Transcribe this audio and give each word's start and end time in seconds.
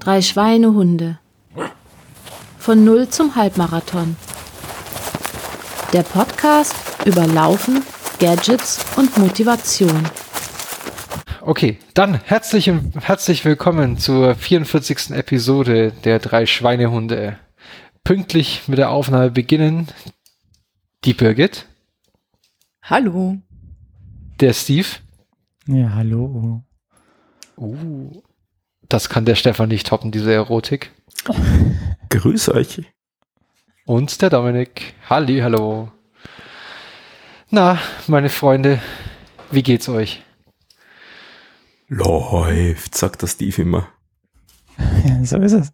Drei 0.00 0.20
Schweinehunde. 0.20 1.18
Von 2.58 2.84
Null 2.84 3.08
zum 3.08 3.34
Halbmarathon. 3.36 4.16
Der 5.92 6.02
Podcast 6.02 6.74
über 7.06 7.26
Laufen, 7.26 7.82
Gadgets 8.18 8.84
und 8.96 9.16
Motivation. 9.16 10.08
Okay, 11.40 11.78
dann 11.94 12.14
herzlich, 12.14 12.70
herzlich 13.00 13.44
willkommen 13.44 13.96
zur 13.96 14.34
44. 14.34 15.10
Episode 15.10 15.92
der 16.04 16.18
drei 16.18 16.46
Schweinehunde. 16.46 17.38
Pünktlich 18.04 18.68
mit 18.68 18.78
der 18.78 18.90
Aufnahme 18.90 19.30
beginnen 19.30 19.88
die 21.04 21.14
Birgit. 21.14 21.66
Hallo. 22.82 23.38
Der 24.40 24.52
Steve. 24.52 24.88
Ja, 25.66 25.94
hallo. 25.94 26.62
Uh, 27.56 28.22
das 28.92 29.08
kann 29.08 29.24
der 29.24 29.36
Stefan 29.36 29.68
nicht 29.68 29.86
toppen, 29.86 30.10
diese 30.10 30.32
Erotik. 30.32 30.90
Grüß 32.10 32.50
euch. 32.50 32.82
Und 33.86 34.20
der 34.20 34.28
Dominik. 34.28 34.94
Halli, 35.08 35.38
hallo. 35.38 35.90
Na, 37.48 37.78
meine 38.06 38.28
Freunde, 38.28 38.80
wie 39.50 39.62
geht's 39.62 39.88
euch? 39.88 40.22
Läuft, 41.88 42.94
sagt 42.94 43.22
der 43.22 43.28
Steve 43.28 43.62
immer. 43.62 43.88
Ja, 45.06 45.24
so 45.24 45.36
ist 45.38 45.52
es. 45.52 45.72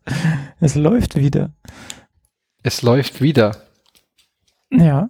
Es 0.61 0.75
läuft 0.75 1.17
wieder. 1.17 1.53
Es 2.63 2.83
läuft 2.83 3.21
wieder. 3.21 3.57
Ja. 4.71 5.09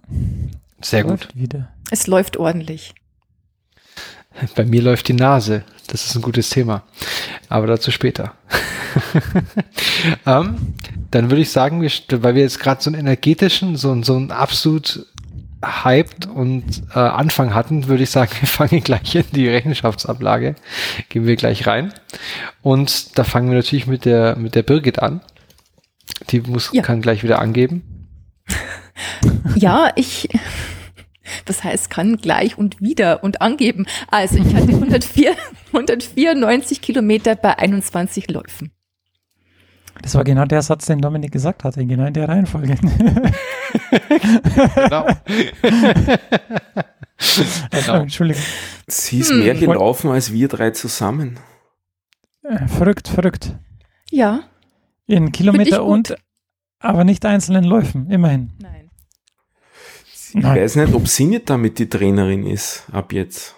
Sehr 0.81 1.03
gut. 1.03 1.11
Läuft 1.11 1.35
wieder. 1.35 1.73
Es 1.89 2.07
läuft 2.07 2.37
ordentlich. 2.37 2.93
Bei 4.55 4.65
mir 4.65 4.81
läuft 4.81 5.07
die 5.07 5.13
Nase. 5.13 5.63
Das 5.87 6.05
ist 6.05 6.15
ein 6.15 6.21
gutes 6.21 6.49
Thema. 6.49 6.83
Aber 7.47 7.67
dazu 7.67 7.91
später. 7.91 8.33
ähm, 10.25 10.73
dann 11.11 11.29
würde 11.29 11.41
ich 11.41 11.51
sagen, 11.51 11.81
wir, 11.81 11.91
weil 12.21 12.35
wir 12.35 12.43
jetzt 12.43 12.59
gerade 12.59 12.81
so 12.81 12.89
einen 12.89 12.99
energetischen, 12.99 13.75
so, 13.75 14.01
so 14.03 14.15
einen 14.15 14.31
absolut 14.31 15.05
hyped 15.63 16.25
und 16.27 16.63
äh, 16.95 16.99
Anfang 16.99 17.53
hatten, 17.53 17.87
würde 17.87 18.03
ich 18.03 18.11
sagen, 18.11 18.31
wir 18.39 18.47
fangen 18.47 18.81
gleich 18.83 19.15
in 19.15 19.25
die 19.33 19.47
Rechenschaftsablage. 19.47 20.55
Gehen 21.09 21.25
wir 21.25 21.35
gleich 21.35 21.67
rein. 21.67 21.93
Und 22.61 23.17
da 23.17 23.23
fangen 23.23 23.49
wir 23.49 23.57
natürlich 23.57 23.87
mit 23.87 24.05
der, 24.05 24.35
mit 24.35 24.55
der 24.55 24.63
Birgit 24.63 24.99
an. 24.99 25.21
Die 26.29 26.41
muss, 26.41 26.69
Ja. 26.73 26.81
kann 26.81 27.01
gleich 27.01 27.23
wieder 27.23 27.39
angeben. 27.39 28.07
Ja, 29.55 29.91
ich, 29.95 30.29
das 31.45 31.63
heißt, 31.63 31.89
kann 31.89 32.17
gleich 32.17 32.57
und 32.57 32.81
wieder 32.81 33.23
und 33.23 33.41
angeben. 33.41 33.85
Also 34.09 34.37
ich 34.37 34.53
hatte 34.55 34.69
104, 34.69 35.35
194 35.67 36.81
Kilometer 36.81 37.35
bei 37.35 37.57
21 37.57 38.29
Läufen. 38.29 38.71
Das 40.01 40.15
war 40.15 40.23
genau 40.23 40.45
der 40.45 40.61
Satz, 40.61 40.85
den 40.85 41.01
Dominik 41.01 41.31
gesagt 41.33 41.63
hatte, 41.65 41.85
genau 41.85 42.05
in 42.05 42.13
der 42.13 42.29
Reihenfolge. 42.29 42.75
Genau. 44.75 45.07
Genau. 47.71 47.95
Entschuldigung. 48.01 48.41
Sie 48.87 49.19
ist 49.19 49.29
Hm. 49.31 49.39
mehr 49.39 49.53
gelaufen 49.53 50.09
als 50.09 50.31
wir 50.31 50.47
drei 50.47 50.71
zusammen. 50.71 51.37
Äh, 52.43 52.65
Verrückt, 52.67 53.09
verrückt. 53.09 53.55
Ja. 54.09 54.43
In 55.05 55.31
Kilometer 55.33 55.83
und, 55.83 56.15
aber 56.79 57.03
nicht 57.03 57.25
einzelnen 57.25 57.65
Läufen, 57.65 58.09
immerhin. 58.09 58.51
Nein. 58.61 58.78
Ich 60.29 60.35
Nein. 60.35 60.59
weiß 60.61 60.75
nicht, 60.75 60.93
ob 60.93 61.07
sie 61.07 61.25
nicht 61.25 61.49
damit 61.49 61.79
die 61.79 61.89
Trainerin 61.89 62.45
ist, 62.45 62.83
ab 62.91 63.13
jetzt. 63.13 63.55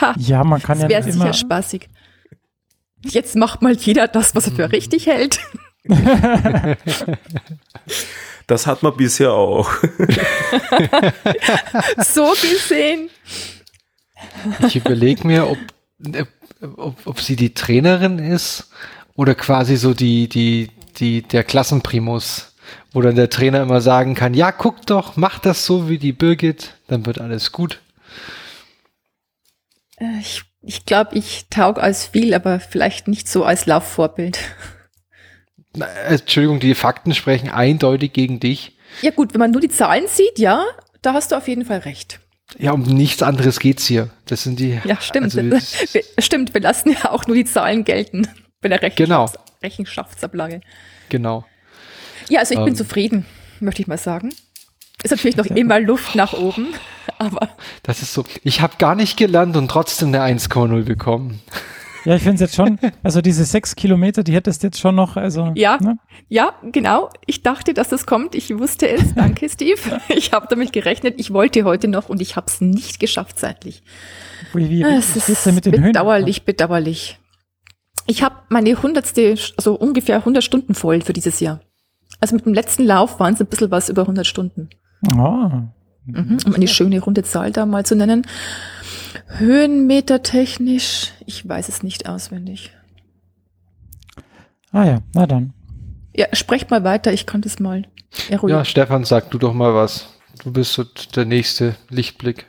Ha, 0.00 0.14
Ja, 0.18 0.44
man 0.44 0.62
kann 0.62 0.78
das 0.78 0.84
ja 0.84 0.88
wäre 0.90 1.02
sicher 1.12 1.24
immer. 1.24 1.32
spaßig. 1.32 1.88
Jetzt 3.04 3.34
macht 3.36 3.62
mal 3.62 3.74
jeder 3.74 4.06
das, 4.08 4.34
was 4.34 4.46
er 4.48 4.52
für 4.54 4.70
richtig 4.72 5.06
hält. 5.06 5.38
Das 8.48 8.66
hat 8.66 8.82
man 8.82 8.96
bisher 8.96 9.32
auch. 9.32 9.70
So 12.04 12.30
gesehen. 12.32 13.08
Ich 14.66 14.76
überlege 14.76 15.26
mir, 15.26 15.48
ob, 15.48 15.58
ob, 16.76 16.96
ob 17.06 17.20
sie 17.20 17.36
die 17.36 17.54
Trainerin 17.54 18.18
ist 18.18 18.68
oder 19.14 19.34
quasi 19.34 19.76
so 19.76 19.94
die, 19.94 20.28
die, 20.28 20.70
die, 20.98 21.22
der 21.22 21.44
Klassenprimus, 21.44 22.51
wo 22.92 23.00
dann 23.00 23.14
der 23.16 23.30
Trainer 23.30 23.62
immer 23.62 23.80
sagen 23.80 24.14
kann, 24.14 24.34
ja, 24.34 24.52
guck 24.52 24.86
doch, 24.86 25.16
mach 25.16 25.38
das 25.38 25.64
so 25.66 25.88
wie 25.88 25.98
die 25.98 26.12
Birgit, 26.12 26.74
dann 26.88 27.06
wird 27.06 27.20
alles 27.20 27.52
gut. 27.52 27.80
Äh, 29.98 30.18
Ich, 30.20 30.42
ich 30.62 30.84
glaube, 30.86 31.16
ich 31.16 31.46
taug 31.50 31.78
als 31.78 32.06
viel, 32.06 32.34
aber 32.34 32.60
vielleicht 32.60 33.08
nicht 33.08 33.28
so 33.28 33.44
als 33.44 33.66
Laufvorbild. 33.66 34.38
Na, 35.76 35.86
Entschuldigung, 35.86 36.60
die 36.60 36.74
Fakten 36.74 37.14
sprechen 37.14 37.48
eindeutig 37.50 38.12
gegen 38.12 38.40
dich. 38.40 38.76
Ja 39.00 39.10
gut, 39.10 39.32
wenn 39.32 39.38
man 39.40 39.50
nur 39.52 39.60
die 39.62 39.70
Zahlen 39.70 40.06
sieht, 40.06 40.38
ja, 40.38 40.64
da 41.00 41.14
hast 41.14 41.32
du 41.32 41.36
auf 41.36 41.48
jeden 41.48 41.64
Fall 41.64 41.78
recht. 41.78 42.20
Ja, 42.58 42.72
um 42.72 42.82
nichts 42.82 43.22
anderes 43.22 43.58
geht's 43.58 43.86
hier. 43.86 44.10
Das 44.26 44.42
sind 44.42 44.60
die. 44.60 44.78
Ja, 44.84 45.00
stimmt. 45.00 45.34
Also, 45.34 45.40
stimmt, 46.18 46.52
wir 46.52 46.60
lassen 46.60 46.90
ja 46.92 47.10
auch 47.10 47.26
nur 47.26 47.34
die 47.34 47.46
Zahlen 47.46 47.84
gelten 47.84 48.28
bei 48.60 48.68
der 48.68 48.78
Genau. 48.90 49.24
Rechenschafts 49.24 49.62
Rechenschaftsablage. 49.62 50.60
genau. 51.08 51.46
Ja, 52.28 52.40
also 52.40 52.54
ich 52.54 52.60
bin 52.60 52.68
Ähm. 52.68 52.76
zufrieden, 52.76 53.26
möchte 53.60 53.82
ich 53.82 53.88
mal 53.88 53.98
sagen. 53.98 54.30
Ist 55.02 55.10
natürlich 55.10 55.36
noch 55.36 55.46
immer 55.46 55.80
Luft 55.80 56.14
nach 56.14 56.32
oben, 56.32 56.68
aber 57.18 57.48
Das 57.82 58.02
ist 58.02 58.12
so. 58.14 58.24
Ich 58.44 58.60
habe 58.60 58.74
gar 58.78 58.94
nicht 58.94 59.16
gelernt 59.16 59.56
und 59.56 59.68
trotzdem 59.68 60.14
eine 60.14 60.20
1,0 60.38 60.84
bekommen. 60.84 61.40
Ja, 62.04 62.16
ich 62.16 62.22
finde 62.24 62.34
es 62.34 62.40
jetzt 62.40 62.56
schon, 62.56 62.80
also 63.04 63.20
diese 63.20 63.44
sechs 63.44 63.76
Kilometer, 63.76 64.24
die 64.24 64.34
hättest 64.34 64.64
jetzt 64.64 64.80
schon 64.80 64.96
noch, 64.96 65.16
also. 65.16 65.52
Ja. 65.54 65.78
Ne? 65.80 65.98
ja, 66.28 66.52
genau. 66.72 67.10
Ich 67.26 67.44
dachte, 67.44 67.74
dass 67.74 67.90
das 67.90 68.06
kommt. 68.06 68.34
Ich 68.34 68.50
wusste 68.58 68.88
es. 68.88 69.14
Danke, 69.14 69.48
Steve. 69.48 69.78
Ich 70.08 70.32
habe 70.32 70.48
damit 70.50 70.72
gerechnet. 70.72 71.14
Ich 71.18 71.32
wollte 71.32 71.62
heute 71.62 71.86
noch 71.86 72.08
und 72.08 72.20
ich 72.20 72.34
habe 72.34 72.48
es 72.48 72.60
nicht 72.60 72.98
geschafft 72.98 73.38
zeitlich. 73.38 73.84
Wie, 74.52 74.68
wie, 74.68 74.82
Es 74.82 75.14
ist 75.28 75.46
denn 75.46 75.54
mit 75.54 75.64
den 75.64 75.74
Höhen? 75.74 75.92
bedauerlich, 75.92 76.42
bedauerlich. 76.44 77.20
Ich 78.08 78.24
habe 78.24 78.34
meine 78.48 78.82
hundertste, 78.82 79.36
also 79.56 79.74
ungefähr 79.76 80.16
100 80.16 80.42
Stunden 80.42 80.74
voll 80.74 81.02
für 81.02 81.12
dieses 81.12 81.38
Jahr. 81.38 81.60
Also 82.22 82.36
mit 82.36 82.46
dem 82.46 82.54
letzten 82.54 82.84
Lauf 82.84 83.18
waren 83.18 83.34
es 83.34 83.40
ein 83.40 83.48
bisschen 83.48 83.72
was 83.72 83.88
über 83.88 84.02
100 84.02 84.24
Stunden. 84.24 84.70
Ah, 85.12 85.64
Mhm, 86.04 86.38
um 86.46 86.54
eine 86.54 86.68
schöne 86.68 87.00
runde 87.00 87.24
Zahl 87.24 87.50
da 87.50 87.66
mal 87.66 87.84
zu 87.84 87.96
nennen. 87.96 88.26
Höhenmeter 89.26 90.22
technisch, 90.22 91.12
ich 91.26 91.48
weiß 91.48 91.68
es 91.68 91.82
nicht 91.82 92.08
auswendig. 92.08 92.72
ah 94.70 94.84
ja, 94.84 94.98
na 95.14 95.26
dann. 95.26 95.52
Ja, 96.14 96.26
sprecht 96.32 96.70
mal 96.70 96.84
weiter, 96.84 97.12
ich 97.12 97.26
kann 97.26 97.40
das 97.40 97.58
mal 97.58 97.86
eruieren. 98.28 98.58
Ja, 98.60 98.64
Stefan, 98.64 99.04
sag 99.04 99.30
du 99.32 99.38
doch 99.38 99.52
mal 99.52 99.74
was. 99.74 100.08
Du 100.44 100.52
bist 100.52 100.74
so 100.74 100.84
der 100.84 101.24
nächste 101.24 101.74
Lichtblick. 101.88 102.46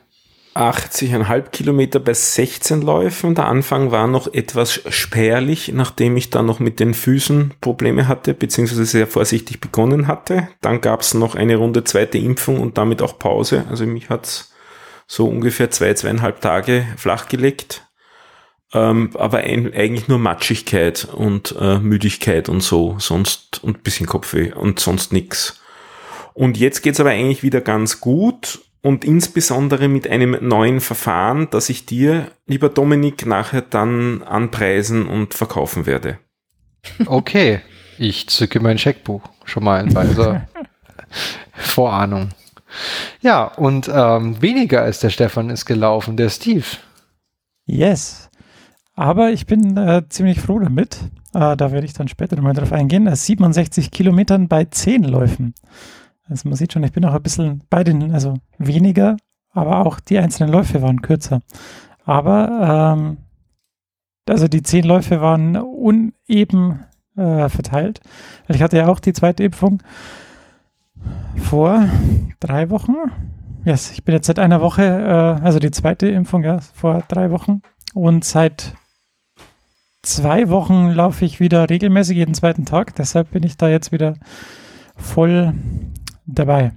80,5 0.56 1.50
Kilometer 1.50 2.00
bei 2.00 2.14
16 2.14 2.81
Läufen. 2.81 3.36
Der 3.36 3.47
Anfang 3.47 3.91
war 3.91 4.08
noch 4.08 4.31
etwas 4.34 4.81
spärlich, 4.90 5.72
nachdem 5.74 6.16
ich 6.16 6.30
dann 6.30 6.46
noch 6.46 6.59
mit 6.59 6.80
den 6.80 6.94
Füßen 6.94 7.53
Probleme 7.59 8.08
hatte, 8.08 8.34
beziehungsweise 8.34 8.86
sehr 8.86 9.08
vorsichtig 9.08 9.62
begonnen 9.62 10.08
hatte. 10.08 10.47
Dann 10.62 10.81
gab 10.81 11.02
es 11.02 11.14
noch 11.14 11.36
eine 11.36 11.56
Runde 11.56 11.84
zweite 11.84 12.18
Impfung 12.18 12.59
und 12.59 12.78
damit 12.78 13.02
auch 13.02 13.18
Pause. 13.18 13.66
Also 13.69 13.86
mich 13.86 14.09
hat's 14.09 14.53
so 15.08 15.28
ungefähr 15.28 15.72
zwei, 15.72 15.94
zweieinhalb 15.94 16.41
Tage 16.41 16.85
flachgelegt. 16.97 17.88
Ähm, 18.74 19.12
aber 19.16 19.40
ein, 19.40 19.74
eigentlich 19.74 20.08
nur 20.08 20.20
Matschigkeit 20.20 21.06
und 21.06 21.56
äh, 21.59 21.80
Müdigkeit 21.80 22.50
und 22.50 22.62
so, 22.62 22.96
sonst 23.00 23.64
und 23.64 23.84
bisschen 23.84 24.08
Kopfweh 24.08 24.52
und 24.53 24.80
sonst 24.80 25.14
nix. 25.14 25.62
Und 26.34 26.58
jetzt 26.58 26.81
geht's 26.81 27.00
aber 27.00 27.12
eigentlich 27.12 27.44
wieder 27.44 27.62
ganz 27.62 28.00
gut 28.00 28.59
und 28.84 29.06
insbesondere 29.06 29.88
mit 29.88 30.08
einem 30.08 30.38
neuen 30.42 30.82
Verfahren, 30.82 31.48
das 31.50 31.70
ich 31.70 31.86
dir, 31.86 32.28
lieber 32.46 32.70
Dominik, 32.70 33.26
nachher 33.26 33.62
dann 33.62 34.22
anpreisen 34.22 35.08
und 35.08 35.34
verkaufen 35.34 35.85
werde. 35.85 36.20
Okay, 37.06 37.62
ich 37.97 38.28
zücke 38.28 38.59
mein 38.59 38.78
Scheckbuch. 38.78 39.22
Schon 39.46 39.64
mal 39.64 39.82
in 39.82 39.96
weiser 39.96 40.47
Vorahnung. 41.53 42.30
Ja, 43.22 43.46
und 43.46 43.90
ähm, 43.94 44.41
weniger 44.41 44.82
als 44.82 45.00
der 45.00 45.09
Stefan 45.09 45.50
ist 45.50 45.66
gelaufen, 45.66 46.18
der 46.18 46.29
Steve. 46.29 46.66
Yes. 47.66 48.29
Aber 48.96 49.32
ich 49.32 49.46
bin 49.46 49.78
äh, 49.78 50.03
ziemlich 50.09 50.41
froh 50.41 50.59
damit. 50.59 50.97
Äh, 51.34 51.56
da 51.56 51.72
werde 51.72 51.86
ich 51.86 51.94
dann 51.94 52.09
später 52.09 52.36
nochmal 52.36 52.53
drauf 52.53 52.74
eingehen. 52.74 53.08
Äh, 53.08 53.16
67 53.16 53.91
Kilometern 53.91 54.50
bei 54.50 54.66
10 54.66 55.03
Läufen. 55.03 55.56
Also 56.29 56.47
man 56.47 56.58
sieht 56.58 56.73
schon, 56.73 56.84
ich 56.84 56.91
bin 56.91 57.05
auch 57.05 57.14
ein 57.14 57.23
bisschen 57.23 57.64
bei 57.70 57.84
den, 57.84 58.14
also 58.14 58.35
weniger, 58.58 59.17
aber 59.52 59.85
auch 59.85 59.99
die 59.99 60.17
einzelnen 60.17 60.52
Läufe 60.52 60.81
waren 60.81 61.02
kürzer. 61.02 61.41
Aber 62.05 62.96
ähm, 62.97 63.17
also 64.28 64.47
die 64.47 64.64
10 64.64 64.85
Läufe 64.85 65.22
waren 65.22 65.58
uneben 65.58 66.85
äh, 67.16 67.49
verteilt. 67.49 68.02
Ich 68.47 68.61
hatte 68.61 68.78
ja 68.78 68.87
auch 68.87 68.99
die 68.99 69.14
zweite 69.14 69.43
Impfung 69.43 69.84
vor 71.37 71.87
drei 72.40 72.69
Wochen. 72.69 72.96
Yes, 73.66 73.91
ich 73.91 74.03
bin 74.03 74.16
jetzt 74.16 74.28
seit 74.28 74.40
einer 74.40 74.61
Woche, 74.61 74.84
äh, 74.84 75.43
also 75.43 75.59
die 75.59 75.72
zweite 75.72 76.08
Impfung, 76.08 76.43
ja, 76.43 76.59
vor 76.59 77.03
drei 77.08 77.31
Wochen. 77.31 77.61
Und 77.93 78.26
seit 78.26 78.73
zwei 80.02 80.49
Wochen 80.49 80.90
laufe 80.90 81.26
ich 81.26 81.40
wieder 81.40 81.69
regelmäßig 81.69 82.17
jeden 82.17 82.34
zweiten 82.34 82.66
Tag. 82.66 82.96
Deshalb 82.96 83.31
bin 83.31 83.43
ich 83.43 83.58
da 83.58 83.69
jetzt 83.69 83.91
wieder 83.91 84.16
voll 84.96 85.53
dabei. 86.25 86.72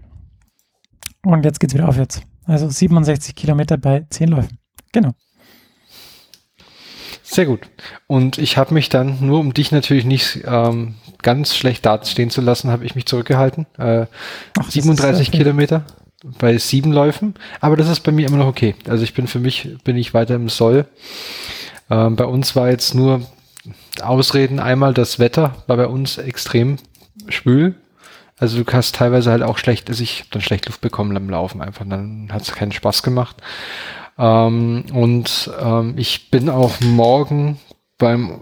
Und 1.25 1.45
jetzt 1.45 1.61
geht's 1.61 1.75
wieder 1.75 1.89
aufwärts. 1.89 2.23
Also 2.45 2.69
67 2.69 3.35
Kilometer 3.35 3.77
bei 3.77 4.07
10 4.11 4.29
Läufen. 4.29 4.59
Genau. 4.93 5.13
Sehr 7.23 7.47
gut. 7.47 7.69
Und 8.07 8.39
ich 8.39 8.57
habe 8.57 8.73
mich 8.73 8.89
dann, 8.89 9.19
nur 9.21 9.41
um 9.41 9.53
dich 9.53 9.73
natürlich 9.73 10.05
nicht 10.05 10.45
ähm, 10.47 10.95
ganz 11.23 11.57
schlecht 11.57 11.85
dastehen 11.85 12.31
zu 12.31 12.41
lassen, 12.41 12.71
habe 12.71 12.85
ich 12.85 12.95
mich 12.95 13.07
zurückgehalten. 13.07 13.67
Äh, 13.79 14.07
Ach, 14.59 14.71
37 14.71 15.33
Kilometer 15.33 15.85
bei 16.39 16.57
sieben 16.59 16.93
Läufen. 16.93 17.35
Aber 17.61 17.77
das 17.77 17.89
ist 17.89 18.01
bei 18.01 18.13
mir 18.13 18.29
immer 18.29 18.39
noch 18.39 18.47
okay. 18.47 18.77
Also 18.89 19.03
ich 19.03 19.13
bin 19.13 19.27
für 19.27 19.41
mich, 19.41 19.77
bin 19.83 19.97
ich 19.97 20.15
weiter 20.15 20.37
im 20.37 20.49
Soll. 20.49 20.87
Ähm, 21.91 22.15
bei 22.17 22.25
uns 22.25 22.55
war 22.55 22.71
jetzt 22.71 22.95
nur 22.95 23.23
Ausreden. 24.01 24.61
Einmal 24.61 24.95
das 24.95 25.19
Wetter 25.19 25.57
war 25.67 25.77
bei 25.77 25.87
uns 25.87 26.19
extrem 26.19 26.77
schwül. 27.29 27.75
Also 28.39 28.63
du 28.63 28.73
hast 28.73 28.95
teilweise 28.95 29.31
halt 29.31 29.43
auch 29.43 29.57
schlecht, 29.57 29.89
also 29.89 30.03
ich 30.03 30.21
hab 30.21 30.31
dann 30.31 30.43
schlecht 30.43 30.67
Luft 30.67 30.83
bekommen 30.83 31.15
beim 31.15 31.31
Laufen 31.31 31.63
einfach, 31.63 31.87
dann 31.89 32.29
hat 32.31 32.43
es 32.43 32.53
keinen 32.53 32.73
Spaß 32.73 33.03
gemacht. 33.03 33.37
Ähm, 34.19 34.85
und 34.93 35.51
ähm, 35.61 35.95
ich 35.97 36.31
bin 36.31 36.51
auch 36.51 36.81
morgen 36.81 37.59
beim 37.99 38.41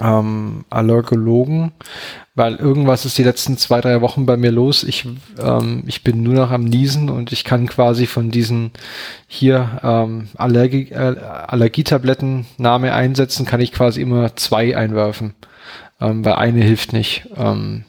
ähm, 0.00 0.64
Allergologen, 0.70 1.72
weil 2.34 2.56
irgendwas 2.56 3.04
ist 3.04 3.18
die 3.18 3.24
letzten 3.24 3.58
zwei, 3.58 3.80
drei 3.80 4.00
Wochen 4.00 4.26
bei 4.26 4.36
mir 4.36 4.50
los. 4.50 4.84
Ich, 4.84 5.06
ähm, 5.38 5.82
ich 5.86 6.04
bin 6.04 6.22
nur 6.22 6.34
noch 6.34 6.50
am 6.50 6.64
Niesen 6.64 7.10
und 7.10 7.32
ich 7.32 7.44
kann 7.44 7.66
quasi 7.66 8.06
von 8.06 8.30
diesen 8.30 8.70
hier 9.26 9.80
ähm, 9.82 10.28
Allergie, 10.36 10.90
äh, 10.90 11.16
Allergietabletten 11.18 12.46
Name 12.58 12.94
einsetzen, 12.94 13.44
kann 13.44 13.60
ich 13.60 13.72
quasi 13.72 14.00
immer 14.00 14.36
zwei 14.36 14.76
einwerfen, 14.76 15.34
ähm, 16.00 16.24
weil 16.24 16.34
eine 16.34 16.62
hilft 16.62 16.92
nicht. 16.92 17.28
Ähm, 17.36 17.84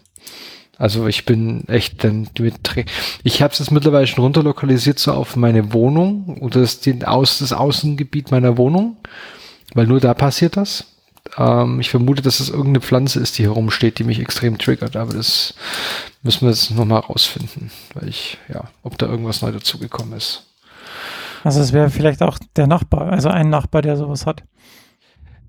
also 0.81 1.05
ich 1.05 1.27
bin 1.27 1.67
echt 1.67 2.03
dann 2.03 2.27
mit 2.39 2.55
ich 3.21 3.43
habe 3.43 3.53
es 3.53 3.59
jetzt 3.59 3.69
mittlerweile 3.69 4.07
schon 4.07 4.23
runterlokalisiert 4.23 4.97
so 4.97 5.11
auf 5.11 5.35
meine 5.35 5.73
Wohnung 5.73 6.39
oder 6.41 6.61
das, 6.61 6.79
Aus, 7.05 7.37
das 7.37 7.53
Außengebiet 7.53 8.31
meiner 8.31 8.57
Wohnung, 8.57 8.97
weil 9.75 9.85
nur 9.85 9.99
da 9.99 10.15
passiert 10.15 10.57
das. 10.57 10.85
Ähm, 11.37 11.79
ich 11.81 11.91
vermute, 11.91 12.23
dass 12.23 12.39
es 12.39 12.49
irgendeine 12.49 12.81
Pflanze 12.81 13.19
ist, 13.19 13.37
die 13.37 13.43
herumsteht, 13.43 13.99
die 13.99 14.03
mich 14.03 14.19
extrem 14.19 14.57
triggert, 14.57 14.95
aber 14.95 15.13
das 15.13 15.53
müssen 16.23 16.41
wir 16.41 16.49
jetzt 16.49 16.71
nochmal 16.71 17.01
rausfinden, 17.01 17.69
weil 17.93 18.09
ich, 18.09 18.39
ja, 18.51 18.63
ob 18.81 18.97
da 18.97 19.05
irgendwas 19.05 19.43
neu 19.43 19.51
dazugekommen 19.51 20.17
ist. 20.17 20.47
Also 21.43 21.61
es 21.61 21.73
wäre 21.73 21.91
vielleicht 21.91 22.23
auch 22.23 22.39
der 22.55 22.65
Nachbar, 22.65 23.11
also 23.11 23.29
ein 23.29 23.51
Nachbar, 23.51 23.83
der 23.83 23.97
sowas 23.97 24.25
hat 24.25 24.41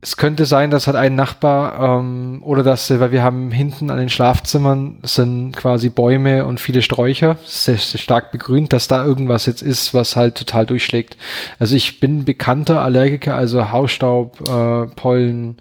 es 0.04 0.16
könnte 0.16 0.46
sein, 0.46 0.72
dass 0.72 0.88
halt 0.88 0.96
ein 0.96 1.14
Nachbar 1.14 2.00
ähm, 2.00 2.42
oder 2.42 2.64
dass, 2.64 2.90
weil 2.90 3.12
wir 3.12 3.22
haben 3.22 3.52
hinten 3.52 3.88
an 3.88 3.98
den 3.98 4.08
Schlafzimmern 4.08 4.98
sind 5.04 5.56
quasi 5.56 5.90
Bäume 5.90 6.44
und 6.44 6.58
viele 6.58 6.82
Sträucher, 6.82 7.36
sehr, 7.44 7.78
sehr 7.78 8.00
stark 8.00 8.32
begrünt, 8.32 8.72
dass 8.72 8.88
da 8.88 9.04
irgendwas 9.04 9.46
jetzt 9.46 9.62
ist, 9.62 9.94
was 9.94 10.16
halt 10.16 10.34
total 10.34 10.66
durchschlägt. 10.66 11.16
Also 11.60 11.76
ich 11.76 12.00
bin 12.00 12.24
bekannter 12.24 12.82
Allergiker, 12.82 13.36
also 13.36 13.70
Hausstaub, 13.70 14.40
äh, 14.48 14.86
Pollen, 14.96 15.58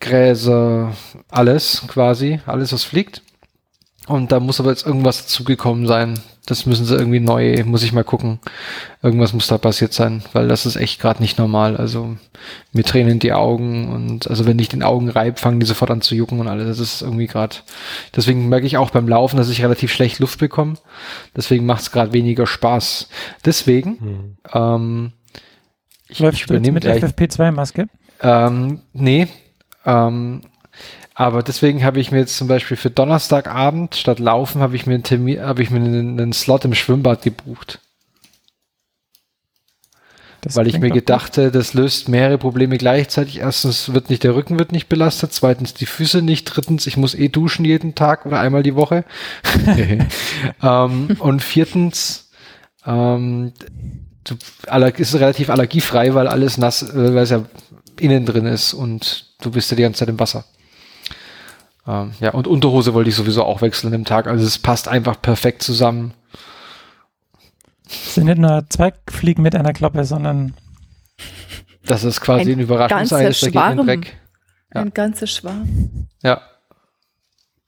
Gräser, 0.00 0.94
alles 1.30 1.82
quasi, 1.88 2.40
alles 2.46 2.72
was 2.72 2.84
fliegt. 2.84 3.20
Und 4.06 4.32
da 4.32 4.40
muss 4.40 4.60
aber 4.60 4.70
jetzt 4.70 4.86
irgendwas 4.86 5.18
dazugekommen 5.18 5.86
sein. 5.86 6.18
Das 6.48 6.64
müssen 6.64 6.86
sie 6.86 6.96
irgendwie 6.96 7.20
neu, 7.20 7.62
muss 7.66 7.82
ich 7.82 7.92
mal 7.92 8.04
gucken. 8.04 8.38
Irgendwas 9.02 9.34
muss 9.34 9.48
da 9.48 9.58
passiert 9.58 9.92
sein, 9.92 10.22
weil 10.32 10.48
das 10.48 10.64
ist 10.64 10.76
echt 10.76 10.98
gerade 10.98 11.20
nicht 11.20 11.36
normal. 11.36 11.76
Also 11.76 12.16
mir 12.72 12.84
tränen 12.84 13.18
die 13.18 13.34
Augen 13.34 13.92
und 13.92 14.30
also 14.30 14.46
wenn 14.46 14.58
ich 14.58 14.70
den 14.70 14.82
Augen 14.82 15.10
reib, 15.10 15.38
fangen 15.38 15.60
die 15.60 15.66
sofort 15.66 15.90
an 15.90 16.00
zu 16.00 16.14
jucken 16.14 16.40
und 16.40 16.48
alles. 16.48 16.66
Das 16.66 16.78
ist 16.78 17.02
irgendwie 17.02 17.26
gerade. 17.26 17.56
Deswegen 18.16 18.48
merke 18.48 18.66
ich 18.66 18.78
auch 18.78 18.88
beim 18.88 19.06
Laufen, 19.06 19.36
dass 19.36 19.50
ich 19.50 19.62
relativ 19.62 19.92
schlecht 19.92 20.20
Luft 20.20 20.38
bekomme. 20.38 20.78
Deswegen 21.36 21.66
macht 21.66 21.82
es 21.82 21.92
gerade 21.92 22.14
weniger 22.14 22.46
Spaß. 22.46 23.10
Deswegen, 23.44 24.00
hm. 24.00 24.36
ähm, 24.54 25.12
ich, 26.08 26.20
Läufst 26.20 26.40
ich 26.40 26.48
übernehme 26.48 26.80
mit 26.80 26.86
FFP2-Maske? 26.86 27.88
Ähm, 28.22 28.80
nee, 28.94 29.28
ähm, 29.84 30.40
aber 31.18 31.42
deswegen 31.42 31.82
habe 31.82 31.98
ich 31.98 32.12
mir 32.12 32.18
jetzt 32.18 32.36
zum 32.36 32.46
Beispiel 32.46 32.76
für 32.76 32.90
Donnerstagabend 32.90 33.96
statt 33.96 34.20
Laufen 34.20 34.62
habe 34.62 34.76
ich 34.76 34.86
mir 34.86 34.94
einen 34.94 35.02
Termin, 35.02 35.40
habe 35.40 35.64
ich 35.64 35.70
mir 35.72 35.80
einen, 35.80 36.20
einen 36.20 36.32
Slot 36.32 36.64
im 36.64 36.74
Schwimmbad 36.74 37.22
gebucht. 37.22 37.80
Das 40.42 40.54
Weil 40.54 40.68
ich 40.68 40.78
mir 40.78 40.90
gedachte, 40.90 41.50
das 41.50 41.74
löst 41.74 42.08
mehrere 42.08 42.38
Probleme 42.38 42.78
gleichzeitig. 42.78 43.40
Erstens 43.40 43.92
wird 43.92 44.10
nicht 44.10 44.22
der 44.22 44.36
Rücken 44.36 44.60
wird 44.60 44.70
nicht 44.70 44.88
belastet, 44.88 45.32
zweitens 45.32 45.74
die 45.74 45.86
Füße 45.86 46.22
nicht, 46.22 46.44
drittens 46.44 46.86
ich 46.86 46.96
muss 46.96 47.16
eh 47.16 47.26
duschen 47.26 47.64
jeden 47.64 47.96
Tag 47.96 48.24
oder 48.24 48.38
einmal 48.38 48.62
die 48.62 48.76
Woche. 48.76 49.04
ähm, 50.62 51.16
und 51.18 51.42
viertens 51.42 52.30
ähm, 52.86 53.54
du, 54.22 54.36
ist 54.98 55.14
relativ 55.16 55.50
allergiefrei, 55.50 56.14
weil 56.14 56.28
alles 56.28 56.58
nass, 56.58 56.84
äh, 56.84 57.12
weil 57.12 57.24
es 57.24 57.30
ja 57.30 57.44
innen 57.98 58.24
drin 58.24 58.46
ist 58.46 58.72
und 58.72 59.34
du 59.40 59.50
bist 59.50 59.68
ja 59.72 59.76
die 59.76 59.82
ganze 59.82 59.98
Zeit 59.98 60.10
im 60.10 60.20
Wasser. 60.20 60.44
Ähm, 61.88 62.12
ja, 62.20 62.32
und 62.32 62.46
Unterhose 62.46 62.92
wollte 62.92 63.08
ich 63.08 63.16
sowieso 63.16 63.44
auch 63.44 63.62
wechseln 63.62 63.94
im 63.94 64.04
Tag. 64.04 64.26
Also 64.26 64.44
es 64.44 64.58
passt 64.58 64.88
einfach 64.88 65.20
perfekt 65.20 65.62
zusammen. 65.62 66.12
Es 67.86 68.14
sind 68.14 68.26
nicht 68.26 68.38
nur 68.38 68.66
zwei 68.68 68.92
Fliegen 69.08 69.42
mit 69.42 69.54
einer 69.54 69.72
Klappe, 69.72 70.04
sondern 70.04 70.52
das 71.86 72.04
ist 72.04 72.20
quasi 72.20 72.52
ein, 72.52 72.58
ein 72.58 72.62
Überraschungsei, 72.62 73.24
das 73.24 73.38
Schwarm. 73.38 73.86
Dreck. 73.86 74.18
Ja. 74.74 74.82
Ein 74.82 74.92
ganzer 74.92 75.26
Schwarm. 75.26 76.08
Ja. 76.22 76.42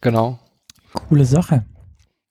Genau. 0.02 0.38
Coole 0.92 1.24
Sache. 1.24 1.64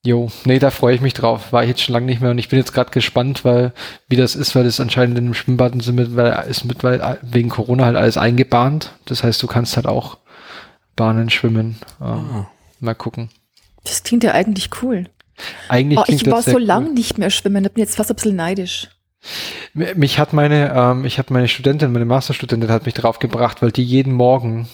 Jo, 0.06 0.32
nee, 0.46 0.60
da 0.60 0.70
freue 0.70 0.96
ich 0.96 1.02
mich 1.02 1.16
drauf. 1.16 1.52
War 1.52 1.64
ich 1.64 1.70
jetzt 1.70 1.82
schon 1.82 1.94
lange 1.94 2.06
nicht 2.06 2.22
mehr 2.22 2.32
und 2.32 2.38
ich 2.38 2.50
bin 2.50 2.60
jetzt 2.60 2.74
gerade 2.74 2.92
gespannt, 2.92 3.44
weil 3.44 3.74
wie 4.08 4.16
das 4.16 4.36
ist, 4.36 4.56
weil 4.56 4.64
das 4.64 4.80
anscheinend 4.80 5.18
in 5.18 5.26
dem 5.26 5.34
Schwimmbad 5.34 5.74
sind 5.82 5.96
mit, 5.96 6.16
weil 6.16 6.46
ist 6.48 6.64
mit, 6.66 6.84
weil 6.84 7.18
wegen 7.24 7.50
Corona 7.50 7.86
halt 7.86 7.98
alles 7.98 8.16
eingebahnt. 8.16 8.92
Das 9.06 9.24
heißt, 9.24 9.42
du 9.42 9.48
kannst 9.48 9.76
halt 9.76 9.88
auch 9.88 10.19
Bahnen 11.00 11.30
schwimmen. 11.30 11.78
Ähm, 12.02 12.08
ah. 12.08 12.52
Mal 12.82 12.94
gucken. 12.94 13.30
Das 13.86 14.04
klingt 14.04 14.26
ja 14.26 14.34
eigentlich 14.34 14.70
cool. 14.82 15.06
Eigentlich 15.70 15.98
oh, 15.98 16.04
ich 16.08 16.30
war 16.30 16.42
so 16.42 16.56
cool. 16.56 16.62
lang 16.62 16.94
nicht 16.94 17.18
mehr 17.18 17.30
schwimmen, 17.30 17.64
da 17.64 17.70
bin 17.70 17.82
jetzt 17.82 17.96
fast 17.96 18.10
ein 18.10 18.16
bisschen 18.16 18.36
neidisch. 18.36 18.90
Mich 19.74 20.20
hat 20.20 20.34
meine, 20.34 20.74
ähm, 20.76 21.06
ich 21.06 21.18
hatte 21.18 21.32
meine 21.32 21.48
Studentin, 21.48 21.94
meine 21.94 22.04
Masterstudentin 22.04 22.70
hat 22.70 22.86
mich 22.86 22.96
drauf 22.96 23.20
gebracht, 23.20 23.62
weil 23.62 23.72
die 23.72 23.84
jeden 23.84 24.12
Morgen 24.12 24.68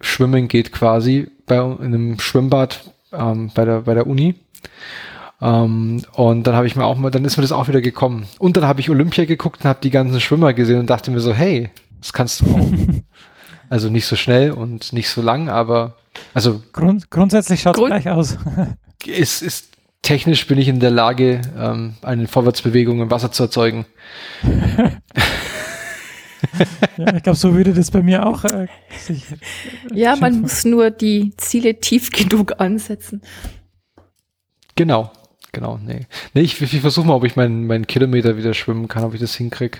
schwimmen 0.00 0.48
geht 0.48 0.72
quasi 0.72 1.30
bei 1.46 1.58
in 1.58 1.94
einem 1.94 2.18
Schwimmbad 2.18 2.92
ähm, 3.12 3.52
bei 3.54 3.64
der 3.64 3.82
bei 3.82 3.94
der 3.94 4.08
Uni. 4.08 4.34
Um, 5.40 5.48
ähm, 5.48 6.02
und 6.12 6.46
dann 6.46 6.54
habe 6.54 6.66
ich 6.66 6.76
mir 6.76 6.84
auch 6.84 6.98
mal, 6.98 7.10
dann 7.10 7.24
ist 7.24 7.36
mir 7.36 7.42
das 7.42 7.52
auch 7.52 7.68
wieder 7.68 7.80
gekommen. 7.80 8.26
Und 8.38 8.56
dann 8.56 8.66
habe 8.66 8.80
ich 8.80 8.90
Olympia 8.90 9.24
geguckt 9.24 9.60
und 9.62 9.68
habe 9.68 9.78
die 9.82 9.90
ganzen 9.90 10.20
Schwimmer 10.20 10.52
gesehen 10.52 10.80
und 10.80 10.90
dachte 10.90 11.10
mir 11.10 11.20
so, 11.20 11.32
hey, 11.32 11.70
das 12.00 12.12
kannst 12.12 12.40
du 12.40 12.46
auch. 12.46 12.68
Also 13.70 13.88
nicht 13.88 14.04
so 14.04 14.16
schnell 14.16 14.50
und 14.50 14.92
nicht 14.92 15.08
so 15.08 15.22
lang, 15.22 15.48
aber 15.48 15.94
also 16.34 16.60
Grund, 16.72 17.08
grundsätzlich 17.10 17.62
schaut 17.62 17.76
es 17.76 17.78
Grund 17.78 17.92
gleich 17.92 18.10
aus. 18.10 18.36
ist, 19.06 19.42
ist 19.42 19.70
technisch 20.02 20.46
bin 20.48 20.58
ich 20.58 20.66
in 20.66 20.80
der 20.80 20.90
Lage, 20.90 21.40
ähm, 21.56 21.94
eine 22.02 22.26
Vorwärtsbewegung 22.26 23.00
im 23.00 23.10
Wasser 23.12 23.30
zu 23.30 23.44
erzeugen. 23.44 23.86
ja, 26.96 27.14
ich 27.14 27.22
glaube, 27.22 27.38
so 27.38 27.54
würde 27.54 27.72
das 27.72 27.92
bei 27.92 28.02
mir 28.02 28.26
auch 28.26 28.44
äh, 28.44 28.66
sich, 28.98 29.24
Ja, 29.92 30.16
man 30.16 30.40
muss 30.40 30.64
nur 30.64 30.90
die 30.90 31.32
Ziele 31.36 31.78
tief 31.78 32.10
genug 32.28 32.60
ansetzen. 32.60 33.22
Genau, 34.74 35.12
genau, 35.52 35.78
nee. 35.78 36.06
Nee, 36.34 36.40
ich, 36.40 36.60
ich 36.60 36.80
versuche 36.80 37.06
mal, 37.06 37.14
ob 37.14 37.24
ich 37.24 37.36
meinen 37.36 37.68
meinen 37.68 37.86
Kilometer 37.86 38.36
wieder 38.36 38.52
schwimmen 38.52 38.88
kann, 38.88 39.04
ob 39.04 39.14
ich 39.14 39.20
das 39.20 39.36
hinkriege. 39.36 39.78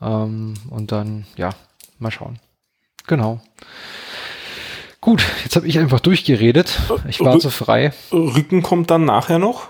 Ähm, 0.00 0.54
und 0.70 0.92
dann, 0.92 1.26
ja, 1.36 1.50
mal 1.98 2.10
schauen. 2.10 2.38
Genau. 3.06 3.40
Gut, 5.00 5.24
jetzt 5.42 5.56
habe 5.56 5.66
ich 5.66 5.78
einfach 5.78 6.00
durchgeredet. 6.00 6.78
Ich 7.08 7.20
war 7.20 7.40
so 7.40 7.50
frei. 7.50 7.92
Rücken 8.12 8.62
kommt 8.62 8.90
dann 8.90 9.04
nachher 9.04 9.40
noch? 9.40 9.68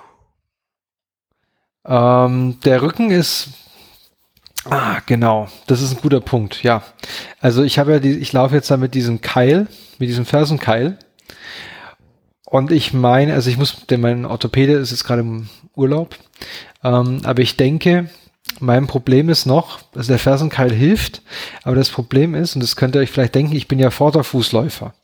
Ähm, 1.87 2.59
der 2.65 2.83
Rücken 2.83 3.11
ist. 3.11 3.49
Ah, 4.65 5.01
genau. 5.07 5.49
Das 5.67 5.81
ist 5.81 5.93
ein 5.93 6.01
guter 6.03 6.21
Punkt. 6.21 6.63
Ja. 6.63 6.83
Also 7.41 7.63
ich 7.63 7.79
habe 7.79 7.93
ja 7.93 7.99
die, 7.99 8.19
ich 8.19 8.33
laufe 8.33 8.55
jetzt 8.55 8.71
da 8.71 8.77
mit 8.77 8.95
diesem 8.95 9.21
Keil, 9.21 9.67
mit 9.99 10.09
diesem 10.09 10.27
Fersenkeil. 10.27 10.99
Und 12.45 12.71
ich 12.71 12.93
meine, 12.93 13.33
also 13.33 13.49
ich 13.49 13.57
muss, 13.57 13.87
denn 13.87 14.03
mein 14.03 14.27
Orthopäde 14.27 14.75
ist 14.75 14.91
jetzt 14.91 15.05
gerade 15.05 15.23
im 15.23 15.49
Urlaub. 15.75 16.17
Ähm, 16.85 17.23
aber 17.25 17.41
ich 17.41 17.57
denke, 17.57 18.11
mein 18.63 18.87
Problem 18.87 19.29
ist 19.29 19.45
noch, 19.45 19.81
also 19.95 20.09
der 20.09 20.19
Fersenkeil 20.19 20.73
hilft, 20.73 21.23
aber 21.65 21.75
das 21.75 21.91
Problem 21.91 22.35
ist, 22.35 22.55
und 22.55 22.63
das 22.63 22.77
könnt 22.77 22.95
ihr 22.95 23.01
euch 23.01 23.11
vielleicht 23.11 23.35
denken, 23.35 23.57
ich 23.57 23.69
bin 23.69 23.79
ja 23.79 23.91
Vorderfußläufer. 23.91 24.95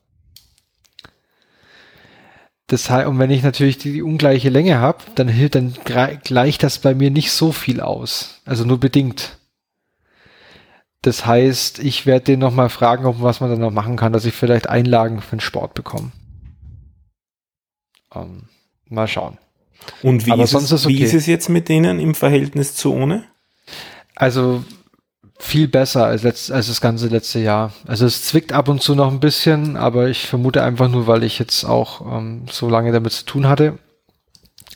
Das 2.69 2.89
heißt, 2.89 3.09
und 3.09 3.19
wenn 3.19 3.31
ich 3.31 3.43
natürlich 3.43 3.79
die, 3.79 3.93
die 3.93 4.03
ungleiche 4.03 4.51
Länge 4.51 4.79
habe, 4.79 4.99
dann 5.15 5.27
hilft, 5.27 5.57
dann 5.57 5.75
gleicht 6.23 6.63
das 6.63 6.79
bei 6.79 6.95
mir 6.95 7.11
nicht 7.11 7.33
so 7.33 7.51
viel 7.51 7.81
aus. 7.81 8.41
Also 8.45 8.65
nur 8.65 8.79
bedingt. 8.79 9.39
Das 11.03 11.27
heißt, 11.27 11.79
ich 11.79 12.07
werde 12.07 12.27
den 12.27 12.41
nochmal 12.41 12.69
fragen, 12.69 13.07
ob 13.07 13.23
was 13.23 13.41
man 13.41 13.51
dann 13.51 13.61
noch 13.61 13.71
machen 13.71 13.97
kann, 13.97 14.13
dass 14.13 14.25
ich 14.25 14.35
vielleicht 14.35 14.69
Einlagen 14.69 15.21
für 15.21 15.37
den 15.37 15.41
Sport 15.41 15.75
bekomme. 15.75 16.13
Ähm, 18.15 18.49
mal 18.89 19.09
schauen. 19.09 19.39
Und 20.03 20.27
wie, 20.27 20.43
ist, 20.43 20.55
es, 20.55 20.85
okay. 20.85 20.95
wie 20.95 21.03
ist 21.03 21.15
es 21.15 21.27
jetzt 21.27 21.49
mit 21.49 21.69
denen 21.69 21.99
im 21.99 22.15
Verhältnis 22.15 22.75
zu 22.75 22.93
ohne? 22.93 23.25
Also 24.19 24.65
viel 25.39 25.69
besser 25.69 26.07
als, 26.07 26.25
letzt, 26.25 26.51
als 26.51 26.67
das 26.67 26.81
ganze 26.81 27.07
letzte 27.07 27.39
Jahr. 27.39 27.73
Also 27.87 28.05
es 28.05 28.25
zwickt 28.25 28.53
ab 28.53 28.69
und 28.69 28.83
zu 28.83 28.97
noch 28.97 29.13
ein 29.13 29.21
bisschen, 29.21 29.77
aber 29.77 30.09
ich 30.09 30.27
vermute 30.27 30.65
einfach 30.65 30.89
nur, 30.89 31.07
weil 31.07 31.23
ich 31.23 31.39
jetzt 31.39 31.65
auch 31.65 32.01
ähm, 32.19 32.47
so 32.51 32.69
lange 32.69 32.91
damit 32.91 33.13
zu 33.13 33.25
tun 33.25 33.47
hatte. 33.47 33.79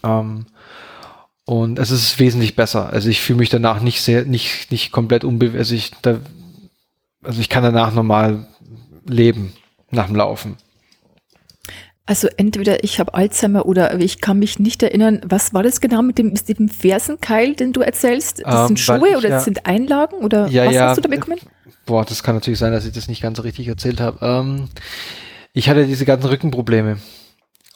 Ähm, 0.04 0.46
und 1.44 1.80
es 1.80 1.90
ist 1.90 2.20
wesentlich 2.20 2.54
besser. 2.54 2.90
Also 2.92 3.08
ich 3.08 3.20
fühle 3.20 3.40
mich 3.40 3.48
danach 3.48 3.80
nicht 3.80 4.00
sehr, 4.00 4.24
nicht, 4.24 4.70
nicht 4.70 4.92
komplett 4.92 5.24
unbe, 5.24 5.50
also 5.58 5.74
also 7.24 7.40
ich 7.40 7.48
kann 7.48 7.64
danach 7.64 7.92
normal 7.92 8.46
leben 9.04 9.52
nach 9.90 10.06
dem 10.06 10.14
Laufen. 10.14 10.56
Also 12.04 12.28
entweder 12.36 12.82
ich 12.82 12.98
habe 12.98 13.14
Alzheimer 13.14 13.64
oder 13.66 13.98
ich 14.00 14.20
kann 14.20 14.38
mich 14.40 14.58
nicht 14.58 14.82
erinnern, 14.82 15.20
was 15.24 15.54
war 15.54 15.62
das 15.62 15.80
genau 15.80 16.02
mit 16.02 16.18
dem, 16.18 16.30
mit 16.32 16.48
dem 16.58 16.68
Fersenkeil, 16.68 17.54
den 17.54 17.72
du 17.72 17.80
erzählst? 17.80 18.42
Das 18.44 18.62
Ähm, 18.62 18.66
sind 18.68 18.80
Schuhe 18.80 19.08
ich 19.10 19.16
oder 19.16 19.28
ja- 19.28 19.34
das 19.36 19.44
sind 19.44 19.66
Einlagen 19.66 20.16
oder 20.16 20.48
Ja, 20.48 20.66
was 20.66 20.74
ja. 20.74 20.88
hast 20.88 20.96
du 20.96 21.02
da 21.02 21.08
bekommen? 21.08 21.38
Boah, 21.86 22.04
das 22.04 22.22
kann 22.24 22.34
natürlich 22.34 22.58
sein, 22.58 22.72
dass 22.72 22.84
ich 22.84 22.92
das 22.92 23.06
nicht 23.08 23.22
ganz 23.22 23.36
so 23.36 23.42
richtig 23.44 23.68
erzählt 23.68 24.00
habe. 24.00 24.18
Ähm, 24.20 24.68
ich 25.52 25.68
hatte 25.68 25.86
diese 25.86 26.04
ganzen 26.04 26.28
Rückenprobleme. 26.28 26.98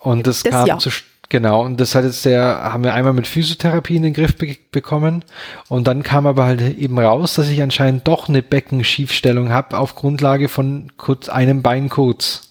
Und 0.00 0.26
das, 0.26 0.42
Das 0.42 0.52
kam 0.52 0.66
ja. 0.66 0.78
zu, 0.78 0.90
genau, 1.28 1.64
und 1.64 1.80
das 1.80 1.94
hat 1.94 2.04
jetzt 2.04 2.24
der, 2.24 2.42
haben 2.72 2.82
wir 2.84 2.94
einmal 2.94 3.12
mit 3.12 3.26
Physiotherapie 3.28 3.96
in 3.96 4.02
den 4.02 4.12
Griff 4.12 4.36
be 4.36 4.56
bekommen. 4.72 5.24
Und 5.68 5.86
dann 5.86 6.02
kam 6.02 6.26
aber 6.26 6.44
halt 6.46 6.60
eben 6.78 6.98
raus, 6.98 7.34
dass 7.34 7.48
ich 7.48 7.62
anscheinend 7.62 8.06
doch 8.08 8.28
eine 8.28 8.42
Beckenschiefstellung 8.42 9.50
habe 9.50 9.78
auf 9.78 9.94
Grundlage 9.94 10.48
von 10.48 10.92
kurz 10.96 11.28
einem 11.28 11.62
Bein 11.62 11.88
kurz. 11.88 12.42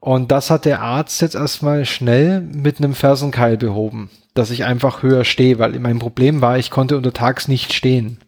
Und 0.00 0.30
das 0.30 0.50
hat 0.50 0.64
der 0.64 0.80
Arzt 0.80 1.20
jetzt 1.20 1.34
erstmal 1.34 1.84
schnell 1.84 2.40
mit 2.40 2.78
einem 2.78 2.94
Fersenkeil 2.94 3.56
behoben, 3.56 4.10
dass 4.34 4.50
ich 4.50 4.64
einfach 4.64 5.02
höher 5.02 5.24
stehe, 5.24 5.58
weil 5.58 5.78
mein 5.80 5.98
Problem 5.98 6.40
war, 6.40 6.56
ich 6.58 6.70
konnte 6.70 6.96
untertags 6.96 7.48
nicht 7.48 7.72
stehen. 7.72 8.18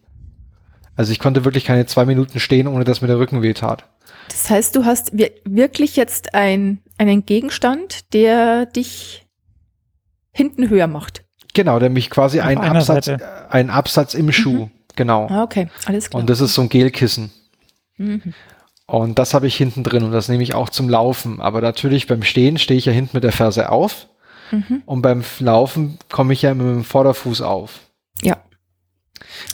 Also 0.97 1.11
ich 1.13 1.19
konnte 1.19 1.45
wirklich 1.45 1.63
keine 1.65 1.85
zwei 1.85 2.05
Minuten 2.05 2.39
stehen, 2.39 2.67
ohne 2.67 2.83
dass 2.83 3.01
mir 3.01 3.07
der 3.07 3.19
Rücken 3.19 3.41
weh 3.41 3.53
tat. 3.53 3.85
Das 4.27 4.49
heißt, 4.49 4.75
du 4.75 4.85
hast 4.85 5.17
wir- 5.17 5.31
wirklich 5.45 5.95
jetzt 5.95 6.35
ein, 6.35 6.79
einen 6.97 7.25
Gegenstand, 7.25 8.13
der 8.13 8.65
dich 8.65 9.25
hinten 10.33 10.69
höher 10.69 10.87
macht. 10.87 11.23
Genau, 11.53 11.79
der 11.79 11.89
mich 11.89 12.09
quasi 12.09 12.39
einen 12.41 12.61
Absatz, 12.61 13.09
einen 13.49 13.69
Absatz 13.69 14.13
im 14.13 14.31
Schuh. 14.31 14.69
Genau. 14.95 15.27
Ah, 15.29 15.43
okay, 15.43 15.69
alles 15.85 16.09
klar. 16.09 16.21
Und 16.21 16.29
das 16.29 16.41
ist 16.41 16.53
so 16.53 16.61
ein 16.61 16.69
Gelkissen. 16.69 17.31
mhm. 17.97 18.33
Und 18.91 19.19
das 19.19 19.33
habe 19.33 19.47
ich 19.47 19.55
hinten 19.55 19.85
drin 19.85 20.03
und 20.03 20.11
das 20.11 20.27
nehme 20.27 20.43
ich 20.43 20.53
auch 20.53 20.67
zum 20.67 20.89
Laufen. 20.89 21.39
Aber 21.39 21.61
natürlich 21.61 22.07
beim 22.07 22.23
Stehen 22.23 22.57
stehe 22.57 22.77
ich 22.77 22.83
ja 22.83 22.91
hinten 22.91 23.15
mit 23.15 23.23
der 23.23 23.31
Ferse 23.31 23.69
auf 23.69 24.07
Mhm. 24.51 24.83
und 24.85 25.01
beim 25.01 25.23
Laufen 25.39 25.97
komme 26.09 26.33
ich 26.33 26.41
ja 26.41 26.53
mit 26.53 26.67
dem 26.67 26.83
Vorderfuß 26.83 27.39
auf. 27.39 27.79
Ja. 28.21 28.35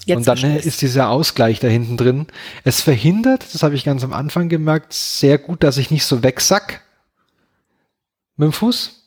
Jetzt 0.06 0.18
und 0.18 0.28
dann 0.28 0.56
ist 0.58 0.82
dieser 0.82 1.10
Ausgleich 1.10 1.60
da 1.60 1.68
hinten 1.68 1.98
drin. 1.98 2.26
Es 2.64 2.82
verhindert, 2.82 3.46
das 3.54 3.62
habe 3.62 3.76
ich 3.76 3.84
ganz 3.84 4.04
am 4.04 4.12
Anfang 4.12 4.50
gemerkt, 4.50 4.92
sehr 4.92 5.38
gut, 5.38 5.62
dass 5.62 5.78
ich 5.78 5.92
nicht 5.92 6.06
so 6.06 6.24
wegsack 6.24 6.82
mit 8.38 8.48
dem 8.48 8.54
Fuß. 8.54 9.04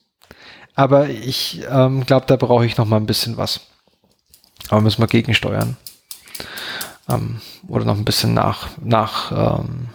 Aber 0.76 1.08
ich 1.08 1.62
ähm, 1.68 2.06
glaube, 2.06 2.26
da 2.26 2.36
brauche 2.36 2.64
ich 2.66 2.76
noch 2.76 2.86
mal 2.86 2.98
ein 2.98 3.06
bisschen 3.06 3.36
was. 3.36 3.62
Aber 4.68 4.80
müssen 4.80 5.02
wir 5.02 5.08
gegensteuern. 5.08 5.76
Ähm, 7.08 7.40
oder 7.66 7.84
noch 7.84 7.98
ein 7.98 8.04
bisschen 8.04 8.32
nach, 8.32 8.68
nach 8.80 9.58
ähm, 9.64 9.88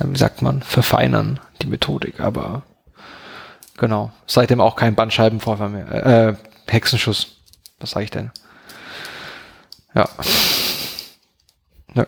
wie 0.00 0.18
sagt 0.18 0.42
man, 0.42 0.62
verfeinern 0.62 1.40
die 1.60 1.66
Methodik. 1.66 2.20
Aber 2.20 2.62
genau, 3.76 4.12
seitdem 4.26 4.60
auch 4.60 4.76
kein 4.76 4.94
Bandscheibenvorfall 4.94 5.68
mehr. 5.68 6.06
Äh, 6.06 6.34
Hexenschuss. 6.66 7.36
Was 7.80 7.90
sage 7.90 8.04
ich 8.04 8.10
denn? 8.10 8.30
Ja. 9.94 10.08
ja. 11.94 12.06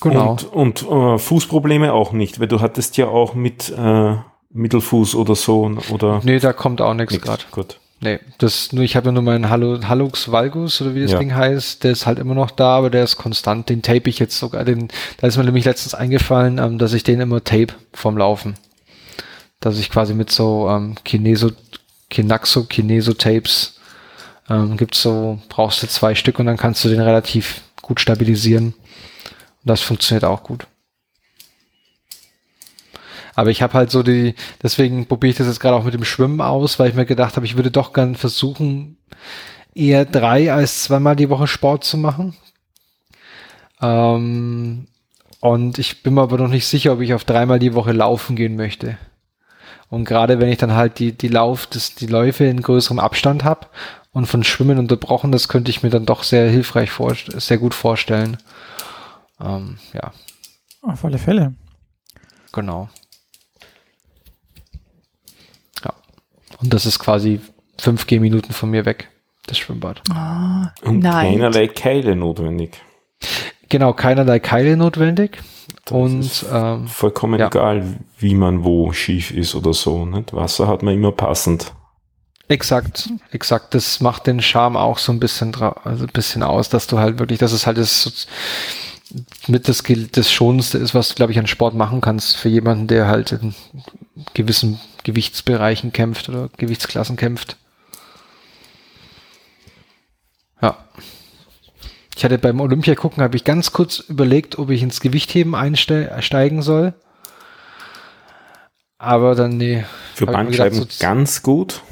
Genau. 0.00 0.30
Und, 0.30 0.44
und 0.44 0.82
äh, 0.82 1.18
Fußprobleme 1.18 1.92
auch 1.92 2.12
nicht, 2.12 2.40
weil 2.40 2.48
du 2.48 2.60
hattest 2.60 2.96
ja 2.96 3.08
auch 3.08 3.34
mit 3.34 3.70
äh, 3.70 4.16
Mittelfuß 4.50 5.14
oder 5.14 5.34
so 5.34 5.70
oder 5.90 6.20
nee, 6.24 6.38
da 6.38 6.52
kommt 6.52 6.80
auch 6.80 6.94
nichts 6.94 7.20
gerade. 7.20 7.44
Gut. 7.50 7.78
Nee, 8.02 8.18
das 8.38 8.72
nur, 8.72 8.82
ich 8.82 8.96
habe 8.96 9.06
ja 9.06 9.12
nur 9.12 9.22
meinen 9.22 9.50
Hallo, 9.50 9.78
Hallux 9.86 10.32
valgus 10.32 10.80
oder 10.80 10.94
wie 10.94 11.02
das 11.02 11.12
Ja. 11.12 11.18
Ding 11.18 11.34
heißt, 11.34 11.84
der 11.84 11.92
ist 11.92 12.06
halt 12.06 12.18
immer 12.18 12.34
noch 12.34 12.50
da, 12.50 12.78
aber 12.78 12.88
der 12.88 13.04
ist 13.04 13.18
konstant. 13.18 13.68
Den 13.68 13.82
tape 13.82 14.08
ich 14.08 14.18
jetzt 14.18 14.38
sogar. 14.38 14.64
Den, 14.64 14.88
da 15.18 15.26
ist 15.26 15.36
mir 15.36 15.44
nämlich 15.44 15.66
letztens 15.66 15.94
eingefallen, 15.94 16.58
ähm, 16.58 16.78
dass 16.78 16.94
ich 16.94 17.04
den 17.04 17.20
immer 17.20 17.44
tape 17.44 17.74
vom 17.92 18.16
Laufen. 18.16 18.54
Dass 19.60 19.78
ich 19.78 19.90
quasi 19.90 20.14
mit 20.14 20.30
so 20.30 20.68
ähm, 20.70 20.96
Kineso, 21.04 21.50
Kinaxo, 22.08 22.64
Kineso-Tapes 22.64 23.78
ähm, 24.48 24.78
gibt's 24.78 25.02
so, 25.02 25.38
brauchst 25.50 25.82
du 25.82 25.86
zwei 25.86 26.14
Stück 26.14 26.38
und 26.38 26.46
dann 26.46 26.56
kannst 26.56 26.82
du 26.84 26.88
den 26.88 27.00
relativ 27.00 27.60
gut 27.82 28.00
stabilisieren. 28.00 28.68
Und 28.68 28.74
das 29.66 29.82
funktioniert 29.82 30.24
auch 30.24 30.42
gut. 30.42 30.66
Aber 33.34 33.50
ich 33.50 33.62
habe 33.62 33.74
halt 33.74 33.90
so 33.90 34.02
die, 34.02 34.34
deswegen 34.62 35.06
probiere 35.06 35.30
ich 35.30 35.36
das 35.36 35.46
jetzt 35.46 35.60
gerade 35.60 35.76
auch 35.76 35.84
mit 35.84 35.94
dem 35.94 36.04
Schwimmen 36.04 36.40
aus, 36.40 36.78
weil 36.78 36.90
ich 36.90 36.96
mir 36.96 37.06
gedacht 37.06 37.36
habe, 37.36 37.46
ich 37.46 37.56
würde 37.56 37.70
doch 37.70 37.92
gern 37.92 38.14
versuchen, 38.14 38.98
eher 39.74 40.04
drei 40.04 40.52
als 40.52 40.84
zweimal 40.84 41.16
die 41.16 41.30
Woche 41.30 41.46
Sport 41.46 41.84
zu 41.84 41.96
machen. 41.96 42.36
Ähm, 43.80 44.88
und 45.40 45.78
ich 45.78 46.02
bin 46.02 46.14
mir 46.14 46.22
aber 46.22 46.38
noch 46.38 46.48
nicht 46.48 46.66
sicher, 46.66 46.92
ob 46.92 47.00
ich 47.00 47.14
auf 47.14 47.24
dreimal 47.24 47.58
die 47.58 47.74
Woche 47.74 47.92
laufen 47.92 48.36
gehen 48.36 48.56
möchte. 48.56 48.98
Und 49.88 50.04
gerade 50.04 50.38
wenn 50.38 50.48
ich 50.48 50.58
dann 50.58 50.74
halt 50.74 50.98
die, 50.98 51.12
die 51.12 51.28
Lauf, 51.28 51.66
das, 51.66 51.94
die 51.94 52.06
Läufe 52.06 52.44
in 52.44 52.62
größerem 52.62 53.00
Abstand 53.00 53.42
habe 53.42 53.66
und 54.12 54.26
von 54.26 54.44
Schwimmen 54.44 54.78
unterbrochen, 54.78 55.32
das 55.32 55.48
könnte 55.48 55.70
ich 55.70 55.82
mir 55.82 55.90
dann 55.90 56.06
doch 56.06 56.22
sehr 56.22 56.48
hilfreich 56.48 56.90
vor, 56.90 57.14
sehr 57.14 57.58
gut 57.58 57.74
vorstellen. 57.74 58.36
Ähm, 59.40 59.78
ja, 59.92 60.12
Auf 60.82 61.04
alle 61.04 61.18
Fälle. 61.18 61.54
Genau. 62.52 62.88
Und 66.62 66.72
das 66.74 66.86
ist 66.86 66.98
quasi 66.98 67.40
fünf 67.78 68.06
Gehminuten 68.06 68.52
von 68.52 68.70
mir 68.70 68.84
weg, 68.84 69.08
das 69.46 69.58
Schwimmbad. 69.58 70.02
Ah, 70.10 70.72
Und 70.82 71.00
nein. 71.00 71.32
keinerlei 71.32 71.68
Keile 71.68 72.16
notwendig. 72.16 72.80
Genau, 73.68 73.92
keinerlei 73.92 74.38
Keile 74.40 74.76
notwendig. 74.76 75.38
Das 75.84 75.92
und 75.92 76.20
ist 76.20 76.44
ähm, 76.52 76.86
Vollkommen 76.88 77.38
Ja. 77.40 77.46
egal, 77.46 77.98
wie 78.18 78.34
man 78.34 78.64
wo 78.64 78.92
schief 78.92 79.30
ist 79.30 79.54
oder 79.54 79.72
so. 79.72 80.04
Nicht? 80.04 80.32
Wasser 80.32 80.66
hat 80.68 80.82
man 80.82 80.94
immer 80.94 81.12
passend. 81.12 81.72
exakt, 82.48 83.08
exakt. 83.30 83.74
Das 83.74 84.00
macht 84.00 84.26
den 84.26 84.40
Charme 84.42 84.76
auch 84.76 84.98
so 84.98 85.12
ein 85.12 85.20
bisschen, 85.20 85.54
also 85.54 86.04
ein 86.04 86.10
bisschen 86.12 86.42
aus, 86.42 86.68
dass 86.68 86.86
du 86.88 86.98
halt 86.98 87.18
wirklich, 87.18 87.38
dass 87.38 87.52
es 87.52 87.66
halt 87.66 87.78
das 87.78 88.26
mit 89.46 89.68
das, 89.68 89.82
das 90.12 90.30
Schonendste 90.32 90.78
ist, 90.78 90.94
was 90.94 91.08
du, 91.08 91.14
glaube 91.14 91.32
ich, 91.32 91.38
an 91.38 91.46
Sport 91.46 91.74
machen 91.74 92.00
kannst 92.00 92.36
für 92.36 92.48
jemanden, 92.48 92.86
der 92.86 93.06
halt 93.06 93.32
in 93.32 93.54
gewissen 94.34 94.80
Gewichtsbereichen 95.04 95.92
kämpft 95.92 96.28
oder 96.28 96.48
Gewichtsklassen 96.56 97.16
kämpft. 97.16 97.56
Ja. 100.62 100.76
Ich 102.16 102.24
hatte 102.24 102.38
beim 102.38 102.60
Olympia 102.60 102.94
gucken, 102.94 103.22
habe 103.22 103.36
ich 103.36 103.44
ganz 103.44 103.72
kurz 103.72 103.98
überlegt, 104.00 104.58
ob 104.58 104.70
ich 104.70 104.82
ins 104.82 105.00
Gewichtheben 105.00 105.54
einsteigen 105.54 106.62
soll. 106.62 106.92
Aber 108.98 109.34
dann, 109.34 109.56
nee. 109.56 109.84
Für 110.14 110.26
mir 110.26 110.44
gedacht, 110.44 110.74
so- 110.74 110.86
ganz 110.98 111.42
gut. 111.42 111.82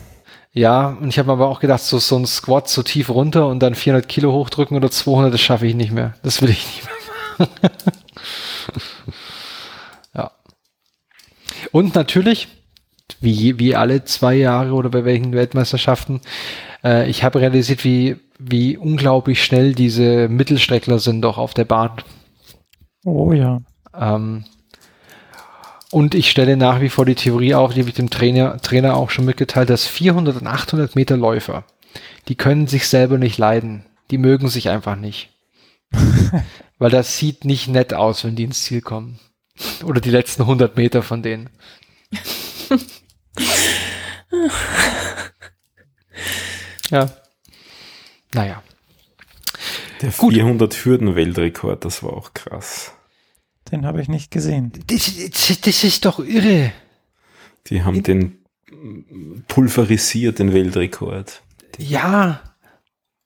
Ja, 0.52 0.88
und 0.88 1.08
ich 1.08 1.18
habe 1.18 1.28
mir 1.28 1.32
aber 1.34 1.48
auch 1.48 1.60
gedacht, 1.60 1.82
so, 1.82 1.98
so 1.98 2.16
ein 2.16 2.26
Squat 2.26 2.68
so 2.68 2.82
tief 2.82 3.10
runter 3.10 3.46
und 3.46 3.60
dann 3.60 3.74
400 3.74 4.08
Kilo 4.08 4.32
hochdrücken 4.32 4.76
oder 4.76 4.90
200, 4.90 5.32
das 5.32 5.40
schaffe 5.40 5.66
ich 5.66 5.74
nicht 5.74 5.92
mehr. 5.92 6.14
Das 6.22 6.42
will 6.42 6.50
ich 6.50 6.66
nicht 6.66 6.84
mehr. 6.84 6.94
ja. 10.14 10.30
Und 11.72 11.94
natürlich, 11.94 12.48
wie, 13.20 13.58
wie 13.58 13.74
alle 13.74 14.04
zwei 14.04 14.34
Jahre 14.34 14.72
oder 14.72 14.90
bei 14.90 15.04
welchen 15.04 15.32
Weltmeisterschaften, 15.32 16.20
äh, 16.84 17.08
ich 17.08 17.24
habe 17.24 17.40
realisiert, 17.40 17.84
wie, 17.84 18.16
wie 18.38 18.76
unglaublich 18.76 19.42
schnell 19.42 19.74
diese 19.74 20.28
Mittelstreckler 20.28 20.98
sind 20.98 21.22
doch 21.22 21.38
auf 21.38 21.54
der 21.54 21.64
Bahn. 21.64 21.92
Oh 23.04 23.32
ja. 23.32 23.60
Ähm, 23.98 24.44
und 25.90 26.14
ich 26.14 26.30
stelle 26.30 26.56
nach 26.56 26.80
wie 26.80 26.90
vor 26.90 27.06
die 27.06 27.14
Theorie 27.14 27.54
auf, 27.54 27.72
die 27.72 27.80
habe 27.80 27.88
ich 27.88 27.96
dem 27.96 28.10
Trainer, 28.10 28.58
Trainer 28.58 28.96
auch 28.96 29.10
schon 29.10 29.24
mitgeteilt, 29.24 29.70
dass 29.70 29.86
400 29.86 30.40
und 30.40 30.46
800 30.46 30.94
Meter 30.94 31.16
Läufer, 31.16 31.64
die 32.28 32.34
können 32.34 32.66
sich 32.66 32.88
selber 32.88 33.16
nicht 33.16 33.38
leiden. 33.38 33.86
Die 34.10 34.18
mögen 34.18 34.48
sich 34.48 34.68
einfach 34.68 34.96
nicht. 34.96 35.30
Weil 36.78 36.90
das 36.90 37.16
sieht 37.18 37.44
nicht 37.44 37.68
nett 37.68 37.94
aus, 37.94 38.24
wenn 38.24 38.36
die 38.36 38.44
ins 38.44 38.62
Ziel 38.64 38.80
kommen. 38.80 39.18
Oder 39.84 40.00
die 40.00 40.10
letzten 40.10 40.42
100 40.42 40.76
Meter 40.76 41.02
von 41.02 41.22
denen. 41.22 41.50
ja. 46.90 47.10
Naja. 48.34 48.62
Der 50.00 50.10
Gut. 50.12 50.34
400 50.34 50.74
Hürden 50.84 51.16
Weltrekord, 51.16 51.84
das 51.84 52.04
war 52.04 52.12
auch 52.12 52.32
krass. 52.34 52.92
Den 53.72 53.84
habe 53.84 54.00
ich 54.00 54.08
nicht 54.08 54.30
gesehen. 54.30 54.72
Das, 54.86 55.12
das, 55.30 55.60
das 55.60 55.84
ist 55.84 56.04
doch 56.04 56.20
irre. 56.20 56.72
Die 57.66 57.82
haben 57.82 58.02
den 58.02 58.38
pulverisiert, 59.48 60.38
den 60.38 60.52
Weltrekord. 60.52 61.42
Ja. 61.78 62.42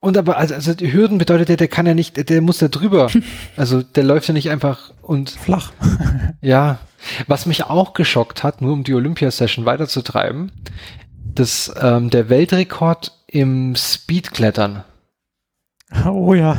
Und 0.03 0.19
aber, 0.19 0.37
also, 0.37 0.55
also 0.55 0.75
die 0.75 0.93
Hürden 0.93 1.19
bedeutet 1.19 1.49
ja, 1.49 1.55
der 1.55 1.69
kann 1.69 1.87
ja 1.87 1.95
nicht, 1.95 2.29
der 2.29 2.41
muss 2.43 2.59
da 2.59 2.67
drüber. 2.67 3.09
Also 3.57 3.83
der 3.83 4.03
läuft 4.03 4.27
ja 4.27 4.35
nicht 4.35 4.51
einfach 4.51 4.93
und 5.01 5.31
Flach. 5.31 5.73
ja. 6.41 6.81
Was 7.29 7.47
mich 7.47 7.65
auch 7.65 7.95
geschockt 7.95 8.43
hat, 8.43 8.61
nur 8.63 8.73
um 8.73 8.83
die 8.83 8.95
Olympia-Session 8.95 9.65
weiterzutreiben, 9.65 10.51
dass 11.35 11.73
ähm, 11.81 12.11
der 12.11 12.29
Weltrekord 12.29 13.13
im 13.29 13.77
Speedklettern 13.77 14.83
Oh 16.05 16.35
ja. 16.35 16.57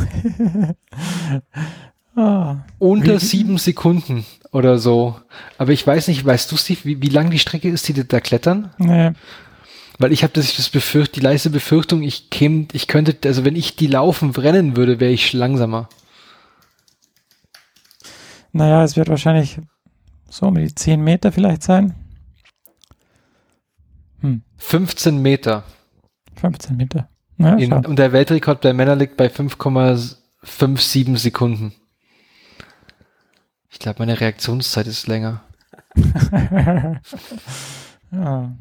ah, 2.15 2.57
unter 2.79 3.19
sieben 3.19 3.57
Sekunden 3.57 4.25
oder 4.51 4.77
so. 4.77 5.19
Aber 5.57 5.71
ich 5.71 5.85
weiß 5.85 6.07
nicht, 6.07 6.23
weißt 6.23 6.50
du, 6.50 6.55
Steve, 6.55 6.79
wie, 6.83 7.01
wie 7.01 7.09
lang 7.09 7.29
die 7.29 7.39
Strecke 7.39 7.69
ist, 7.69 7.88
die 7.88 7.93
die 7.93 8.07
da 8.07 8.21
klettern? 8.21 8.71
nee. 8.77 9.12
Weil 10.03 10.12
ich 10.12 10.24
habe 10.24 10.33
das, 10.33 10.57
das 10.57 10.67
befürcht, 10.67 11.15
die 11.15 11.22
leise 11.22 11.50
Befürchtung, 11.50 12.03
ich 12.03 12.29
käme, 12.29 12.67
ich 12.74 12.89
könnte, 12.89 13.15
also 13.25 13.45
wenn 13.45 13.55
ich 13.55 13.77
die 13.77 13.88
laufen 13.88 14.31
rennen 14.31 14.75
würde, 14.75 15.00
wäre 15.00 15.13
ich 15.13 15.31
langsamer. 15.31 15.88
Naja, 18.51 18.83
es 18.83 18.98
wird 18.98 19.07
wahrscheinlich 19.07 19.62
so 20.29 20.48
um 20.48 20.55
die 20.55 20.75
10 20.75 21.01
Meter 21.01 21.31
vielleicht 21.31 21.63
sein. 21.63 21.95
Hm, 24.19 24.41
15 24.57 25.22
Meter. 25.22 25.63
15 26.36 26.75
Meter. 26.75 27.07
Ja, 27.38 27.55
In, 27.55 27.72
und 27.72 27.98
der 27.98 28.12
Weltrekord 28.12 28.62
der 28.65 28.74
Männer 28.74 28.98
liegt 28.98 29.15
bei 29.15 29.27
5,57 29.27 31.15
Sekunden. 31.15 31.74
Ich 33.69 33.79
glaube, 33.79 34.00
meine 34.00 34.19
Reaktionszeit 34.19 34.88
ist 34.88 35.07
länger. 35.07 35.45
ja. 38.12 38.51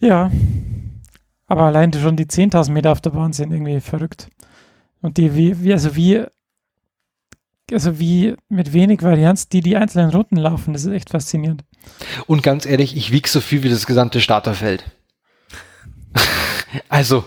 Ja. 0.00 0.30
Aber 1.46 1.62
allein 1.62 1.92
schon 1.92 2.16
die 2.16 2.26
10.000 2.26 2.70
Meter 2.70 2.92
auf 2.92 3.00
der 3.00 3.10
Bahn 3.10 3.32
sind 3.32 3.52
irgendwie 3.52 3.80
verrückt. 3.80 4.28
Und 5.00 5.16
die, 5.16 5.34
wie, 5.34 5.62
wie, 5.62 5.72
also 5.72 5.96
wie, 5.96 6.24
also 7.72 7.98
wie 7.98 8.36
mit 8.48 8.72
wenig 8.72 9.02
Varianz, 9.02 9.48
die 9.48 9.60
die 9.60 9.76
einzelnen 9.76 10.10
Runden 10.10 10.36
laufen, 10.36 10.72
das 10.72 10.84
ist 10.84 10.92
echt 10.92 11.10
faszinierend. 11.10 11.64
Und 12.26 12.42
ganz 12.42 12.66
ehrlich, 12.66 12.96
ich 12.96 13.12
wiege 13.12 13.28
so 13.28 13.40
viel 13.40 13.62
wie 13.62 13.70
das 13.70 13.86
gesamte 13.86 14.20
Starterfeld. 14.20 14.84
also. 16.88 17.24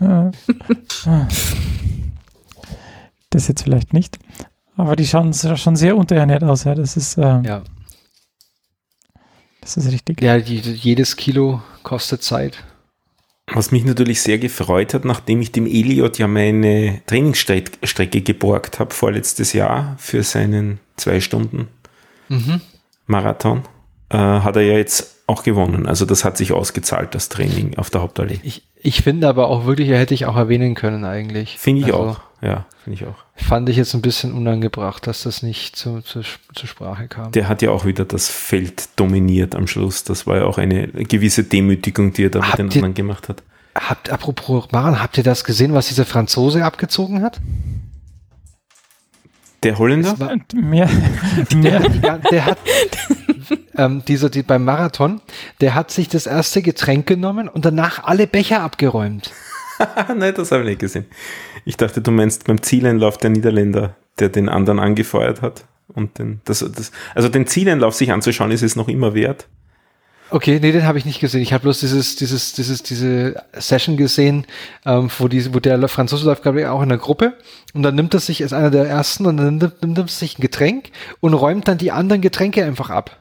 Das 3.30 3.46
jetzt 3.46 3.62
vielleicht 3.62 3.92
nicht. 3.92 4.18
Aber 4.76 4.96
die 4.96 5.06
schauen 5.06 5.34
schon 5.34 5.76
sehr 5.76 5.96
unterernährt 5.98 6.42
aus, 6.42 6.64
ja. 6.64 6.74
Das 6.74 6.96
ist, 6.96 7.18
äh, 7.18 7.42
ja, 7.42 7.62
das 9.76 9.84
ist 9.84 9.92
richtig. 9.92 10.20
ja 10.22 10.36
jedes 10.36 11.16
Kilo 11.16 11.62
kostet 11.82 12.22
Zeit. 12.22 12.64
Was 13.52 13.70
mich 13.70 13.84
natürlich 13.84 14.20
sehr 14.20 14.38
gefreut 14.38 14.92
hat, 14.92 15.04
nachdem 15.06 15.40
ich 15.40 15.52
dem 15.52 15.66
Eliot 15.66 16.18
ja 16.18 16.26
meine 16.26 17.00
Trainingsstrecke 17.06 18.20
geborgt 18.20 18.78
habe 18.78 18.92
vorletztes 18.92 19.54
Jahr 19.54 19.96
für 19.98 20.22
seinen 20.22 20.80
zwei 20.96 21.20
Stunden 21.20 21.68
Mhm. 22.28 22.60
Marathon, 23.06 23.62
äh, 24.10 24.16
hat 24.16 24.56
er 24.56 24.62
ja 24.62 24.76
jetzt 24.76 25.16
auch 25.26 25.42
gewonnen. 25.42 25.86
Also 25.86 26.04
das 26.06 26.24
hat 26.24 26.36
sich 26.38 26.52
ausgezahlt, 26.52 27.14
das 27.14 27.28
Training 27.28 27.76
auf 27.76 27.90
der 27.90 28.00
Hauptallee. 28.00 28.40
Ich, 28.42 28.62
ich 28.80 29.02
finde 29.02 29.28
aber 29.28 29.48
auch 29.48 29.66
wirklich, 29.66 29.90
hätte 29.90 30.14
ich 30.14 30.24
auch 30.26 30.36
erwähnen 30.36 30.74
können 30.74 31.04
eigentlich. 31.04 31.58
Finde 31.58 31.80
ich 31.82 31.86
Also, 31.94 31.98
auch. 32.10 32.20
Ja, 32.40 32.66
finde 32.84 32.98
ich 33.00 33.04
auch. 33.06 33.16
Fand 33.34 33.68
ich 33.68 33.76
jetzt 33.76 33.92
ein 33.94 34.00
bisschen 34.00 34.32
unangebracht, 34.32 35.06
dass 35.08 35.24
das 35.24 35.42
nicht 35.42 35.74
zu, 35.76 36.00
zu, 36.02 36.20
zur 36.54 36.68
Sprache 36.68 37.08
kam. 37.08 37.32
Der 37.32 37.48
hat 37.48 37.62
ja 37.62 37.70
auch 37.70 37.84
wieder 37.84 38.04
das 38.04 38.28
Feld 38.28 38.88
dominiert 38.96 39.54
am 39.56 39.66
Schluss. 39.66 40.04
Das 40.04 40.26
war 40.26 40.36
ja 40.36 40.44
auch 40.44 40.56
eine 40.56 40.86
gewisse 40.88 41.42
Demütigung, 41.44 42.12
die 42.12 42.24
er 42.26 42.30
da 42.30 42.38
mit 42.38 42.48
Habt 42.48 42.58
den 42.60 42.66
ihr- 42.68 42.74
anderen 42.76 42.94
gemacht 42.94 43.28
hat. 43.28 43.42
Habt, 43.74 44.10
apropos 44.10 44.68
Maren, 44.72 45.00
habt 45.02 45.18
ihr 45.18 45.24
das 45.24 45.44
gesehen, 45.44 45.72
was 45.74 45.88
dieser 45.88 46.04
Franzose 46.06 46.64
abgezogen 46.64 47.22
hat? 47.22 47.40
Der 49.64 49.76
Holländer? 49.78 50.18
War- 50.18 50.36
mehr, 50.54 50.88
Der 51.50 51.56
mehr, 51.58 51.80
die, 51.88 52.00
gan- 52.00 52.22
der 52.30 52.44
hat 52.46 52.58
ähm, 53.78 54.02
dieser, 54.06 54.28
die, 54.28 54.42
beim 54.42 54.64
Marathon, 54.64 55.20
der 55.60 55.74
hat 55.74 55.90
sich 55.90 56.08
das 56.08 56.26
erste 56.26 56.60
Getränk 56.60 57.06
genommen 57.06 57.48
und 57.48 57.64
danach 57.64 58.04
alle 58.04 58.26
Becher 58.26 58.60
abgeräumt. 58.60 59.32
Nein, 60.16 60.34
das 60.34 60.52
habe 60.52 60.62
ich 60.62 60.68
nicht 60.68 60.80
gesehen. 60.80 61.06
Ich 61.64 61.76
dachte, 61.76 62.00
du 62.00 62.10
meinst 62.10 62.44
beim 62.46 62.60
Zieleinlauf 62.60 63.18
der 63.18 63.30
Niederländer, 63.30 63.96
der 64.18 64.28
den 64.28 64.48
anderen 64.48 64.78
angefeuert 64.78 65.40
hat. 65.40 65.64
Und 65.94 66.18
den, 66.18 66.40
das, 66.44 66.58
das, 66.58 66.92
also 67.14 67.28
den 67.28 67.46
Zieleinlauf 67.46 67.94
sich 67.94 68.12
anzuschauen, 68.12 68.50
ist 68.50 68.62
es 68.62 68.76
noch 68.76 68.88
immer 68.88 69.14
wert. 69.14 69.48
Okay, 70.30 70.58
nee, 70.60 70.72
den 70.72 70.84
habe 70.84 70.98
ich 70.98 71.06
nicht 71.06 71.20
gesehen. 71.20 71.40
Ich 71.40 71.54
habe 71.54 71.62
bloß 71.62 71.80
dieses, 71.80 72.16
dieses, 72.16 72.52
dieses, 72.52 72.82
diese 72.82 73.42
Session 73.54 73.96
gesehen, 73.96 74.46
ähm, 74.84 75.08
wo, 75.18 75.26
die, 75.26 75.54
wo 75.54 75.58
der 75.58 75.88
Franzose 75.88 76.26
läuft, 76.26 76.42
glaube 76.42 76.60
ich, 76.60 76.66
auch 76.66 76.82
in 76.82 76.90
der 76.90 76.98
Gruppe. 76.98 77.38
Und 77.72 77.82
dann 77.82 77.94
nimmt 77.94 78.12
er 78.12 78.20
sich, 78.20 78.42
ist 78.42 78.52
einer 78.52 78.70
der 78.70 78.86
ersten, 78.86 79.24
und 79.24 79.38
dann 79.38 79.56
nimmt, 79.56 79.82
nimmt 79.82 79.96
er 79.96 80.08
sich 80.08 80.38
ein 80.38 80.42
Getränk 80.42 80.90
und 81.20 81.32
räumt 81.32 81.66
dann 81.66 81.78
die 81.78 81.92
anderen 81.92 82.20
Getränke 82.20 82.62
einfach 82.64 82.90
ab. 82.90 83.16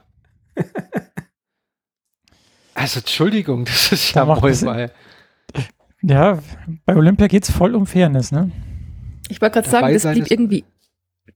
Also, 2.74 3.00
Entschuldigung, 3.00 3.66
das 3.66 3.92
ist 3.92 4.16
Da 4.16 4.26
ja 4.26 4.42
wohl 4.42 4.92
ja, 6.04 6.40
bei 6.86 6.96
Olympia 6.96 7.28
geht 7.28 7.44
es 7.44 7.52
voll 7.52 7.76
um 7.76 7.86
Fairness, 7.86 8.32
ne? 8.32 8.52
Ich 9.30 9.42
wollte 9.42 9.56
gerade 9.56 9.70
sagen, 9.70 9.94
das 9.94 10.04
blieb 10.04 10.30
irgendwie, 10.30 10.64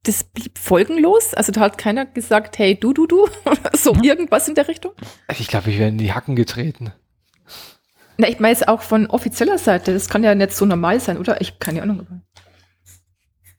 das 0.04 0.24
blieb 0.24 0.58
folgenlos. 0.58 1.34
Also 1.34 1.52
da 1.52 1.62
hat 1.62 1.78
keiner 1.78 2.06
gesagt, 2.06 2.58
hey, 2.60 2.80
du, 2.80 2.94
du, 2.94 3.08
du, 3.08 3.24
oder 3.46 3.72
so 3.76 3.96
irgendwas 4.02 4.48
in 4.48 4.56
der 4.56 4.68
Richtung. 4.68 4.94
Ich 5.38 5.48
glaube, 5.48 5.72
ich 5.72 5.80
werde 5.80 5.90
in 5.90 5.98
die 5.98 6.14
Hacken 6.14 6.36
getreten. 6.36 6.94
Na, 8.18 8.30
ich 8.30 8.40
meine 8.40 8.54
jetzt 8.54 8.68
auch 8.68 8.82
von 8.82 9.08
offizieller 9.08 9.58
Seite, 9.58 9.94
das 9.94 10.10
kann 10.10 10.24
ja 10.24 10.36
nicht 10.36 10.54
so 10.54 10.66
normal 10.66 11.00
sein, 11.00 11.18
oder? 11.18 11.42
Ich 11.42 11.50
habe 11.50 11.60
keine 11.60 11.82
Ahnung. 11.82 12.22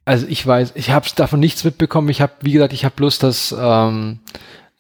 Also 0.05 0.27
ich 0.27 0.46
weiß, 0.46 0.72
ich 0.77 0.90
habe 0.90 1.09
davon 1.16 1.40
nichts 1.40 1.64
mitbekommen. 1.64 2.09
Ich 2.09 2.20
habe, 2.20 2.33
wie 2.40 2.53
gesagt, 2.53 2.72
ich 2.72 2.85
habe 2.85 2.94
bloß 2.94 3.18
das, 3.18 3.55
ähm, 3.59 4.20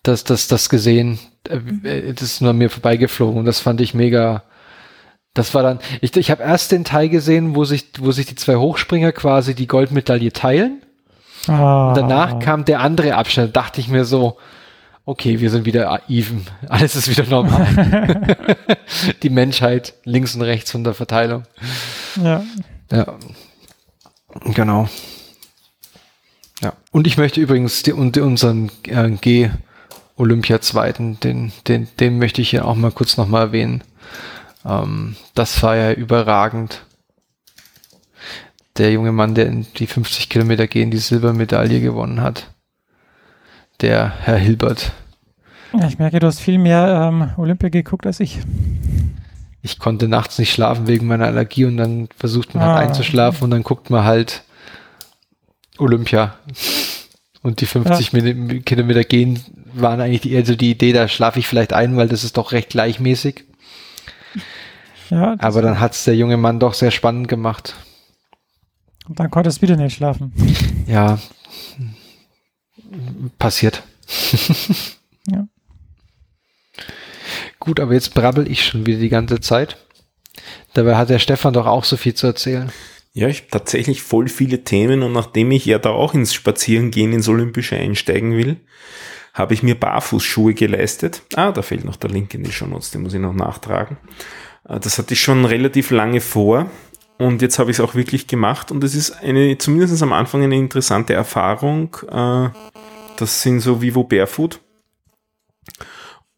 das, 0.02 0.24
das, 0.24 0.48
das 0.48 0.68
gesehen. 0.68 1.18
Äh, 1.48 1.56
äh, 1.88 2.12
Das 2.12 2.22
ist 2.22 2.40
nur 2.40 2.50
an 2.50 2.58
mir 2.58 2.70
vorbeigeflogen 2.70 3.38
und 3.38 3.44
das 3.44 3.60
fand 3.60 3.80
ich 3.80 3.94
mega. 3.94 4.42
Das 5.34 5.54
war 5.54 5.62
dann, 5.62 5.78
ich, 6.00 6.14
ich 6.16 6.30
habe 6.30 6.42
erst 6.42 6.72
den 6.72 6.84
Teil 6.84 7.08
gesehen, 7.08 7.54
wo 7.56 7.64
sich, 7.64 7.86
wo 7.98 8.12
sich 8.12 8.26
die 8.26 8.34
zwei 8.34 8.56
Hochspringer 8.56 9.12
quasi 9.12 9.54
die 9.54 9.66
Goldmedaille 9.66 10.32
teilen. 10.32 10.82
Ah, 11.48 11.88
Und 11.88 11.96
danach 11.96 12.38
kam 12.38 12.64
der 12.64 12.80
andere 12.80 13.16
Abschnitt. 13.16 13.56
Da 13.56 13.62
dachte 13.62 13.80
ich 13.80 13.88
mir 13.88 14.04
so, 14.04 14.36
okay, 15.04 15.40
wir 15.40 15.50
sind 15.50 15.64
wieder 15.64 16.02
even. 16.08 16.46
Alles 16.68 16.96
ist 16.96 17.08
wieder 17.08 17.24
normal. 17.24 18.36
die 19.22 19.30
Menschheit 19.30 19.94
links 20.04 20.34
und 20.34 20.42
rechts 20.42 20.70
von 20.70 20.84
der 20.84 20.94
Verteilung. 20.94 21.44
ja, 22.22 22.44
Ja, 22.90 23.18
genau. 24.52 24.88
Ja, 26.62 26.74
und 26.92 27.06
ich 27.06 27.16
möchte 27.16 27.40
übrigens 27.40 27.82
die, 27.82 27.92
unseren 27.92 28.70
äh, 28.86 29.10
G-Olympia-Zweiten, 30.22 31.18
den, 31.20 31.52
den, 31.66 31.88
den 31.98 32.18
möchte 32.18 32.40
ich 32.42 32.50
hier 32.50 32.64
auch 32.66 32.76
mal 32.76 32.92
kurz 32.92 33.16
nochmal 33.16 33.46
erwähnen. 33.46 33.82
Ähm, 34.64 35.16
das 35.34 35.62
war 35.62 35.76
ja 35.76 35.92
überragend. 35.92 36.84
Der 38.78 38.92
junge 38.92 39.12
Mann, 39.12 39.34
der 39.34 39.46
in 39.46 39.66
die 39.76 39.86
50 39.86 40.28
Kilometer 40.28 40.66
gehen 40.66 40.90
die 40.90 40.98
Silbermedaille 40.98 41.80
gewonnen 41.80 42.22
hat. 42.22 42.48
Der 43.80 44.12
Herr 44.20 44.36
Hilbert. 44.36 44.92
Ja, 45.74 45.88
ich 45.88 45.98
merke, 45.98 46.20
du 46.20 46.26
hast 46.26 46.40
viel 46.40 46.58
mehr 46.58 47.08
ähm, 47.10 47.30
Olympia 47.36 47.68
geguckt 47.68 48.06
als 48.06 48.20
ich. 48.20 48.38
Ich 49.62 49.78
konnte 49.78 50.08
nachts 50.08 50.38
nicht 50.38 50.52
schlafen 50.52 50.86
wegen 50.86 51.06
meiner 51.06 51.26
Allergie 51.26 51.64
und 51.64 51.76
dann 51.76 52.08
versucht 52.16 52.54
man 52.54 52.64
halt 52.64 52.76
Ah, 52.76 52.88
einzuschlafen 52.88 53.44
und 53.44 53.50
dann 53.50 53.62
guckt 53.62 53.90
man 53.90 54.04
halt 54.04 54.44
Olympia. 55.78 56.34
Und 57.42 57.60
die 57.60 57.66
50 57.66 58.12
Mil- 58.12 58.62
Kilometer 58.62 59.02
gehen 59.04 59.40
waren 59.74 60.00
eigentlich 60.00 60.20
die, 60.20 60.36
also 60.36 60.54
die 60.54 60.70
Idee, 60.70 60.92
da 60.92 61.08
schlafe 61.08 61.38
ich 61.40 61.48
vielleicht 61.48 61.72
ein, 61.72 61.96
weil 61.96 62.08
das 62.08 62.22
ist 62.24 62.36
doch 62.36 62.52
recht 62.52 62.70
gleichmäßig. 62.70 63.44
Ja, 65.10 65.34
Aber 65.38 65.60
dann 65.60 65.80
hat 65.80 65.92
es 65.92 66.04
der 66.04 66.14
junge 66.16 66.36
Mann 66.36 66.60
doch 66.60 66.74
sehr 66.74 66.90
spannend 66.90 67.28
gemacht. 67.28 67.74
und 69.08 69.18
dann 69.18 69.30
konntest 69.30 69.58
du 69.58 69.62
wieder 69.62 69.76
nicht 69.76 69.96
schlafen. 69.96 70.32
Ja, 70.86 71.18
passiert. 73.38 73.82
Ja. 75.30 75.46
Gut, 77.58 77.78
aber 77.80 77.94
jetzt 77.94 78.14
brabbel 78.14 78.50
ich 78.50 78.64
schon 78.64 78.86
wieder 78.86 78.98
die 78.98 79.08
ganze 79.08 79.40
Zeit. 79.40 79.76
Dabei 80.74 80.96
hat 80.96 81.10
der 81.10 81.18
Stefan 81.18 81.52
doch 81.52 81.66
auch 81.66 81.84
so 81.84 81.96
viel 81.96 82.14
zu 82.14 82.26
erzählen. 82.26 82.72
Ja, 83.14 83.28
ich 83.28 83.40
habe 83.40 83.50
tatsächlich 83.50 84.02
voll 84.02 84.28
viele 84.28 84.64
Themen 84.64 85.02
und 85.02 85.12
nachdem 85.12 85.50
ich 85.50 85.66
ja 85.66 85.78
da 85.78 85.90
auch 85.90 86.14
ins 86.14 86.32
Spazierengehen 86.32 87.12
ins 87.12 87.28
Olympische 87.28 87.76
einsteigen 87.76 88.36
will, 88.36 88.56
habe 89.34 89.52
ich 89.54 89.62
mir 89.62 89.74
Barfußschuhe 89.78 90.54
geleistet. 90.54 91.22
Ah, 91.34 91.52
da 91.52 91.62
fehlt 91.62 91.84
noch 91.84 91.96
der 91.96 92.10
Link 92.10 92.32
in 92.34 92.42
die 92.42 92.52
Shownotes, 92.52 92.90
den 92.90 93.02
muss 93.02 93.12
ich 93.14 93.20
noch 93.20 93.34
nachtragen. 93.34 93.98
Äh, 94.68 94.80
Das 94.80 94.98
hatte 94.98 95.14
ich 95.14 95.20
schon 95.20 95.44
relativ 95.44 95.90
lange 95.90 96.20
vor, 96.20 96.70
Und 97.18 97.40
jetzt 97.42 97.58
habe 97.58 97.70
ich 97.70 97.76
es 97.78 97.80
auch 97.80 97.94
wirklich 97.94 98.26
gemacht 98.26 98.70
und 98.70 98.82
es 98.82 98.94
ist 98.94 99.12
eine, 99.22 99.56
zumindest 99.58 100.02
am 100.02 100.12
Anfang 100.12 100.42
eine 100.42 100.56
interessante 100.56 101.12
Erfahrung. 101.14 101.94
Äh, 102.10 102.48
das 103.18 103.42
sind 103.42 103.60
so 103.60 103.80
Vivo 103.80 104.02
Barefoot. 104.04 104.60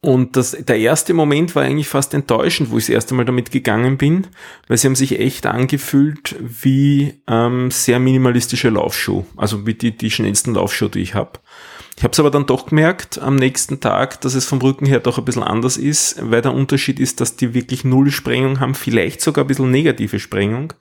Und 0.04 0.36
das, 0.36 0.50
der 0.50 0.76
erste 0.76 1.14
Moment 1.14 1.56
war 1.56 1.62
eigentlich 1.62 1.88
fast 1.88 2.12
enttäuschend, 2.12 2.70
wo 2.70 2.76
ich 2.76 2.84
das 2.84 2.90
erste 2.90 3.14
Mal 3.14 3.24
damit 3.24 3.50
gegangen 3.50 3.96
bin, 3.96 4.26
weil 4.68 4.76
sie 4.76 4.86
haben 4.86 4.96
sich 4.96 5.18
echt 5.18 5.46
angefühlt 5.46 6.36
wie 6.40 7.14
ähm, 7.26 7.70
sehr 7.70 7.98
minimalistische 7.98 8.68
Laufschuhe, 8.68 9.24
also 9.38 9.66
wie 9.66 9.72
die, 9.72 9.96
die 9.96 10.10
schnellsten 10.10 10.52
Laufschuhe, 10.52 10.90
die 10.90 11.00
ich 11.00 11.14
habe. 11.14 11.38
Ich 11.96 12.02
habe 12.02 12.12
es 12.12 12.20
aber 12.20 12.30
dann 12.30 12.44
doch 12.44 12.66
gemerkt 12.66 13.18
am 13.18 13.36
nächsten 13.36 13.80
Tag, 13.80 14.20
dass 14.20 14.34
es 14.34 14.44
vom 14.44 14.58
Rücken 14.58 14.84
her 14.84 15.00
doch 15.00 15.16
ein 15.16 15.24
bisschen 15.24 15.42
anders 15.42 15.78
ist, 15.78 16.16
weil 16.20 16.42
der 16.42 16.52
Unterschied 16.52 17.00
ist, 17.00 17.22
dass 17.22 17.36
die 17.36 17.54
wirklich 17.54 17.82
null 17.84 18.10
Sprengung 18.10 18.60
haben, 18.60 18.74
vielleicht 18.74 19.22
sogar 19.22 19.46
ein 19.46 19.48
bisschen 19.48 19.70
negative 19.70 20.20
Sprengung. 20.20 20.74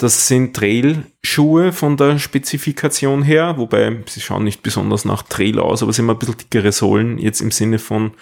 Das 0.00 0.28
sind 0.28 0.56
Trail-Schuhe 0.56 1.74
von 1.74 1.98
der 1.98 2.18
Spezifikation 2.18 3.22
her, 3.22 3.58
wobei 3.58 4.02
sie 4.08 4.22
schauen 4.22 4.44
nicht 4.44 4.62
besonders 4.62 5.04
nach 5.04 5.22
Trail 5.22 5.58
aus, 5.58 5.82
aber 5.82 5.92
sie 5.92 6.00
haben 6.00 6.08
ein 6.08 6.18
bisschen 6.18 6.38
dickere 6.38 6.72
Sohlen, 6.72 7.18
jetzt 7.18 7.42
im 7.42 7.50
Sinne 7.50 7.78
von, 7.78 8.12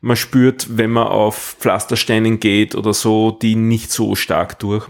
man 0.00 0.16
spürt, 0.16 0.76
wenn 0.76 0.90
man 0.90 1.06
auf 1.06 1.54
Pflastersteinen 1.60 2.40
geht 2.40 2.74
oder 2.74 2.92
so, 2.92 3.30
die 3.30 3.54
nicht 3.54 3.92
so 3.92 4.16
stark 4.16 4.58
durch. 4.58 4.88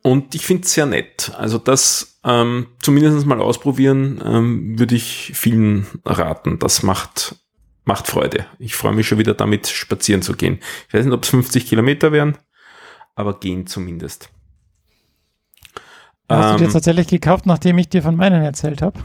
Und 0.00 0.32
ich 0.36 0.46
finde 0.46 0.62
es 0.62 0.74
sehr 0.74 0.86
nett. 0.86 1.32
Also 1.36 1.58
das 1.58 2.20
ähm, 2.22 2.68
zumindest 2.80 3.26
mal 3.26 3.40
ausprobieren, 3.40 4.22
ähm, 4.24 4.78
würde 4.78 4.94
ich 4.94 5.32
vielen 5.34 5.88
raten. 6.04 6.60
Das 6.60 6.84
macht, 6.84 7.34
macht 7.84 8.06
Freude. 8.06 8.46
Ich 8.60 8.76
freue 8.76 8.94
mich 8.94 9.08
schon 9.08 9.18
wieder 9.18 9.34
damit 9.34 9.66
spazieren 9.66 10.22
zu 10.22 10.34
gehen. 10.34 10.60
Ich 10.86 10.94
weiß 10.94 11.04
nicht, 11.04 11.14
ob 11.14 11.24
es 11.24 11.30
50 11.30 11.66
Kilometer 11.66 12.12
wären, 12.12 12.38
aber 13.16 13.40
gehen 13.40 13.66
zumindest. 13.66 14.30
Hast 16.32 16.54
du 16.54 16.58
dir 16.58 16.64
ähm, 16.64 16.72
tatsächlich 16.72 17.06
gekauft, 17.08 17.46
nachdem 17.46 17.78
ich 17.78 17.88
dir 17.88 18.02
von 18.02 18.16
meinen 18.16 18.42
erzählt 18.42 18.82
habe? 18.82 18.98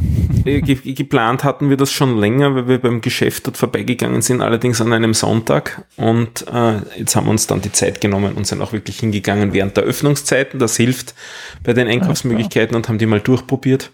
Äh, 0.46 0.62
ge 0.62 0.76
geplant 0.94 1.44
hatten 1.44 1.70
wir 1.70 1.78
das 1.78 1.92
schon 1.92 2.18
länger, 2.18 2.56
weil 2.56 2.68
wir 2.68 2.80
beim 2.80 3.02
Geschäft 3.02 3.48
dort 3.48 3.58
vorbeigegangen 3.58 4.22
sind, 4.22 4.42
allerdings 4.42 4.82
an 4.82 4.94
einem 4.94 5.14
Sonntag. 5.14 5.86
Und 5.98 6.46
äh, 6.52 6.80
jetzt 6.98 7.16
haben 7.16 7.26
wir 7.26 7.32
uns 7.32 7.48
dann 7.48 7.62
die 7.62 7.72
Zeit 7.72 8.02
genommen 8.02 8.34
und 8.34 8.48
sind 8.48 8.62
auch 8.62 8.74
wirklich 8.74 9.00
hingegangen 9.00 9.54
während 9.54 9.78
der 9.78 9.84
Öffnungszeiten. 9.84 10.60
Das 10.60 10.78
hilft 10.78 11.16
bei 11.64 11.74
den 11.74 11.88
Einkaufsmöglichkeiten 11.88 12.76
und 12.76 12.88
haben 12.88 12.98
die 12.98 13.06
mal 13.06 13.22
durchprobiert. 13.22 13.92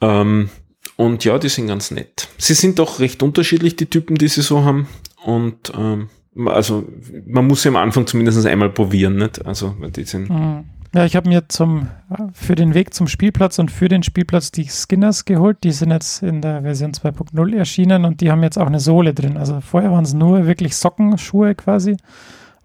Ähm, 0.00 0.50
und 0.96 1.24
ja, 1.24 1.38
die 1.38 1.48
sind 1.48 1.66
ganz 1.66 1.90
nett. 1.90 2.28
Sie 2.38 2.54
sind 2.54 2.78
doch 2.78 3.00
recht 3.00 3.22
unterschiedlich, 3.22 3.76
die 3.76 3.86
Typen, 3.86 4.16
die 4.16 4.28
sie 4.28 4.42
so 4.42 4.64
haben. 4.64 4.86
Und 5.24 5.72
ähm, 5.76 6.08
also 6.46 6.86
man 7.26 7.46
muss 7.46 7.62
sie 7.62 7.68
am 7.68 7.76
Anfang 7.76 8.06
zumindest 8.06 8.46
einmal 8.46 8.70
probieren, 8.70 9.16
nicht? 9.16 9.44
Also 9.44 9.74
die 9.96 10.04
sind. 10.04 10.30
Mhm 10.30 10.64
ja, 10.94 11.04
ich 11.04 11.14
habe 11.14 11.28
mir 11.28 11.48
zum, 11.48 11.88
für 12.32 12.56
den 12.56 12.74
Weg 12.74 12.94
zum 12.94 13.06
Spielplatz 13.06 13.58
und 13.58 13.70
für 13.70 13.88
den 13.88 14.02
Spielplatz 14.02 14.50
die 14.50 14.64
Skinners 14.64 15.24
geholt. 15.24 15.58
Die 15.62 15.70
sind 15.70 15.90
jetzt 15.90 16.22
in 16.22 16.42
der 16.42 16.62
Version 16.62 16.92
2.0 16.92 17.56
erschienen 17.56 18.04
und 18.04 18.20
die 18.20 18.30
haben 18.30 18.42
jetzt 18.42 18.58
auch 18.58 18.66
eine 18.66 18.80
Sohle 18.80 19.14
drin. 19.14 19.36
Also 19.36 19.60
vorher 19.60 19.92
waren 19.92 20.04
es 20.04 20.14
nur 20.14 20.46
wirklich 20.46 20.76
Sockenschuhe 20.76 21.54
quasi. 21.54 21.96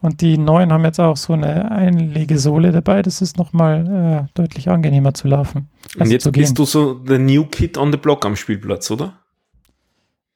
Und 0.02 0.22
die 0.22 0.38
neuen 0.38 0.72
haben 0.74 0.84
jetzt 0.86 1.00
auch 1.00 1.18
so 1.18 1.34
eine 1.34 1.72
Einlegesohle 1.72 2.72
dabei. 2.72 3.02
Das 3.02 3.22
ist 3.22 3.38
nochmal 3.38 4.28
äh, 4.28 4.32
deutlich 4.34 4.70
angenehmer 4.70 5.14
zu 5.14 5.28
laufen. 5.28 5.70
Also 5.94 6.04
und 6.04 6.12
jetzt 6.12 6.32
bist 6.32 6.58
du 6.58 6.66
so 6.66 6.96
der 6.96 7.20
New 7.20 7.46
Kid 7.46 7.78
on 7.78 7.92
the 7.92 7.98
Block 7.98 8.26
am 8.26 8.36
Spielplatz, 8.36 8.90
oder? 8.92 9.14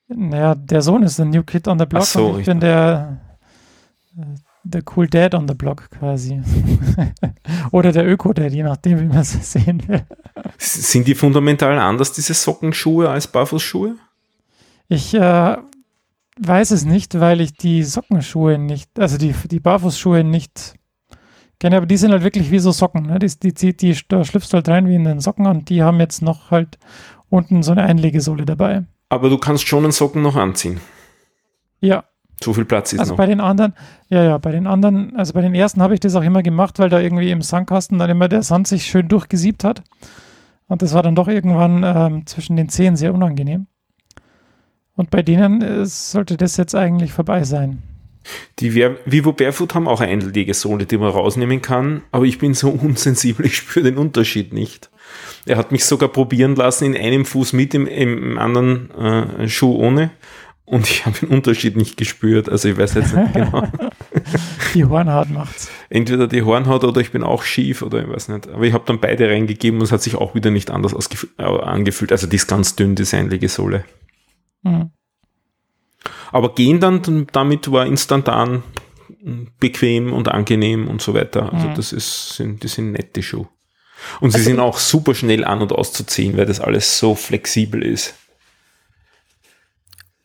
Naja, 0.07 0.55
der 0.55 0.81
Sohn 0.81 1.03
ist 1.03 1.19
der 1.19 1.25
New 1.25 1.43
Kid 1.43 1.67
on 1.67 1.77
the 1.77 1.85
Block 1.85 2.03
so, 2.03 2.27
und 2.27 2.33
ich, 2.33 2.39
ich 2.41 2.45
bin 2.45 2.59
der, 2.59 3.19
äh, 4.17 4.21
der 4.63 4.83
Cool 4.95 5.07
Dad 5.07 5.35
on 5.35 5.47
the 5.47 5.53
Block 5.53 5.89
quasi. 5.91 6.41
Oder 7.71 7.91
der 7.91 8.07
Öko-Dad, 8.07 8.51
je 8.51 8.63
nachdem, 8.63 8.99
wie 8.99 9.05
man 9.05 9.19
es 9.19 9.31
sehen 9.51 9.87
will. 9.87 10.05
Sind 10.57 11.07
die 11.07 11.15
fundamental 11.15 11.77
anders, 11.79 12.11
diese 12.11 12.33
Sockenschuhe, 12.33 13.09
als 13.09 13.27
Barfußschuhe? 13.27 13.95
Ich 14.87 15.13
äh, 15.13 15.57
weiß 16.39 16.71
es 16.71 16.85
nicht, 16.85 17.19
weil 17.19 17.41
ich 17.41 17.53
die 17.53 17.83
Sockenschuhe 17.83 18.57
nicht, 18.57 18.99
also 18.99 19.17
die, 19.17 19.33
die 19.49 19.59
Barfußschuhe 19.59 20.23
nicht 20.23 20.75
kenne, 21.59 21.77
aber 21.77 21.85
die 21.85 21.97
sind 21.97 22.11
halt 22.11 22.23
wirklich 22.23 22.51
wie 22.51 22.59
so 22.59 22.71
Socken. 22.71 23.03
Ne? 23.03 23.19
Die, 23.19 23.27
die, 23.27 23.53
die, 23.53 23.75
die, 23.75 23.97
da 24.07 24.23
schlüpfst 24.23 24.49
du 24.51 24.55
halt 24.55 24.69
rein 24.69 24.87
wie 24.87 24.95
in 24.95 25.03
den 25.03 25.19
Socken 25.19 25.45
und 25.45 25.69
die 25.69 25.83
haben 25.83 25.99
jetzt 25.99 26.21
noch 26.21 26.51
halt 26.51 26.79
unten 27.29 27.63
so 27.63 27.71
eine 27.71 27.83
Einlegesohle 27.83 28.45
dabei. 28.45 28.85
Aber 29.09 29.29
du 29.29 29.37
kannst 29.37 29.67
schon 29.67 29.83
einen 29.83 29.91
Socken 29.91 30.21
noch 30.21 30.35
anziehen. 30.35 30.79
Ja, 31.81 32.05
so 32.43 32.53
viel 32.53 32.65
Platz 32.65 32.93
ist 32.93 32.99
also 32.99 33.13
noch. 33.13 33.17
bei 33.17 33.25
den 33.25 33.41
anderen, 33.41 33.73
ja, 34.09 34.23
ja, 34.23 34.37
bei 34.37 34.51
den 34.51 34.67
anderen, 34.67 35.15
also 35.15 35.33
bei 35.33 35.41
den 35.41 35.53
ersten 35.55 35.81
habe 35.81 35.93
ich 35.93 35.99
das 35.99 36.15
auch 36.15 36.23
immer 36.23 36.43
gemacht, 36.43 36.79
weil 36.79 36.89
da 36.89 36.99
irgendwie 36.99 37.31
im 37.31 37.41
Sandkasten 37.41 37.99
dann 37.99 38.09
immer 38.09 38.29
der 38.29 38.43
Sand 38.43 38.67
sich 38.67 38.85
schön 38.85 39.07
durchgesiebt 39.07 39.63
hat. 39.63 39.83
Und 40.67 40.81
das 40.81 40.93
war 40.93 41.03
dann 41.03 41.15
doch 41.15 41.27
irgendwann 41.27 41.83
ähm, 41.83 42.25
zwischen 42.27 42.55
den 42.55 42.69
Zehen 42.69 42.95
sehr 42.95 43.13
unangenehm. 43.13 43.67
Und 44.95 45.09
bei 45.11 45.21
denen 45.21 45.61
äh, 45.61 45.85
sollte 45.85 46.37
das 46.37 46.57
jetzt 46.57 46.75
eigentlich 46.75 47.11
vorbei 47.11 47.43
sein. 47.43 47.81
Die 48.59 48.75
Vivo 48.75 49.33
Barefoot 49.33 49.73
haben 49.73 49.87
auch 49.87 50.01
eine 50.01 50.11
Einlegesohle, 50.11 50.85
die 50.85 50.97
man 50.97 51.09
rausnehmen 51.09 51.61
kann, 51.61 52.01
aber 52.11 52.25
ich 52.25 52.37
bin 52.37 52.53
so 52.53 52.69
unsensibel, 52.81 53.45
ich 53.45 53.55
spüre 53.55 53.85
den 53.85 53.97
Unterschied 53.97 54.53
nicht. 54.53 54.89
Er 55.45 55.57
hat 55.57 55.71
mich 55.71 55.85
sogar 55.85 56.09
probieren 56.09 56.55
lassen, 56.55 56.93
in 56.93 57.01
einem 57.01 57.25
Fuß 57.25 57.53
mit, 57.53 57.73
im, 57.73 57.87
im 57.87 58.37
anderen 58.37 58.91
äh, 58.91 59.47
Schuh 59.47 59.75
ohne. 59.75 60.11
Und 60.69 60.87
ich 60.87 61.03
habe 61.07 61.17
den 61.17 61.29
Unterschied 61.29 61.75
nicht 61.75 61.97
gespürt. 61.97 62.47
Also 62.47 62.69
ich 62.69 62.77
weiß 62.77 62.93
jetzt 62.93 63.15
nicht 63.15 63.33
genau. 63.33 63.67
die 64.75 64.85
Hornhaut 64.85 65.31
macht's. 65.31 65.67
Entweder 65.89 66.27
die 66.27 66.43
Hornhaut 66.43 66.83
oder 66.83 67.01
ich 67.01 67.11
bin 67.11 67.23
auch 67.23 67.41
schief 67.41 67.81
oder 67.81 68.03
ich 68.03 68.07
weiß 68.07 68.27
nicht. 68.29 68.47
Aber 68.47 68.63
ich 68.65 68.73
habe 68.73 68.83
dann 68.85 68.99
beide 68.99 69.27
reingegeben 69.27 69.79
und 69.79 69.85
es 69.85 69.91
hat 69.91 70.03
sich 70.03 70.13
auch 70.13 70.35
wieder 70.35 70.51
nicht 70.51 70.69
anders 70.69 70.93
äh, 71.39 71.43
angefühlt. 71.43 72.11
Also 72.11 72.27
die 72.27 72.35
ist 72.35 72.45
ganz 72.45 72.75
dünn, 72.75 72.93
die 72.93 73.03
seinlige 73.03 73.49
Sohle. 73.49 73.83
Mhm. 74.61 74.91
Aber 76.31 76.53
gehen 76.53 76.79
dann 76.79 77.25
damit 77.31 77.71
war 77.71 77.87
instantan 77.87 78.61
bequem 79.59 80.13
und 80.13 80.27
angenehm 80.27 80.87
und 80.87 81.01
so 81.01 81.15
weiter. 81.15 81.51
Also 81.51 81.67
mhm. 81.67 81.73
das 81.73 81.93
ist, 81.93 82.35
sind, 82.35 82.61
die 82.61 82.67
sind 82.67 82.91
nette 82.91 83.23
Schuhe. 83.23 83.49
Und 84.19 84.29
sie 84.29 84.37
also 84.37 84.49
sind 84.51 84.59
auch 84.59 84.77
super 84.77 85.15
schnell 85.15 85.43
an- 85.43 85.63
und 85.63 85.71
auszuziehen, 85.73 86.37
weil 86.37 86.45
das 86.45 86.59
alles 86.59 86.99
so 86.99 87.15
flexibel 87.15 87.83
ist. 87.83 88.13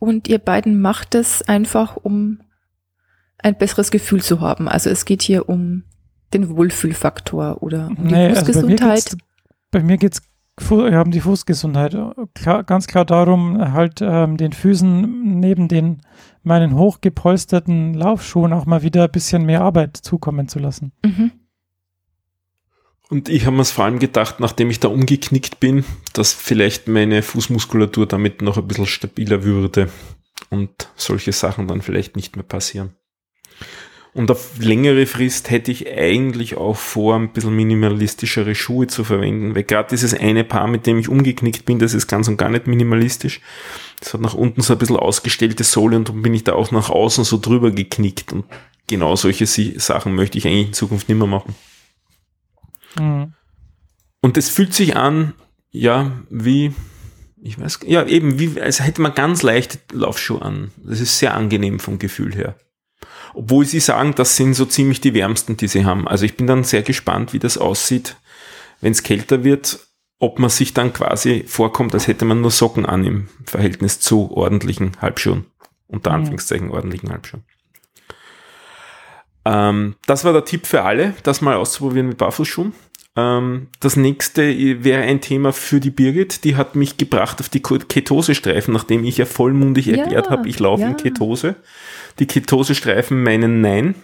Und 0.05 0.29
ihr 0.29 0.39
beiden 0.39 0.81
macht 0.81 1.15
es 1.15 1.43
einfach, 1.43 1.97
um 1.97 2.41
ein 3.39 3.57
besseres 3.57 3.91
Gefühl 3.91 4.23
zu 4.23 4.41
haben. 4.41 4.69
Also 4.69 4.91
es 4.91 5.05
geht 5.05 5.23
hier 5.23 5.49
um 5.49 5.85
den 6.33 6.49
Wohlfühlfaktor 6.49 7.63
oder 7.63 7.89
um 7.89 8.09
die 8.09 8.15
nee, 8.15 8.35
Fußgesundheit. 8.35 8.91
Also 8.91 9.17
bei 9.71 9.83
mir 9.83 9.97
geht 9.97 10.15
es 10.15 10.23
wir 10.69 10.97
haben 10.97 11.11
die 11.11 11.21
Fußgesundheit. 11.21 11.97
Klar, 12.35 12.63
ganz 12.63 12.87
klar 12.87 13.05
darum, 13.05 13.59
halt 13.73 14.01
ähm, 14.01 14.37
den 14.37 14.53
Füßen 14.53 15.41
neben 15.41 15.67
den 15.67 16.03
meinen 16.43 16.77
hochgepolsterten 16.77 17.95
Laufschuhen 17.95 18.53
auch 18.53 18.65
mal 18.65 18.83
wieder 18.83 19.05
ein 19.05 19.11
bisschen 19.11 19.45
mehr 19.45 19.63
Arbeit 19.63 19.97
zukommen 19.97 20.47
zu 20.47 20.61
lassen. 20.61 20.93
Mhm. 21.05 21.33
Und 23.11 23.29
ich 23.29 23.47
habe 23.47 23.57
mir 23.57 23.65
vor 23.65 23.85
allem 23.85 23.99
gedacht, 23.99 24.41
nachdem 24.41 24.71
ich 24.71 24.81
da 24.81 24.89
umgeknickt 24.89 25.61
bin, 25.61 25.85
dass 26.15 26.33
vielleicht 26.33 26.89
meine 26.89 27.23
Fußmuskulatur 27.23 28.07
damit 28.07 28.43
noch 28.43 28.57
ein 28.57 28.67
bisschen 28.67 28.87
stabiler 28.87 29.45
würde 29.45 29.91
und 30.51 30.89
solche 30.97 31.33
Sachen 31.33 31.69
dann 31.69 31.83
vielleicht 31.83 32.17
nicht 32.17 32.37
mehr 32.37 32.45
passieren. 32.45 32.95
Und 34.15 34.31
auf 34.31 34.59
längere 34.61 35.07
Frist 35.07 35.51
hätte 35.51 35.73
ich 35.73 35.91
eigentlich 35.91 36.57
auch 36.57 36.77
vor, 36.77 37.17
ein 37.17 37.33
bisschen 37.33 37.55
minimalistischere 37.57 38.55
Schuhe 38.55 38.87
zu 38.87 39.03
verwenden, 39.03 39.57
weil 39.57 39.65
gerade 39.65 39.89
dieses 39.91 40.15
eine 40.15 40.45
Paar, 40.45 40.69
mit 40.69 40.87
dem 40.87 40.99
ich 40.99 41.09
umgeknickt 41.09 41.65
bin, 41.65 41.81
das 41.81 41.95
ist 41.95 42.07
ganz 42.07 42.29
und 42.29 42.37
gar 42.37 42.49
nicht 42.49 42.69
minimalistisch. 42.69 43.41
Das 43.99 44.15
hat 44.15 44.21
nach 44.21 44.35
unten 44.35 44.61
so 44.61 44.73
ein 44.73 44.79
bisschen 44.79 44.97
ausgestellte 44.97 45.65
Sohle 45.65 45.97
und 45.97 46.09
dann 46.09 46.23
bin 46.23 46.33
ich 46.33 46.45
da 46.45 46.53
auch 46.53 46.71
nach 46.71 46.91
außen 46.91 47.25
so 47.25 47.39
drüber 47.39 47.73
geknickt 47.73 48.33
und 48.33 48.45
genau 48.87 49.17
solche 49.17 49.47
Sachen 49.47 50.15
möchte 50.15 50.39
ich 50.39 50.47
eigentlich 50.47 50.69
in 50.69 50.73
Zukunft 50.75 51.09
nicht 51.09 51.19
mehr 51.19 51.27
machen. 51.27 51.57
Mhm. 52.99 53.35
Und 54.21 54.37
es 54.37 54.49
fühlt 54.49 54.73
sich 54.73 54.97
an, 54.97 55.35
ja, 55.71 56.13
wie, 56.31 56.75
ich 57.43 57.61
weiß, 57.61 57.81
ja, 57.87 58.07
eben, 58.07 58.39
wie, 58.39 58.61
als 58.61 58.81
hätte 58.81 59.03
man 59.03 59.15
ganz 59.15 59.43
leichte 59.43 59.79
Laufschuhe 59.93 60.41
an. 60.41 60.71
Das 60.83 61.01
ist 61.01 61.19
sehr 61.19 61.35
angenehm 61.35 61.79
vom 61.79 61.99
Gefühl 61.99 62.35
her. 62.35 62.57
Obwohl 63.35 63.67
sie 63.67 63.81
sagen, 63.81 64.15
das 64.15 64.37
sind 64.37 64.55
so 64.55 64.65
ziemlich 64.65 65.01
die 65.01 65.13
wärmsten, 65.13 65.57
die 65.57 65.69
sie 65.69 65.85
haben. 65.85 66.07
Also 66.07 66.25
ich 66.25 66.37
bin 66.37 66.47
dann 66.47 66.65
sehr 66.65 66.83
gespannt, 66.83 67.33
wie 67.33 67.39
das 67.39 67.59
aussieht, 67.59 68.17
wenn 68.81 68.93
es 68.93 69.03
kälter 69.03 69.45
wird, 69.45 69.81
ob 70.21 70.39
man 70.39 70.51
sich 70.51 70.73
dann 70.73 70.93
quasi 70.93 71.45
vorkommt, 71.47 71.93
als 71.95 72.07
hätte 72.07 72.25
man 72.25 72.41
nur 72.41 72.51
Socken 72.51 72.87
an 72.87 73.05
im 73.05 73.29
Verhältnis 73.45 74.01
zu 74.01 74.31
ordentlichen 74.31 74.93
Halbschuhen. 75.03 75.47
Unter 75.87 76.11
mhm. 76.11 76.17
Anführungszeichen 76.17 76.71
ordentlichen 76.71 77.11
Halbschuhen. 77.11 77.45
Ähm, 79.45 79.97
das 80.07 80.25
war 80.25 80.33
der 80.33 80.45
Tipp 80.45 80.67
für 80.67 80.83
alle, 80.83 81.15
das 81.25 81.41
mal 81.41 81.57
auszuprobieren 81.57 82.09
mit 82.09 82.19
Barfußschuhen. 82.19 82.73
Ähm, 83.17 83.69
das 83.81 83.97
nächste 83.97 84.43
wäre 84.83 85.03
ein 85.03 85.21
Thema 85.21 85.53
für 85.53 85.81
die 85.81 85.91
Birgit. 85.91 86.45
Die 86.45 86.57
hat 86.57 86.75
mich 86.75 86.97
gebracht 86.97 87.41
auf 87.41 87.49
die 87.49 87.63
Ketosestreifen, 87.63 88.75
nachdem 88.75 89.05
ich 89.05 89.19
ja 89.19 89.25
vollmundig 89.25 89.89
erklärt 89.89 90.27
ja, 90.27 90.31
habe, 90.31 90.49
ich 90.49 90.59
laufe 90.59 90.83
ja. 90.83 90.89
in 90.89 90.97
Ketose. 90.97 91.57
Die 92.19 92.27
Ketosestreifen 92.27 93.23
meinen 93.23 93.61
Nein. 93.61 93.95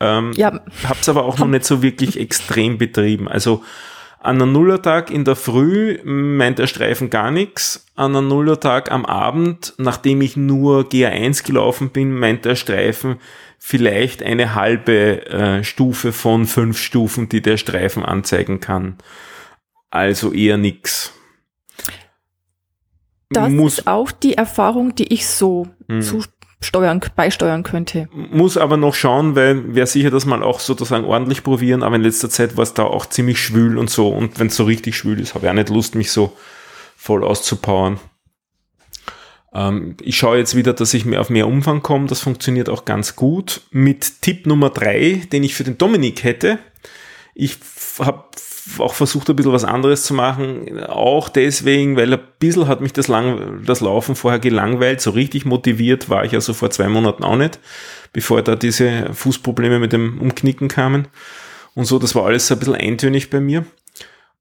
Ähm, 0.00 0.32
ja. 0.36 0.52
Habe 0.84 0.98
es 1.00 1.08
aber 1.08 1.24
auch 1.24 1.38
noch 1.38 1.48
nicht 1.48 1.64
so 1.64 1.82
wirklich 1.82 2.18
extrem 2.20 2.78
betrieben. 2.78 3.28
Also 3.28 3.62
an 4.20 4.40
einem 4.40 4.52
Nullertag 4.52 5.10
in 5.10 5.24
der 5.24 5.36
Früh 5.36 5.98
meint 6.04 6.58
der 6.58 6.66
Streifen 6.66 7.10
gar 7.10 7.30
nichts. 7.30 7.86
An 7.94 8.16
einem 8.16 8.28
Nullertag 8.28 8.90
am 8.90 9.04
Abend, 9.04 9.74
nachdem 9.76 10.22
ich 10.22 10.36
nur 10.36 10.88
GA1 10.88 11.44
gelaufen 11.44 11.90
bin, 11.90 12.18
meint 12.18 12.44
der 12.44 12.54
Streifen 12.54 13.16
vielleicht 13.66 14.22
eine 14.22 14.54
halbe 14.54 15.24
äh, 15.24 15.64
Stufe 15.64 16.12
von 16.12 16.44
fünf 16.44 16.78
Stufen, 16.78 17.30
die 17.30 17.40
der 17.40 17.56
Streifen 17.56 18.04
anzeigen 18.04 18.60
kann. 18.60 18.98
Also 19.88 20.34
eher 20.34 20.58
nix. 20.58 21.14
Das 23.30 23.48
Muss, 23.48 23.78
ist 23.78 23.86
auch 23.86 24.12
die 24.12 24.34
Erfahrung, 24.34 24.94
die 24.94 25.10
ich 25.14 25.26
so 25.26 25.66
hm. 25.88 26.02
zu 26.02 26.22
steuern, 26.60 27.00
beisteuern 27.16 27.62
könnte. 27.62 28.06
Muss 28.12 28.58
aber 28.58 28.76
noch 28.76 28.94
schauen, 28.94 29.34
weil 29.34 29.74
wäre 29.74 29.86
sicher 29.86 30.10
das 30.10 30.26
mal 30.26 30.42
auch 30.42 30.60
sozusagen 30.60 31.06
ordentlich 31.06 31.42
probieren, 31.42 31.82
aber 31.82 31.96
in 31.96 32.02
letzter 32.02 32.28
Zeit 32.28 32.58
war 32.58 32.64
es 32.64 32.74
da 32.74 32.82
auch 32.82 33.06
ziemlich 33.06 33.40
schwül 33.40 33.78
und 33.78 33.88
so 33.88 34.10
und 34.10 34.38
wenn 34.38 34.48
es 34.48 34.56
so 34.56 34.64
richtig 34.64 34.94
schwül 34.94 35.18
ist, 35.20 35.34
habe 35.34 35.46
ich 35.46 35.50
auch 35.50 35.54
nicht 35.54 35.70
Lust, 35.70 35.94
mich 35.94 36.12
so 36.12 36.36
voll 36.98 37.24
auszupowern. 37.24 37.98
Ähm, 39.54 39.96
ich 40.02 40.16
schaue 40.16 40.38
jetzt 40.38 40.56
wieder, 40.56 40.72
dass 40.72 40.94
ich 40.94 41.04
mehr 41.04 41.20
auf 41.20 41.30
mehr 41.30 41.46
Umfang 41.46 41.82
komme, 41.82 42.06
das 42.06 42.20
funktioniert 42.20 42.68
auch 42.68 42.84
ganz 42.84 43.16
gut. 43.16 43.62
Mit 43.70 44.22
Tipp 44.22 44.46
Nummer 44.46 44.70
drei, 44.70 45.22
den 45.32 45.44
ich 45.44 45.54
für 45.54 45.64
den 45.64 45.78
Dominik 45.78 46.24
hätte, 46.24 46.58
ich 47.34 47.58
habe 47.98 48.24
auch 48.78 48.94
versucht, 48.94 49.28
ein 49.28 49.36
bisschen 49.36 49.52
was 49.52 49.64
anderes 49.64 50.04
zu 50.04 50.14
machen. 50.14 50.82
Auch 50.84 51.28
deswegen, 51.28 51.96
weil 51.96 52.12
ein 52.12 52.20
bisschen 52.38 52.66
hat 52.66 52.80
mich 52.80 52.92
das, 52.92 53.08
lang, 53.08 53.62
das 53.64 53.80
Laufen 53.80 54.14
vorher 54.14 54.40
gelangweilt. 54.40 55.00
So 55.00 55.10
richtig 55.10 55.44
motiviert 55.44 56.08
war 56.08 56.24
ich 56.24 56.34
also 56.34 56.54
vor 56.54 56.70
zwei 56.70 56.88
Monaten 56.88 57.24
auch 57.24 57.36
nicht, 57.36 57.58
bevor 58.12 58.42
da 58.42 58.56
diese 58.56 59.12
Fußprobleme 59.12 59.78
mit 59.78 59.92
dem 59.92 60.20
Umknicken 60.20 60.68
kamen. 60.68 61.08
Und 61.74 61.84
so, 61.84 61.98
das 61.98 62.14
war 62.14 62.24
alles 62.24 62.50
ein 62.50 62.58
bisschen 62.58 62.76
eintönig 62.76 63.30
bei 63.30 63.40
mir. 63.40 63.66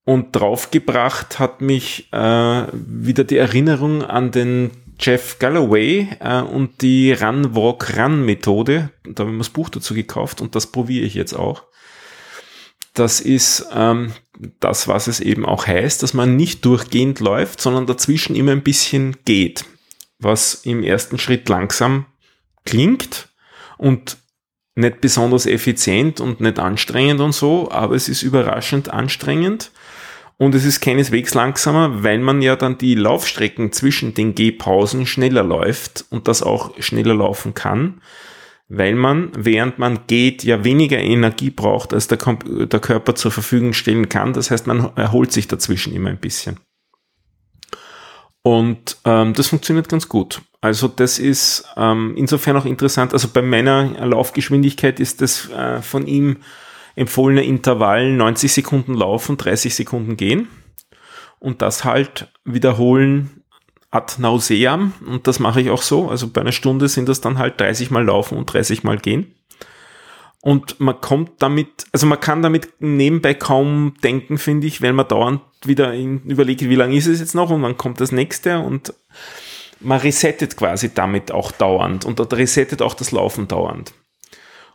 Und 0.06 0.36
draufgebracht 0.36 1.40
hat 1.40 1.62
mich 1.62 2.10
äh, 2.12 2.64
wieder 2.72 3.24
die 3.24 3.38
Erinnerung 3.38 4.04
an 4.04 4.32
den 4.32 4.72
Jeff 5.00 5.40
Galloway 5.40 6.10
äh, 6.20 6.42
und 6.42 6.82
die 6.82 7.14
Run 7.14 7.56
Walk 7.56 7.98
Run 7.98 8.26
Methode. 8.26 8.92
Da 9.04 9.22
habe 9.22 9.32
ich 9.32 9.34
mir 9.34 9.40
das 9.40 9.50
Buch 9.50 9.70
dazu 9.70 9.94
gekauft 9.94 10.42
und 10.42 10.56
das 10.56 10.68
probiere 10.68 11.06
ich 11.06 11.14
jetzt 11.14 11.34
auch 11.34 11.64
das 12.94 13.20
ist 13.20 13.66
ähm, 13.74 14.14
das, 14.60 14.88
was 14.88 15.08
es 15.08 15.20
eben 15.20 15.46
auch 15.46 15.68
heißt, 15.68 16.04
dass 16.04 16.14
man 16.14 16.36
nicht 16.36 16.64
durchgehend 16.66 17.20
läuft, 17.20 17.60
sondern 17.60 17.88
dazwischen 17.88 18.36
immer 18.36 18.52
ein 18.52 18.64
bisschen 18.64 19.18
geht, 19.26 19.66
was 20.20 20.56
im 20.64 20.84
ersten 20.84 21.18
Schritt 21.18 21.50
langsam 21.50 22.06
klingt 22.66 23.30
und 23.78 24.18
nicht 24.76 25.02
besonders 25.02 25.46
effizient 25.46 26.20
und 26.20 26.40
nicht 26.40 26.58
anstrengend 26.60 27.20
und 27.20 27.34
so, 27.34 27.70
aber 27.72 27.96
es 27.96 28.10
ist 28.10 28.24
überraschend 28.24 28.90
anstrengend 28.90 29.72
und 30.38 30.56
es 30.56 30.66
ist 30.66 30.82
keineswegs 30.82 31.34
langsamer, 31.34 32.04
weil 32.04 32.20
man 32.20 32.42
ja 32.42 32.56
dann 32.56 32.78
die 32.78 32.96
Laufstrecken 32.96 33.72
zwischen 33.72 34.14
den 34.14 34.36
Gehpausen 34.36 35.06
schneller 35.06 35.44
läuft 35.44 36.06
und 36.10 36.28
das 36.28 36.44
auch 36.44 36.72
schneller 36.80 37.16
laufen 37.16 37.54
kann 37.54 38.02
weil 38.70 38.96
man, 38.96 39.32
während 39.36 39.78
man 39.78 40.08
geht, 40.08 40.44
ja 40.44 40.64
weniger 40.64 40.98
Energie 40.98 41.52
braucht, 41.52 41.94
als 41.94 42.08
der, 42.08 42.18
der 42.18 42.80
Körper 42.80 43.14
zur 43.14 43.32
Verfügung 43.32 43.74
stellen 43.74 44.10
kann. 44.10 44.34
Das 44.34 44.52
heißt, 44.52 44.68
man 44.68 44.96
erholt 44.96 45.32
sich 45.32 45.48
dazwischen 45.48 45.94
immer 45.94 46.10
ein 46.10 46.18
bisschen. 46.18 46.60
Und 48.42 48.98
ähm, 49.06 49.34
das 49.34 49.48
funktioniert 49.48 49.90
ganz 49.90 50.10
gut. 50.10 50.42
Also 50.60 50.88
das 50.88 51.20
ist 51.20 51.66
ähm, 51.78 52.14
insofern 52.18 52.58
auch 52.58 52.66
interessant. 52.66 53.14
Also 53.14 53.30
bei 53.30 53.42
meiner 53.42 54.06
Laufgeschwindigkeit 54.06 55.00
ist 55.00 55.22
das 55.22 55.50
äh, 55.50 55.82
von 55.82 56.08
ihm 56.08 56.38
empfohlene 56.96 57.44
Intervall 57.44 58.12
90 58.12 58.52
Sekunden 58.54 58.94
laufen, 58.94 59.38
30 59.38 59.74
Sekunden 59.76 60.18
gehen. 60.18 60.48
Und 61.40 61.62
das 61.62 61.84
halt 61.84 62.32
wiederholen 62.46 63.44
ad 63.94 64.16
nauseam 64.18 64.94
und 65.06 65.28
das 65.28 65.40
mache 65.40 65.62
ich 65.62 65.70
auch 65.70 65.82
so. 65.82 66.10
Also 66.10 66.28
bei 66.28 66.42
einer 66.42 66.52
Stunde 66.52 66.88
sind 66.88 67.08
das 67.08 67.22
dann 67.22 67.38
halt 67.38 67.60
30 67.60 67.92
Mal 67.92 68.06
laufen 68.06 68.38
und 68.38 68.52
30 68.52 68.84
Mal 68.84 68.98
gehen. 68.98 69.36
Und 70.42 70.80
man 70.80 71.00
kommt 71.00 71.42
damit, 71.42 71.86
also 71.94 72.06
man 72.06 72.20
kann 72.20 72.42
damit 72.42 72.74
nebenbei 72.80 73.34
kaum 73.34 73.94
denken, 74.04 74.38
finde 74.38 74.68
ich, 74.68 74.82
wenn 74.82 74.96
man 74.96 75.08
dauernd 75.08 75.42
wieder 75.64 75.96
überlegt, 75.96 76.62
wie 76.62 76.76
lange 76.76 76.96
ist 76.96 77.08
es 77.08 77.20
jetzt 77.20 77.36
noch 77.36 77.50
und 77.50 77.62
wann 77.62 77.78
kommt 77.78 78.02
das 78.02 78.12
nächste 78.12 78.60
und 78.60 78.94
man 79.80 80.00
resettet 80.00 80.58
quasi 80.58 80.94
damit 80.94 81.32
auch 81.32 81.52
dauernd 81.52 82.04
und 82.04 82.20
resettet 82.34 82.82
auch 82.82 82.94
das 82.94 83.12
Laufen 83.12 83.48
dauernd. 83.48 83.94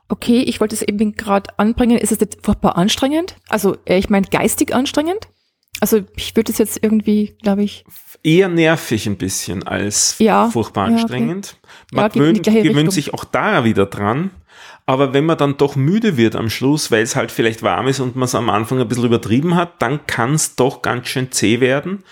Okay, 0.09 0.41
ich 0.41 0.61
wollte 0.61 0.75
es 0.75 0.83
eben 0.83 1.15
gerade 1.15 1.59
anbringen. 1.59 1.99
Ist 1.99 2.13
es 2.13 2.21
jetzt 2.21 2.39
furchtbar 2.43 2.77
anstrengend? 2.77 3.37
Also, 3.49 3.77
äh, 3.85 3.99
ich 3.99 4.09
meine, 4.09 4.27
geistig 4.27 4.75
anstrengend? 4.75 5.29
Also, 5.81 6.01
ich 6.17 6.35
würde 6.35 6.51
es 6.51 6.59
jetzt 6.59 6.83
irgendwie, 6.83 7.37
glaube 7.43 7.63
ich 7.63 7.85
eher 8.23 8.49
nervig 8.49 9.07
ein 9.07 9.17
bisschen 9.17 9.63
als 9.63 10.17
ja, 10.19 10.49
furchtbar 10.51 10.87
anstrengend. 10.87 11.57
Ja, 11.93 12.07
okay. 12.07 12.19
Man 12.19 12.35
ja, 12.35 12.43
gewöhnt, 12.43 12.43
gewöhnt 12.45 12.93
sich 12.93 13.15
auch 13.15 13.25
da 13.25 13.65
wieder 13.65 13.87
dran. 13.87 14.31
Aber 14.87 15.13
wenn 15.13 15.27
man 15.27 15.37
dann 15.37 15.57
doch 15.59 15.77
müde 15.77 16.17
wird 16.17 16.35
am 16.35 16.49
Schluss, 16.49 16.91
weil 16.91 17.03
es 17.03 17.15
halt 17.15 17.31
vielleicht 17.31 17.63
warm 17.63 17.89
ist 17.89 18.01
und 18.01 18.17
man 18.17 18.25
es 18.25 18.35
am 18.35 18.49
Anfang 18.49 18.81
ein 18.81 18.89
bisschen 18.89 19.05
übertrieben 19.05 19.55
hat, 19.55 19.83
dann 19.83 20.07
kann 20.07 20.35
es 20.35 20.57
doch 20.57 20.81
ganz 20.83 21.09
schön 21.09 21.31
zäh 21.31 21.61
werden. 21.61 22.05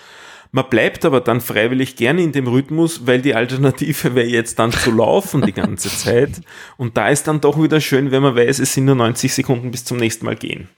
Man 0.51 0.65
bleibt 0.69 1.05
aber 1.05 1.21
dann 1.21 1.41
freiwillig 1.41 1.95
gerne 1.95 2.21
in 2.21 2.31
dem 2.31 2.47
Rhythmus, 2.47 3.05
weil 3.05 3.21
die 3.21 3.35
Alternative 3.35 4.15
wäre 4.15 4.27
jetzt 4.27 4.59
dann 4.59 4.71
zu 4.71 4.91
laufen 4.91 5.41
die 5.41 5.53
ganze 5.53 5.89
Zeit. 5.89 6.41
Und 6.77 6.97
da 6.97 7.09
ist 7.09 7.27
dann 7.27 7.41
doch 7.41 7.61
wieder 7.61 7.81
schön, 7.81 8.11
wenn 8.11 8.23
man 8.23 8.35
weiß, 8.35 8.59
es 8.59 8.73
sind 8.73 8.85
nur 8.85 8.95
90 8.95 9.33
Sekunden 9.33 9.71
bis 9.71 9.85
zum 9.85 9.97
nächsten 9.97 10.25
Mal 10.25 10.35
gehen. 10.35 10.69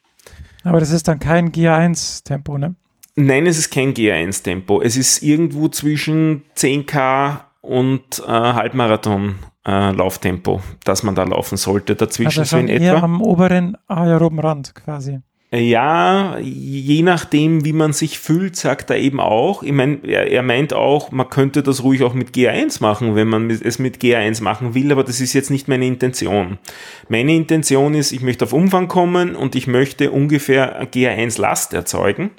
Aber 0.64 0.80
das 0.80 0.92
ist 0.92 1.08
dann 1.08 1.20
kein 1.20 1.52
Gear 1.52 1.78
1 1.78 2.24
Tempo, 2.24 2.58
ne? 2.58 2.76
Nein, 3.16 3.48
es 3.48 3.58
ist 3.58 3.70
kein 3.70 3.94
GA1-Tempo. 3.94 4.82
Es 4.82 4.96
ist 4.96 5.22
irgendwo 5.22 5.68
zwischen 5.68 6.44
10k 6.56 7.42
und 7.62 8.20
äh, 8.20 8.32
Halbmarathon 8.32 9.36
äh, 9.66 9.92
Lauftempo, 9.92 10.62
das 10.86 11.04
man 11.04 11.16
da 11.16 11.24
laufen 11.24 11.58
sollte. 11.58 11.96
Dazwischen 11.96 12.40
also 12.40 12.58
so 12.58 12.58
in 12.58 12.70
etwa. 12.70 13.00
am 13.00 13.22
oberen 13.22 13.78
aeroben 13.88 14.40
Rand 14.40 14.74
quasi. 14.74 15.20
Ja, 15.52 16.38
je 16.40 17.02
nachdem, 17.02 17.66
wie 17.66 17.74
man 17.74 17.92
sich 17.92 18.20
fühlt, 18.20 18.56
sagt 18.56 18.92
er 18.92 18.98
eben 18.98 19.20
auch. 19.20 19.64
Ich 19.64 19.72
meine, 19.72 19.98
er, 20.04 20.28
er, 20.28 20.44
meint 20.44 20.74
auch, 20.74 21.12
man 21.12 21.28
könnte 21.28 21.64
das 21.64 21.84
ruhig 21.84 22.04
auch 22.04 22.14
mit 22.14 22.36
GA1 22.36 22.84
machen, 22.84 23.16
wenn 23.16 23.28
man 23.28 23.50
es 23.50 23.80
mit 23.80 23.98
GA1 23.98 24.44
machen 24.44 24.76
will, 24.76 24.92
aber 24.92 25.04
das 25.04 25.20
ist 25.20 25.34
jetzt 25.34 25.50
nicht 25.50 25.68
meine 25.68 25.88
Intention. 25.88 26.60
Meine 27.08 27.34
Intention 27.34 27.96
ist, 27.96 28.12
ich 28.12 28.22
möchte 28.22 28.46
auf 28.46 28.54
Umfang 28.54 28.88
kommen 28.88 29.36
und 29.36 29.56
ich 29.56 29.66
möchte 29.66 30.12
ungefähr 30.12 30.88
GA1 30.92 31.42
Last 31.42 31.74
erzeugen. 31.74 32.30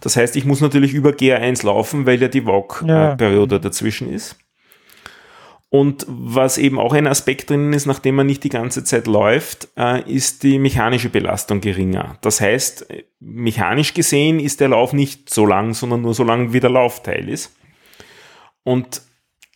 Das 0.00 0.16
heißt, 0.16 0.34
ich 0.34 0.44
muss 0.44 0.60
natürlich 0.60 0.92
über 0.92 1.10
GR1 1.10 1.64
laufen, 1.64 2.04
weil 2.04 2.20
ja 2.20 2.26
die 2.26 2.46
VOG-Periode 2.46 3.54
ja. 3.54 3.58
dazwischen 3.60 4.12
ist. 4.12 4.36
Und 5.68 6.06
was 6.08 6.58
eben 6.58 6.78
auch 6.78 6.94
ein 6.94 7.08
Aspekt 7.08 7.50
drin 7.50 7.72
ist, 7.72 7.86
nachdem 7.86 8.14
man 8.14 8.26
nicht 8.26 8.44
die 8.44 8.50
ganze 8.50 8.84
Zeit 8.84 9.06
läuft, 9.06 9.68
äh, 9.76 10.00
ist 10.08 10.44
die 10.44 10.58
mechanische 10.58 11.08
Belastung 11.08 11.60
geringer. 11.60 12.18
Das 12.20 12.40
heißt, 12.40 12.86
mechanisch 13.18 13.92
gesehen 13.92 14.38
ist 14.38 14.60
der 14.60 14.68
Lauf 14.68 14.92
nicht 14.92 15.28
so 15.28 15.44
lang, 15.44 15.74
sondern 15.74 16.02
nur 16.02 16.14
so 16.14 16.22
lang, 16.22 16.52
wie 16.52 16.60
der 16.60 16.70
Laufteil 16.70 17.28
ist. 17.28 17.56
Und 18.62 19.02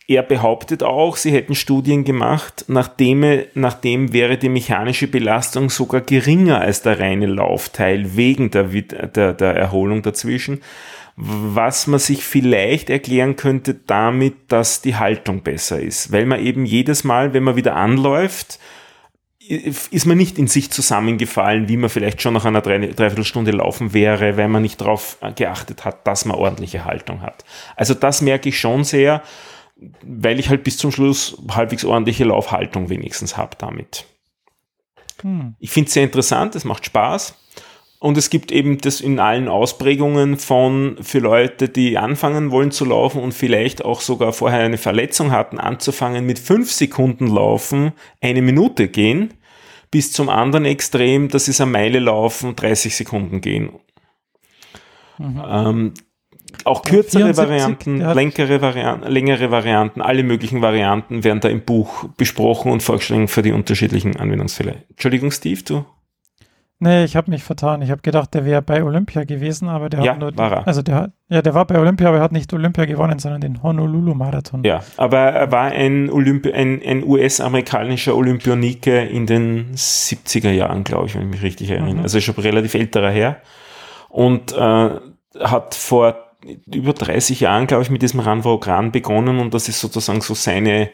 er 0.07 0.23
behauptet 0.23 0.83
auch, 0.83 1.15
sie 1.15 1.31
hätten 1.31 1.55
Studien 1.55 2.03
gemacht, 2.03 2.65
nachdem, 2.67 3.43
nachdem 3.53 4.11
wäre 4.11 4.37
die 4.37 4.49
mechanische 4.49 5.07
Belastung 5.07 5.69
sogar 5.69 6.01
geringer 6.01 6.59
als 6.59 6.81
der 6.81 6.99
reine 6.99 7.27
Laufteil 7.27 8.17
wegen 8.17 8.51
der, 8.51 8.63
der, 8.63 9.33
der 9.33 9.55
Erholung 9.55 10.01
dazwischen, 10.01 10.61
was 11.23 11.87
man 11.87 11.99
sich 11.99 12.23
vielleicht 12.23 12.89
erklären 12.89 13.35
könnte 13.35 13.75
damit, 13.75 14.51
dass 14.51 14.81
die 14.81 14.95
Haltung 14.95 15.43
besser 15.43 15.79
ist, 15.79 16.11
weil 16.11 16.25
man 16.25 16.39
eben 16.39 16.65
jedes 16.65 17.03
Mal, 17.03 17.33
wenn 17.33 17.43
man 17.43 17.55
wieder 17.55 17.75
anläuft, 17.75 18.59
ist 19.39 20.05
man 20.05 20.17
nicht 20.17 20.39
in 20.39 20.47
sich 20.47 20.71
zusammengefallen, 20.71 21.67
wie 21.67 21.77
man 21.77 21.89
vielleicht 21.89 22.21
schon 22.21 22.33
nach 22.33 22.45
einer 22.45 22.61
Dreiviertelstunde 22.61 23.51
laufen 23.51 23.93
wäre, 23.93 24.37
weil 24.37 24.47
man 24.47 24.61
nicht 24.61 24.81
darauf 24.81 25.17
geachtet 25.35 25.83
hat, 25.85 26.07
dass 26.07 26.25
man 26.25 26.37
ordentliche 26.37 26.85
Haltung 26.85 27.21
hat. 27.21 27.43
Also 27.75 27.93
das 27.93 28.21
merke 28.21 28.49
ich 28.49 28.59
schon 28.59 28.83
sehr 28.83 29.21
weil 30.03 30.39
ich 30.39 30.49
halt 30.49 30.63
bis 30.63 30.77
zum 30.77 30.91
Schluss 30.91 31.37
halbwegs 31.49 31.85
ordentliche 31.85 32.23
Laufhaltung 32.23 32.89
wenigstens 32.89 33.37
habe 33.37 33.55
damit. 33.57 34.05
Hm. 35.21 35.55
Ich 35.59 35.71
finde 35.71 35.87
es 35.87 35.93
sehr 35.93 36.03
interessant, 36.03 36.55
es 36.55 36.65
macht 36.65 36.85
Spaß. 36.85 37.35
Und 38.01 38.17
es 38.17 38.31
gibt 38.31 38.51
eben 38.51 38.79
das 38.79 38.99
in 38.99 39.19
allen 39.19 39.47
Ausprägungen 39.47 40.37
von 40.37 40.97
für 41.01 41.19
Leute, 41.19 41.69
die 41.69 41.99
anfangen 41.99 42.49
wollen 42.49 42.71
zu 42.71 42.83
laufen 42.83 43.21
und 43.21 43.31
vielleicht 43.31 43.85
auch 43.85 44.01
sogar 44.01 44.33
vorher 44.33 44.61
eine 44.61 44.79
Verletzung 44.79 45.29
hatten, 45.29 45.59
anzufangen 45.59 46.25
mit 46.25 46.39
fünf 46.39 46.71
Sekunden 46.71 47.27
laufen, 47.27 47.91
eine 48.19 48.41
Minute 48.41 48.87
gehen, 48.87 49.35
bis 49.91 50.11
zum 50.11 50.29
anderen 50.29 50.65
Extrem, 50.65 51.27
das 51.27 51.47
ist 51.47 51.61
eine 51.61 51.69
Meile 51.69 51.99
laufen, 51.99 52.55
30 52.55 52.95
Sekunden 52.95 53.39
gehen. 53.39 53.69
Mhm. 55.19 55.43
Ähm, 55.47 55.93
auch 56.63 56.81
kürzere 56.81 57.35
74, 57.35 57.37
Varianten, 57.37 57.99
längere 57.99 58.61
Varianten, 58.61 59.11
längere 59.11 59.51
Varianten, 59.51 60.01
alle 60.01 60.23
möglichen 60.23 60.63
Varianten 60.63 61.23
werden 61.23 61.39
da 61.39 61.49
im 61.49 61.61
Buch 61.61 62.05
besprochen 62.17 62.71
und 62.71 62.81
vorgeschlagen 62.81 63.27
für 63.27 63.43
die 63.43 63.51
unterschiedlichen 63.51 64.15
Anwendungsfälle. 64.15 64.85
Entschuldigung, 64.89 65.29
Steve, 65.29 65.61
du? 65.61 65.85
Nee, 66.83 67.03
ich 67.03 67.15
habe 67.15 67.29
mich 67.29 67.43
vertan. 67.43 67.83
Ich 67.83 67.91
habe 67.91 68.01
gedacht, 68.01 68.33
der 68.33 68.43
wäre 68.43 68.63
bei 68.63 68.83
Olympia 68.83 69.23
gewesen, 69.23 69.69
aber 69.69 69.87
der 69.87 70.01
ja, 70.01 70.13
hat 70.13 70.19
nur. 70.19 70.35
War 70.35 70.51
er. 70.51 70.67
Also 70.67 70.81
der, 70.81 71.11
ja, 71.29 71.43
der 71.43 71.53
war 71.53 71.65
bei 71.65 71.77
Olympia, 71.77 72.07
aber 72.07 72.17
er 72.17 72.23
hat 72.23 72.31
nicht 72.31 72.51
Olympia 72.53 72.85
gewonnen, 72.85 73.19
sondern 73.19 73.39
den 73.39 73.61
Honolulu-Marathon. 73.61 74.63
Ja, 74.63 74.81
aber 74.97 75.19
er 75.19 75.51
war 75.51 75.65
ein, 75.65 76.09
Olympi 76.09 76.51
ein, 76.51 76.81
ein 76.83 77.03
US-amerikanischer 77.03 78.15
Olympionike 78.15 79.03
in 79.05 79.27
den 79.27 79.75
70er 79.75 80.49
Jahren, 80.49 80.83
glaube 80.83 81.05
ich, 81.05 81.13
wenn 81.13 81.21
ich 81.21 81.29
mich 81.29 81.43
richtig 81.43 81.69
erinnere. 81.69 81.93
Mhm. 81.93 82.01
Also 82.01 82.19
schon 82.19 82.33
relativ 82.33 82.73
älterer 82.73 83.11
Herr. 83.11 83.37
Und 84.09 84.51
äh, 84.53 84.89
hat 85.39 85.75
vor 85.75 86.15
über 86.65 86.93
30 86.93 87.41
Jahren, 87.41 87.67
glaube 87.67 87.83
ich, 87.83 87.91
mit 87.91 88.01
diesem 88.01 88.21
Run 88.21 88.41
Run 88.41 88.91
begonnen 88.91 89.37
und 89.37 89.53
das 89.53 89.69
ist 89.69 89.79
sozusagen 89.79 90.21
so 90.21 90.33
seine 90.33 90.89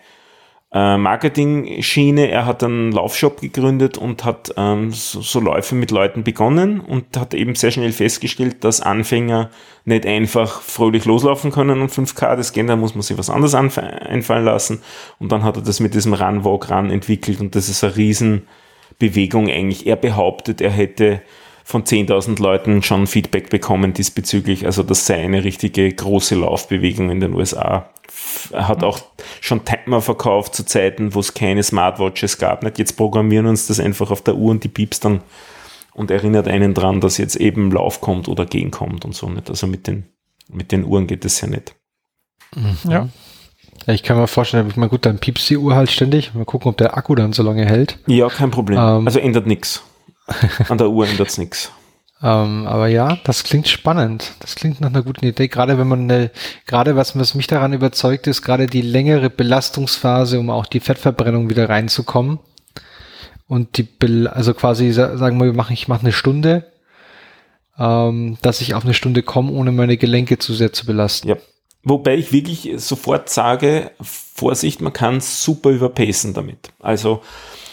äh, 0.71 0.97
Marketing-Schiene. 0.97 2.29
Er 2.29 2.45
hat 2.45 2.63
einen 2.63 2.91
Laufshop 2.91 3.41
gegründet 3.41 3.97
und 3.97 4.25
hat 4.25 4.53
ähm, 4.57 4.91
so, 4.91 5.21
so 5.21 5.39
Läufe 5.39 5.75
mit 5.75 5.91
Leuten 5.91 6.23
begonnen 6.23 6.79
und 6.79 7.17
hat 7.17 7.33
eben 7.33 7.55
sehr 7.55 7.71
schnell 7.71 7.91
festgestellt, 7.91 8.63
dass 8.63 8.81
Anfänger 8.81 9.49
nicht 9.85 10.05
einfach 10.05 10.61
fröhlich 10.61 11.05
loslaufen 11.05 11.51
können 11.51 11.81
und 11.81 11.91
5K 11.91 12.35
das 12.35 12.51
gehen, 12.51 12.67
da 12.67 12.75
muss 12.75 12.95
man 12.95 13.01
sich 13.01 13.17
was 13.17 13.29
anderes 13.29 13.55
einfallen 13.55 14.45
lassen. 14.45 14.81
Und 15.19 15.31
dann 15.31 15.43
hat 15.43 15.55
er 15.55 15.63
das 15.63 15.79
mit 15.79 15.93
diesem 15.93 16.13
Run, 16.13 16.43
Walk, 16.43 16.69
Run 16.69 16.89
entwickelt 16.89 17.39
und 17.39 17.55
das 17.55 17.69
ist 17.69 17.83
eine 17.83 17.95
Riesenbewegung 17.95 19.49
eigentlich. 19.49 19.87
Er 19.87 19.95
behauptet, 19.95 20.59
er 20.59 20.71
hätte 20.71 21.21
von 21.67 21.83
10.000 21.83 22.41
Leuten 22.41 22.81
schon 22.81 23.07
Feedback 23.07 23.49
bekommen 23.49 23.91
diesbezüglich. 23.91 24.65
Also 24.65 24.83
das 24.83 25.05
sei 25.05 25.21
eine 25.21 25.43
richtige 25.43 25.91
große 25.91 26.35
Laufbewegung 26.35 27.09
in 27.09 27.19
den 27.19 27.33
USA. 27.33 27.89
Hat 28.53 28.85
auch 28.85 28.99
schon 29.41 29.65
Timer 29.65 29.99
verkauft 29.99 30.55
zu 30.55 30.65
Zeiten, 30.65 31.13
wo 31.13 31.19
es 31.19 31.33
keine 31.33 31.61
Smartwatches 31.61 32.37
gab. 32.37 32.63
Nicht 32.63 32.79
jetzt 32.79 32.93
programmieren 32.93 33.47
uns 33.47 33.67
das 33.67 33.81
einfach 33.81 34.11
auf 34.11 34.21
der 34.21 34.35
Uhr 34.35 34.51
und 34.51 34.63
die 34.63 34.69
piepst 34.69 35.03
dann 35.03 35.19
und 35.93 36.09
erinnert 36.09 36.47
einen 36.47 36.73
dran, 36.73 37.01
dass 37.01 37.17
jetzt 37.17 37.35
eben 37.35 37.69
Lauf 37.69 37.99
kommt 37.99 38.29
oder 38.29 38.45
Gehen 38.45 38.71
kommt 38.71 39.03
und 39.03 39.13
so 39.13 39.27
nicht. 39.27 39.49
Also 39.49 39.67
mit 39.67 39.87
den, 39.87 40.05
mit 40.49 40.71
den 40.71 40.85
Uhren 40.85 41.05
geht 41.05 41.25
es 41.25 41.41
ja 41.41 41.49
nicht. 41.49 41.75
Mhm. 42.55 42.77
Ja. 42.89 43.09
Ja, 43.85 43.93
ich 43.93 44.03
kann 44.03 44.15
mir 44.15 44.27
vorstellen, 44.27 44.69
ich 44.69 44.77
meine, 44.77 44.89
gut, 44.89 45.05
dann 45.05 45.19
piepst 45.19 45.49
die 45.49 45.57
Uhr 45.57 45.75
halt 45.75 45.91
ständig. 45.91 46.33
Mal 46.33 46.45
gucken, 46.45 46.69
ob 46.69 46.77
der 46.77 46.95
Akku 46.95 47.13
dann 47.13 47.33
so 47.33 47.43
lange 47.43 47.65
hält. 47.65 47.99
Ja, 48.07 48.29
kein 48.29 48.51
Problem. 48.51 48.79
Ähm, 48.79 49.05
also 49.05 49.19
ändert 49.19 49.47
nichts. 49.47 49.83
An 50.69 50.77
der 50.77 50.89
Uhr 50.89 51.07
ändert 51.07 51.29
es 51.29 51.37
nichts. 51.37 51.71
Ähm, 52.21 52.65
aber 52.65 52.87
ja, 52.87 53.17
das 53.23 53.43
klingt 53.43 53.67
spannend. 53.67 54.33
Das 54.39 54.55
klingt 54.55 54.81
nach 54.81 54.89
einer 54.89 55.03
guten 55.03 55.25
Idee. 55.25 55.47
Gerade 55.47 55.77
wenn 55.77 55.87
man 55.87 56.09
eine, 56.09 56.31
gerade 56.65 56.95
was, 56.95 57.17
was 57.17 57.35
mich 57.35 57.47
daran 57.47 57.73
überzeugt 57.73 58.27
ist, 58.27 58.41
gerade 58.41 58.67
die 58.67 58.81
längere 58.81 59.29
Belastungsphase, 59.29 60.39
um 60.39 60.49
auch 60.49 60.65
die 60.65 60.79
Fettverbrennung 60.79 61.49
wieder 61.49 61.69
reinzukommen. 61.69 62.39
Und 63.47 63.77
die, 63.77 63.87
also 64.27 64.53
quasi 64.53 64.91
sagen 64.91 65.39
wir, 65.39 65.53
machen, 65.53 65.73
ich 65.73 65.87
mache 65.87 66.01
eine 66.01 66.11
Stunde, 66.11 66.71
ähm, 67.77 68.37
dass 68.41 68.61
ich 68.61 68.73
auf 68.73 68.83
eine 68.83 68.93
Stunde 68.95 69.21
komme, 69.21 69.51
ohne 69.51 69.71
meine 69.71 69.97
Gelenke 69.97 70.39
zu 70.39 70.53
sehr 70.53 70.73
zu 70.73 70.85
belasten. 70.85 71.29
Ja. 71.29 71.37
Wobei 71.83 72.15
ich 72.15 72.33
wirklich 72.33 72.73
sofort 72.77 73.29
sage, 73.29 73.91
Vorsicht, 74.01 74.81
man 74.81 74.91
kann 74.91 75.21
super 75.21 75.69
überpacen 75.69 76.33
damit. 76.33 76.71
Also 76.79 77.21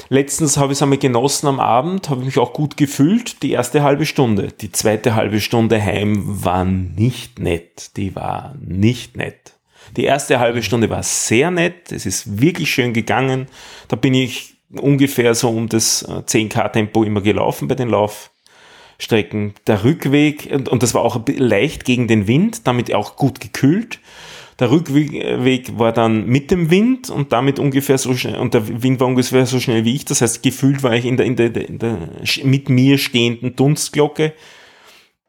Letztens 0.09 0.57
habe 0.57 0.73
ich 0.73 0.79
es 0.79 0.83
einmal 0.83 0.99
genossen 0.99 1.47
am 1.47 1.61
Abend, 1.61 2.11
habe 2.11 2.21
ich 2.21 2.27
mich 2.27 2.39
auch 2.39 2.53
gut 2.53 2.77
gefühlt, 2.77 3.43
die 3.43 3.53
erste 3.53 3.83
halbe 3.83 4.07
Stunde. 4.07 4.49
Die 4.61 4.73
zweite 4.73 5.15
halbe 5.15 5.41
Stunde 5.41 5.83
heim 5.83 6.23
war 6.45 6.65
nicht 6.65 7.39
nett. 7.39 7.97
Die 7.97 8.15
war 8.15 8.55
nicht 8.61 9.17
nett. 9.17 9.55
Die 9.97 10.05
erste 10.05 10.41
halbe 10.41 10.63
Stunde 10.63 10.91
war 10.91 11.03
sehr 11.03 11.51
nett. 11.51 11.93
Es 11.93 12.07
ist 12.07 12.41
wirklich 12.41 12.71
schön 12.71 12.93
gegangen. 12.93 13.47
Da 13.89 13.97
bin 13.97 14.15
ich 14.15 14.55
ungefähr 14.71 15.35
so 15.35 15.51
um 15.51 15.69
das 15.69 16.07
10k-Tempo 16.09 17.05
äh, 17.05 17.07
immer 17.07 17.21
gelaufen 17.21 17.69
bei 17.69 17.75
den 17.75 17.89
Laufstrecken. 17.89 19.55
Der 19.67 19.85
Rückweg, 19.85 20.51
und, 20.53 20.69
und 20.69 20.83
das 20.83 20.95
war 20.95 21.03
auch 21.03 21.21
leicht 21.27 21.85
gegen 21.85 22.09
den 22.09 22.27
Wind, 22.27 22.67
damit 22.67 22.93
auch 22.95 23.17
gut 23.17 23.41
gekühlt. 23.41 24.01
Der 24.59 24.71
Rückweg 24.71 25.79
war 25.79 25.93
dann 25.93 26.27
mit 26.27 26.51
dem 26.51 26.71
Wind 26.71 27.11
und 27.11 27.33
damit 27.33 27.59
ungefähr 27.59 27.99
so 27.99 28.15
schnell, 28.15 28.37
und 28.37 28.55
der 28.55 28.83
Wind 28.83 29.01
war 29.01 29.09
ungefähr 29.09 29.47
so 29.47 29.59
schnell 29.59 29.85
wie 29.85 29.95
ich. 29.95 30.05
Das 30.05 30.21
heißt, 30.21 30.43
gefühlt 30.43 30.83
war 30.83 30.95
ich 30.95 31.05
in 31.05 31.17
der, 31.17 31.27
in 31.27 31.37
der, 31.37 31.69
in 31.69 31.79
der 31.79 31.99
mit 32.45 32.69
mir 32.69 32.99
stehenden 32.99 33.57
Dunstglocke. 33.57 34.33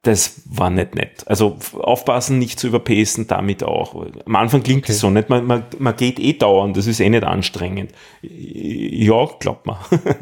Das 0.04 0.44
war 0.46 0.70
nicht 0.70 0.94
nett. 0.94 1.24
Also 1.28 1.58
aufpassen, 1.80 2.38
nicht 2.38 2.60
zu 2.60 2.68
überpacen, 2.68 3.26
damit 3.26 3.64
auch. 3.64 4.06
Am 4.26 4.36
Anfang 4.36 4.62
klingt 4.62 4.84
okay. 4.84 4.92
es 4.92 5.00
so 5.00 5.10
nicht. 5.10 5.30
Man, 5.30 5.48
man, 5.48 5.64
man 5.80 5.96
geht 5.96 6.20
eh 6.20 6.34
dauernd, 6.34 6.78
das 6.78 6.86
ist 6.86 7.00
eh 7.00 7.10
nicht 7.10 7.24
anstrengend. 7.24 7.92
Ja, 8.22 9.26
glaubt 9.40 9.66
man. 9.66 9.78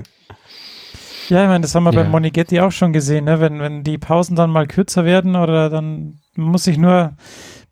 Ja, 1.30 1.44
ich 1.44 1.48
meine, 1.48 1.62
das 1.62 1.74
haben 1.74 1.84
wir 1.86 1.94
ja. 1.94 2.04
beim 2.04 2.12
Monigetti 2.12 2.60
auch 2.60 2.72
schon 2.72 2.92
gesehen, 2.92 3.26
ne? 3.26 3.40
wenn, 3.40 3.60
wenn 3.60 3.84
die 3.84 3.98
Pausen 3.98 4.36
dann 4.36 4.50
mal 4.50 4.68
kürzer 4.68 5.06
werden 5.06 5.36
oder 5.36 5.70
dann 5.70 6.20
muss 6.36 6.68
ich 6.68 6.78
nur 6.78 7.14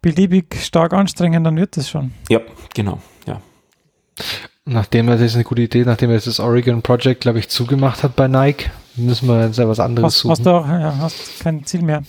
beliebig 0.01 0.55
stark 0.61 0.93
anstrengen, 0.93 1.43
dann 1.43 1.55
wird 1.57 1.77
das 1.77 1.89
schon. 1.89 2.11
Ja, 2.29 2.39
genau, 2.73 2.99
ja. 3.27 3.41
Nachdem 4.65 5.07
er, 5.09 5.15
das 5.15 5.27
ist 5.27 5.35
eine 5.35 5.43
gute 5.43 5.61
Idee, 5.63 5.83
nachdem 5.85 6.11
er 6.11 6.19
das 6.19 6.39
Oregon 6.39 6.81
Project, 6.81 7.21
glaube 7.21 7.39
ich, 7.39 7.49
zugemacht 7.49 8.03
hat 8.03 8.15
bei 8.15 8.27
Nike, 8.27 8.69
müssen 8.95 9.27
wir 9.27 9.45
jetzt 9.45 9.57
ja 9.57 9.67
was 9.67 9.79
anderes 9.79 10.13
hast, 10.13 10.19
suchen. 10.19 10.31
Hast 10.31 10.45
du 10.45 10.49
auch, 10.51 10.67
ja, 10.67 10.97
hast 10.99 11.39
kein 11.39 11.65
Ziel 11.65 11.81
mehr? 11.81 12.03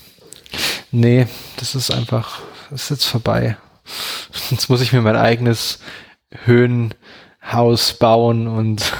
Nee, 0.90 1.26
das 1.56 1.74
ist 1.74 1.90
einfach, 1.90 2.40
das 2.70 2.84
ist 2.84 2.90
jetzt 2.90 3.06
vorbei. 3.06 3.56
Jetzt 4.50 4.68
muss 4.68 4.82
ich 4.82 4.92
mir 4.92 5.00
mein 5.00 5.16
eigenes 5.16 5.78
Höhenhaus 6.44 7.94
bauen 7.94 8.46
und 8.46 8.92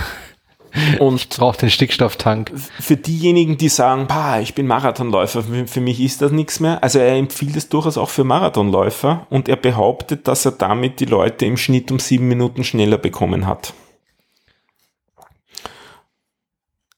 und 0.98 1.16
ich 1.16 1.28
brauche 1.28 1.58
den 1.58 1.70
Stickstofftank. 1.70 2.52
Für 2.80 2.96
diejenigen, 2.96 3.58
die 3.58 3.68
sagen, 3.68 4.06
bah, 4.06 4.40
ich 4.40 4.54
bin 4.54 4.66
Marathonläufer, 4.66 5.42
für, 5.66 5.80
mich 5.80 6.00
ist 6.00 6.22
das 6.22 6.32
nichts 6.32 6.60
mehr. 6.60 6.82
Also 6.82 6.98
er 6.98 7.16
empfiehlt 7.16 7.56
es 7.56 7.68
durchaus 7.68 7.98
auch 7.98 8.08
für 8.08 8.24
Marathonläufer 8.24 9.26
und 9.30 9.48
er 9.48 9.56
behauptet, 9.56 10.28
dass 10.28 10.44
er 10.44 10.52
damit 10.52 11.00
die 11.00 11.04
Leute 11.04 11.44
im 11.46 11.56
Schnitt 11.56 11.90
um 11.90 11.98
sieben 11.98 12.28
Minuten 12.28 12.64
schneller 12.64 12.98
bekommen 12.98 13.46
hat. 13.46 13.74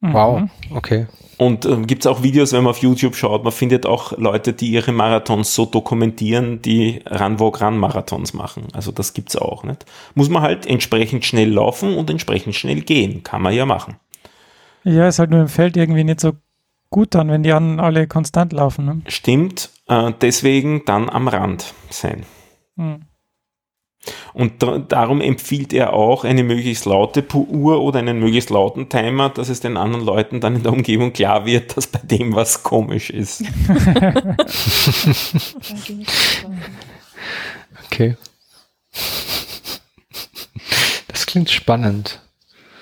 Wow, 0.01 0.41
mhm. 0.41 0.51
okay. 0.71 1.07
Und 1.37 1.65
äh, 1.65 1.77
gibt 1.83 2.05
es 2.05 2.07
auch 2.07 2.23
Videos, 2.23 2.53
wenn 2.53 2.63
man 2.63 2.71
auf 2.71 2.79
YouTube 2.79 3.17
schaut, 3.17 3.45
man 3.45 3.53
findet 3.53 3.87
auch 3.87 4.17
Leute, 4.19 4.53
die 4.53 4.71
ihre 4.71 4.93
Marathons 4.93 5.55
so 5.55 5.67
dokumentieren, 5.67 6.63
die 6.63 7.01
Run-Walk-Run-Marathons 7.11 8.35
machen. 8.35 8.69
Also 8.73 8.93
das 8.93 9.15
gibt 9.15 9.31
es 9.31 9.37
auch. 9.37 9.65
Nicht? 9.65 9.85
Muss 10.15 10.29
man 10.29 10.43
halt 10.43 10.67
entsprechend 10.67 11.25
schnell 11.25 11.51
laufen 11.51 11.97
und 11.97 12.11
entsprechend 12.11 12.55
schnell 12.55 12.83
gehen. 12.83 13.23
Kann 13.23 13.43
man 13.43 13.53
ja 13.53 13.67
machen. 13.67 13.97
Ja, 14.85 15.09
ist 15.09 15.19
halt 15.19 15.31
nur 15.31 15.41
im 15.41 15.49
Feld 15.49 15.77
irgendwie 15.77 16.05
nicht 16.05 16.21
so 16.21 16.33
gut 16.91 17.15
dann, 17.15 17.29
wenn 17.29 17.43
die 17.43 17.53
anderen 17.53 17.81
alle 17.81 18.07
konstant 18.07 18.53
laufen. 18.53 18.85
Ne? 18.85 19.03
Stimmt, 19.09 19.71
äh, 19.89 20.13
deswegen 20.21 20.85
dann 20.85 21.11
am 21.11 21.27
Rand 21.27 21.75
sein. 21.91 22.25
Mhm. 22.77 23.01
Und 24.33 24.63
da, 24.63 24.79
darum 24.79 25.21
empfiehlt 25.21 25.73
er 25.73 25.93
auch 25.93 26.25
eine 26.25 26.43
möglichst 26.43 26.85
laute 26.85 27.25
Uhr 27.35 27.81
oder 27.81 27.99
einen 28.01 28.19
möglichst 28.19 28.51
lauten 28.51 28.89
Timer, 28.89 29.29
dass 29.31 29.49
es 29.49 29.61
den 29.61 29.77
anderen 29.77 30.05
Leuten 30.05 30.41
dann 30.41 30.57
in 30.57 30.63
der 30.63 30.73
Umgebung 30.73 31.13
klar 31.13 31.47
wird, 31.47 31.77
dass 31.77 31.87
bei 31.87 32.01
dem 32.03 32.35
was 32.35 32.63
komisch 32.63 33.11
ist. 33.11 33.43
okay. 37.87 38.17
Das 41.09 41.27
klingt 41.27 41.51
spannend. 41.51 42.21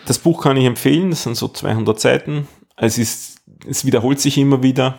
Das 0.06 0.18
Buch 0.18 0.42
kann 0.42 0.56
ich 0.56 0.64
empfehlen, 0.64 1.10
das 1.10 1.22
sind 1.22 1.36
so 1.36 1.48
200 1.48 2.00
Seiten. 2.00 2.48
Es, 2.76 2.98
ist, 2.98 3.40
es 3.66 3.84
wiederholt 3.84 4.20
sich 4.20 4.36
immer 4.38 4.62
wieder 4.62 4.98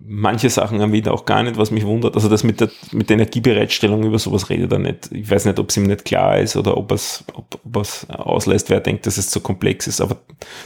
manche 0.00 0.50
Sachen 0.50 0.80
haben 0.80 0.92
wieder 0.92 1.12
auch 1.12 1.24
gar 1.24 1.42
nicht, 1.42 1.56
was 1.56 1.70
mich 1.70 1.84
wundert. 1.84 2.14
Also 2.14 2.28
das 2.28 2.44
mit 2.44 2.60
der, 2.60 2.70
mit 2.92 3.10
der 3.10 3.14
Energiebereitstellung 3.14 4.04
über 4.04 4.18
sowas 4.18 4.48
redet 4.48 4.72
er 4.72 4.78
nicht. 4.78 5.10
Ich 5.12 5.30
weiß 5.30 5.44
nicht, 5.44 5.58
ob 5.58 5.70
es 5.70 5.76
ihm 5.76 5.84
nicht 5.84 6.04
klar 6.04 6.38
ist 6.38 6.56
oder 6.56 6.76
ob 6.76 6.92
es, 6.92 7.24
ob, 7.34 7.58
ob 7.64 7.76
es 7.76 8.08
auslässt, 8.08 8.70
wer 8.70 8.80
denkt, 8.80 9.06
dass 9.06 9.18
es 9.18 9.30
zu 9.30 9.40
komplex 9.40 9.86
ist. 9.86 10.00
Aber 10.00 10.16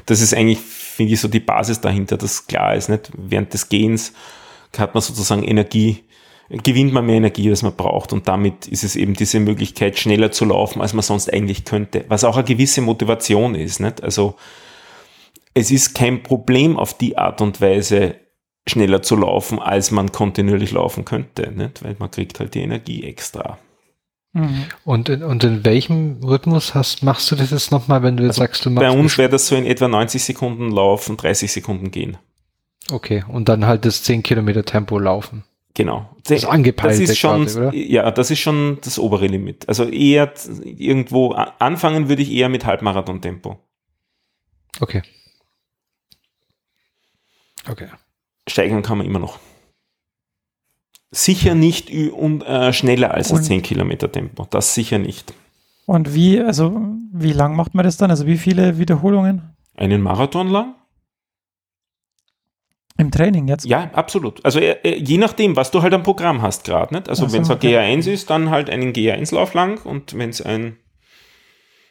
das 0.06 0.20
ist 0.20 0.34
eigentlich, 0.34 0.58
finde 0.60 1.14
ich, 1.14 1.20
so 1.20 1.28
die 1.28 1.40
Basis 1.40 1.80
dahinter, 1.80 2.16
dass 2.16 2.46
klar 2.46 2.74
ist, 2.74 2.88
nicht? 2.88 3.10
Während 3.16 3.52
des 3.52 3.68
Gehens 3.68 4.12
hat 4.76 4.94
man 4.94 5.02
sozusagen 5.02 5.42
Energie, 5.42 6.04
gewinnt 6.48 6.92
man 6.92 7.06
mehr 7.06 7.16
Energie, 7.16 7.50
als 7.50 7.62
man 7.62 7.74
braucht. 7.74 8.12
Und 8.12 8.28
damit 8.28 8.68
ist 8.68 8.84
es 8.84 8.94
eben 8.94 9.14
diese 9.14 9.40
Möglichkeit, 9.40 9.98
schneller 9.98 10.30
zu 10.30 10.44
laufen, 10.44 10.80
als 10.80 10.92
man 10.92 11.02
sonst 11.02 11.32
eigentlich 11.32 11.64
könnte. 11.64 12.04
Was 12.08 12.24
auch 12.24 12.36
eine 12.36 12.44
gewisse 12.44 12.80
Motivation 12.80 13.54
ist, 13.54 13.80
nicht? 13.80 14.02
Also, 14.02 14.36
es 15.54 15.70
ist 15.70 15.94
kein 15.94 16.22
Problem 16.22 16.78
auf 16.78 16.96
die 16.96 17.16
Art 17.16 17.40
und 17.40 17.60
Weise, 17.60 18.16
schneller 18.68 19.02
zu 19.02 19.16
laufen, 19.16 19.58
als 19.60 19.90
man 19.90 20.12
kontinuierlich 20.12 20.72
laufen 20.72 21.04
könnte, 21.04 21.52
nicht? 21.52 21.84
weil 21.84 21.96
man 21.98 22.10
kriegt 22.10 22.40
halt 22.40 22.54
die 22.54 22.62
Energie 22.62 23.04
extra. 23.04 23.58
Mhm. 24.32 24.64
Und 24.84 25.08
in, 25.08 25.22
und 25.22 25.44
in 25.44 25.64
welchem 25.64 26.22
Rhythmus 26.22 26.74
hast, 26.74 27.02
machst 27.02 27.30
du 27.30 27.36
das 27.36 27.50
jetzt 27.52 27.70
nochmal, 27.70 28.02
wenn 28.02 28.16
du 28.16 28.24
jetzt 28.24 28.38
also 28.38 28.42
sagst, 28.42 28.64
du 28.66 28.70
machst. 28.70 28.86
Bei 28.86 28.90
uns 28.90 29.16
wäre 29.16 29.30
das 29.30 29.46
so 29.46 29.56
in 29.56 29.64
etwa 29.64 29.88
90 29.88 30.22
Sekunden 30.22 30.70
laufen, 30.70 31.16
30 31.16 31.50
Sekunden 31.50 31.90
gehen. 31.90 32.18
Okay, 32.90 33.24
und 33.28 33.48
dann 33.48 33.66
halt 33.66 33.84
das 33.84 34.02
10 34.02 34.22
Kilometer 34.22 34.64
Tempo 34.64 34.98
laufen. 34.98 35.44
Genau. 35.74 36.08
Das 36.24 36.44
angepeilte 36.44 37.02
das 37.02 37.10
ist 37.10 37.18
schon, 37.18 37.46
quasi, 37.46 37.78
Ja, 37.86 38.10
das 38.10 38.30
ist 38.30 38.40
schon 38.40 38.78
das 38.82 38.98
obere 38.98 39.26
Limit. 39.26 39.68
Also 39.68 39.84
eher 39.84 40.32
irgendwo 40.64 41.32
anfangen 41.32 42.08
würde 42.08 42.22
ich 42.22 42.30
eher 42.30 42.48
mit 42.48 42.64
Halbmarathon-Tempo. 42.64 43.58
Okay. 44.80 45.02
Okay. 47.68 47.88
Steigern 48.48 48.82
kann 48.82 48.98
man 48.98 49.06
immer 49.06 49.18
noch. 49.18 49.38
Sicher 51.10 51.54
nicht 51.54 51.90
um, 52.12 52.42
äh, 52.42 52.72
schneller 52.72 53.12
als 53.12 53.28
das 53.28 53.44
10 53.44 53.62
Kilometer 53.62 54.10
Tempo. 54.10 54.46
Das 54.50 54.74
sicher 54.74 54.98
nicht. 54.98 55.32
Und 55.86 56.14
wie, 56.14 56.40
also 56.40 56.80
wie 57.12 57.32
lang 57.32 57.54
macht 57.54 57.74
man 57.74 57.84
das 57.84 57.96
dann? 57.96 58.10
Also 58.10 58.26
wie 58.26 58.36
viele 58.36 58.78
Wiederholungen? 58.78 59.54
Einen 59.76 60.02
Marathon 60.02 60.48
lang? 60.48 60.74
Im 62.98 63.10
Training 63.10 63.46
jetzt? 63.46 63.66
Ja, 63.66 63.90
absolut. 63.92 64.44
Also 64.44 64.58
äh, 64.58 64.76
äh 64.82 64.96
je 64.96 65.18
nachdem, 65.18 65.54
was 65.54 65.70
du 65.70 65.82
halt 65.82 65.94
am 65.94 66.02
Programm 66.02 66.42
hast 66.42 66.64
gerade. 66.64 66.94
Nicht? 66.94 67.08
Also 67.08 67.26
so, 67.26 67.32
wenn 67.32 67.42
es 67.42 67.50
ein 67.50 67.56
okay. 67.56 67.76
GA1 67.76 68.10
ist, 68.10 68.30
dann 68.30 68.50
halt 68.50 68.70
einen 68.70 68.92
GA1-Lauf 68.92 69.54
lang 69.54 69.80
und 69.84 70.16
wenn 70.18 70.30
es 70.30 70.40
ein 70.40 70.76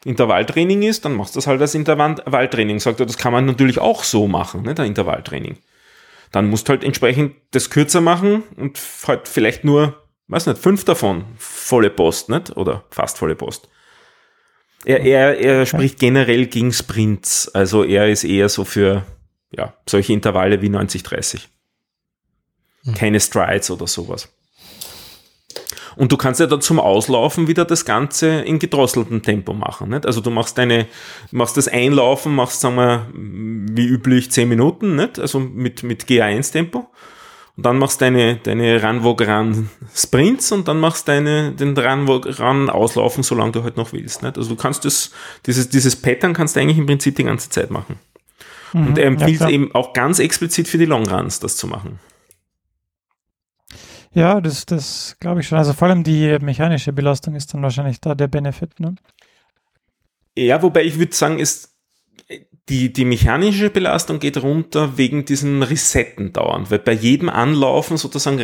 Intervalltraining 0.03 0.83
ist, 0.83 1.05
dann 1.05 1.13
machst 1.13 1.35
du 1.35 1.37
das 1.37 1.47
halt 1.47 1.61
als 1.61 1.73
Intervalltraining. 1.75 2.79
Sagt 2.79 2.99
er, 2.99 3.05
das 3.05 3.17
kann 3.17 3.33
man 3.33 3.45
natürlich 3.45 3.79
auch 3.79 4.03
so 4.03 4.27
machen, 4.27 4.63
nicht? 4.63 4.79
ein 4.79 4.87
Intervalltraining. 4.87 5.57
Dann 6.35 6.49
musst 6.49 6.67
du 6.67 6.71
halt 6.71 6.83
entsprechend 6.83 7.33
das 7.51 7.69
kürzer 7.69 8.01
machen 8.01 8.43
und 8.57 8.77
halt 9.07 9.29
vielleicht 9.29 9.63
nur, 9.63 10.03
weiß 10.27 10.47
nicht, 10.47 10.57
fünf 10.57 10.83
davon 10.83 11.23
volle 11.37 11.89
Post, 11.89 12.27
nicht? 12.27 12.57
Oder 12.57 12.83
fast 12.89 13.17
volle 13.17 13.37
Post. 13.37 13.69
Er, 14.83 14.99
er, 14.99 15.39
er 15.39 15.65
spricht 15.65 15.97
generell 15.97 16.47
gegen 16.47 16.73
Sprints. 16.73 17.47
Also 17.55 17.85
er 17.85 18.09
ist 18.09 18.25
eher 18.25 18.49
so 18.49 18.65
für 18.65 19.05
ja, 19.51 19.75
solche 19.87 20.11
Intervalle 20.11 20.61
wie 20.61 20.67
90-30. 20.67 21.43
Hm. 22.83 22.95
Keine 22.95 23.21
Strides 23.21 23.71
oder 23.71 23.87
sowas. 23.87 24.34
Und 25.95 26.11
du 26.11 26.17
kannst 26.17 26.39
ja 26.39 26.47
dann 26.47 26.61
zum 26.61 26.79
Auslaufen 26.79 27.47
wieder 27.47 27.65
das 27.65 27.85
Ganze 27.85 28.41
in 28.41 28.59
gedrosseltem 28.59 29.21
Tempo 29.21 29.53
machen. 29.53 29.89
Nicht? 29.89 30.05
Also 30.05 30.21
du 30.21 30.29
machst 30.29 30.57
deine, 30.57 30.87
machst 31.31 31.57
das 31.57 31.67
Einlaufen, 31.67 32.35
machst, 32.35 32.61
sagen 32.61 32.75
wir, 32.75 33.07
wie 33.13 33.87
üblich 33.87 34.31
10 34.31 34.49
Minuten, 34.49 34.95
nicht? 34.95 35.19
also 35.19 35.39
mit, 35.39 35.83
mit 35.83 36.05
GA1-Tempo. 36.05 36.87
Und 37.57 37.65
dann 37.65 37.77
machst 37.77 38.01
deine, 38.01 38.35
deine 38.43 38.83
Run 38.83 39.69
Sprints 39.95 40.51
und 40.51 40.67
dann 40.67 40.79
machst 40.79 41.07
deine, 41.07 41.53
den 41.53 41.77
Run 41.77 42.69
Auslaufen, 42.69 43.23
solange 43.23 43.53
du 43.53 43.63
halt 43.63 43.77
noch 43.77 43.93
willst. 43.93 44.23
Nicht? 44.23 44.37
Also 44.37 44.49
du 44.49 44.55
kannst 44.55 44.83
das, 44.83 45.11
dieses, 45.45 45.69
dieses 45.69 45.95
Pattern 45.95 46.33
kannst 46.33 46.55
du 46.55 46.59
eigentlich 46.59 46.77
im 46.77 46.85
Prinzip 46.85 47.15
die 47.15 47.23
ganze 47.23 47.49
Zeit 47.49 47.71
machen. 47.71 47.97
Mhm, 48.73 48.87
und 48.87 48.97
er 48.97 49.05
empfiehlt 49.05 49.39
ja, 49.39 49.49
eben 49.49 49.73
auch 49.73 49.93
ganz 49.93 50.19
explizit 50.19 50.67
für 50.67 50.77
die 50.77 50.85
Long 50.85 51.07
Runs 51.07 51.39
das 51.39 51.55
zu 51.55 51.67
machen. 51.67 51.99
Ja, 54.15 54.39
das, 54.39 54.65
das 54.65 55.17
glaube 55.19 55.41
ich 55.41 55.47
schon. 55.47 55.57
Also 55.57 55.73
vor 55.73 55.89
allem 55.89 56.03
die 56.03 56.39
mechanische 56.39 56.93
Belastung 56.93 57.35
ist 57.35 57.53
dann 57.53 57.61
wahrscheinlich 57.61 57.99
da 57.99 58.15
der 58.15 58.27
Benefit. 58.27 58.79
Ne? 58.79 58.95
Ja, 60.35 60.61
wobei 60.63 60.83
ich 60.83 60.97
würde 60.97 61.13
sagen, 61.13 61.37
ist 61.37 61.75
die, 62.69 62.93
die 62.93 63.05
mechanische 63.05 63.69
Belastung 63.69 64.19
geht 64.19 64.41
runter 64.41 64.97
wegen 64.97 65.25
diesen 65.25 65.61
Resetten 65.61 66.31
dauernd, 66.33 66.71
weil 66.71 66.79
bei 66.79 66.93
jedem 66.93 67.29
Anlaufen 67.29 67.97
sozusagen 67.97 68.41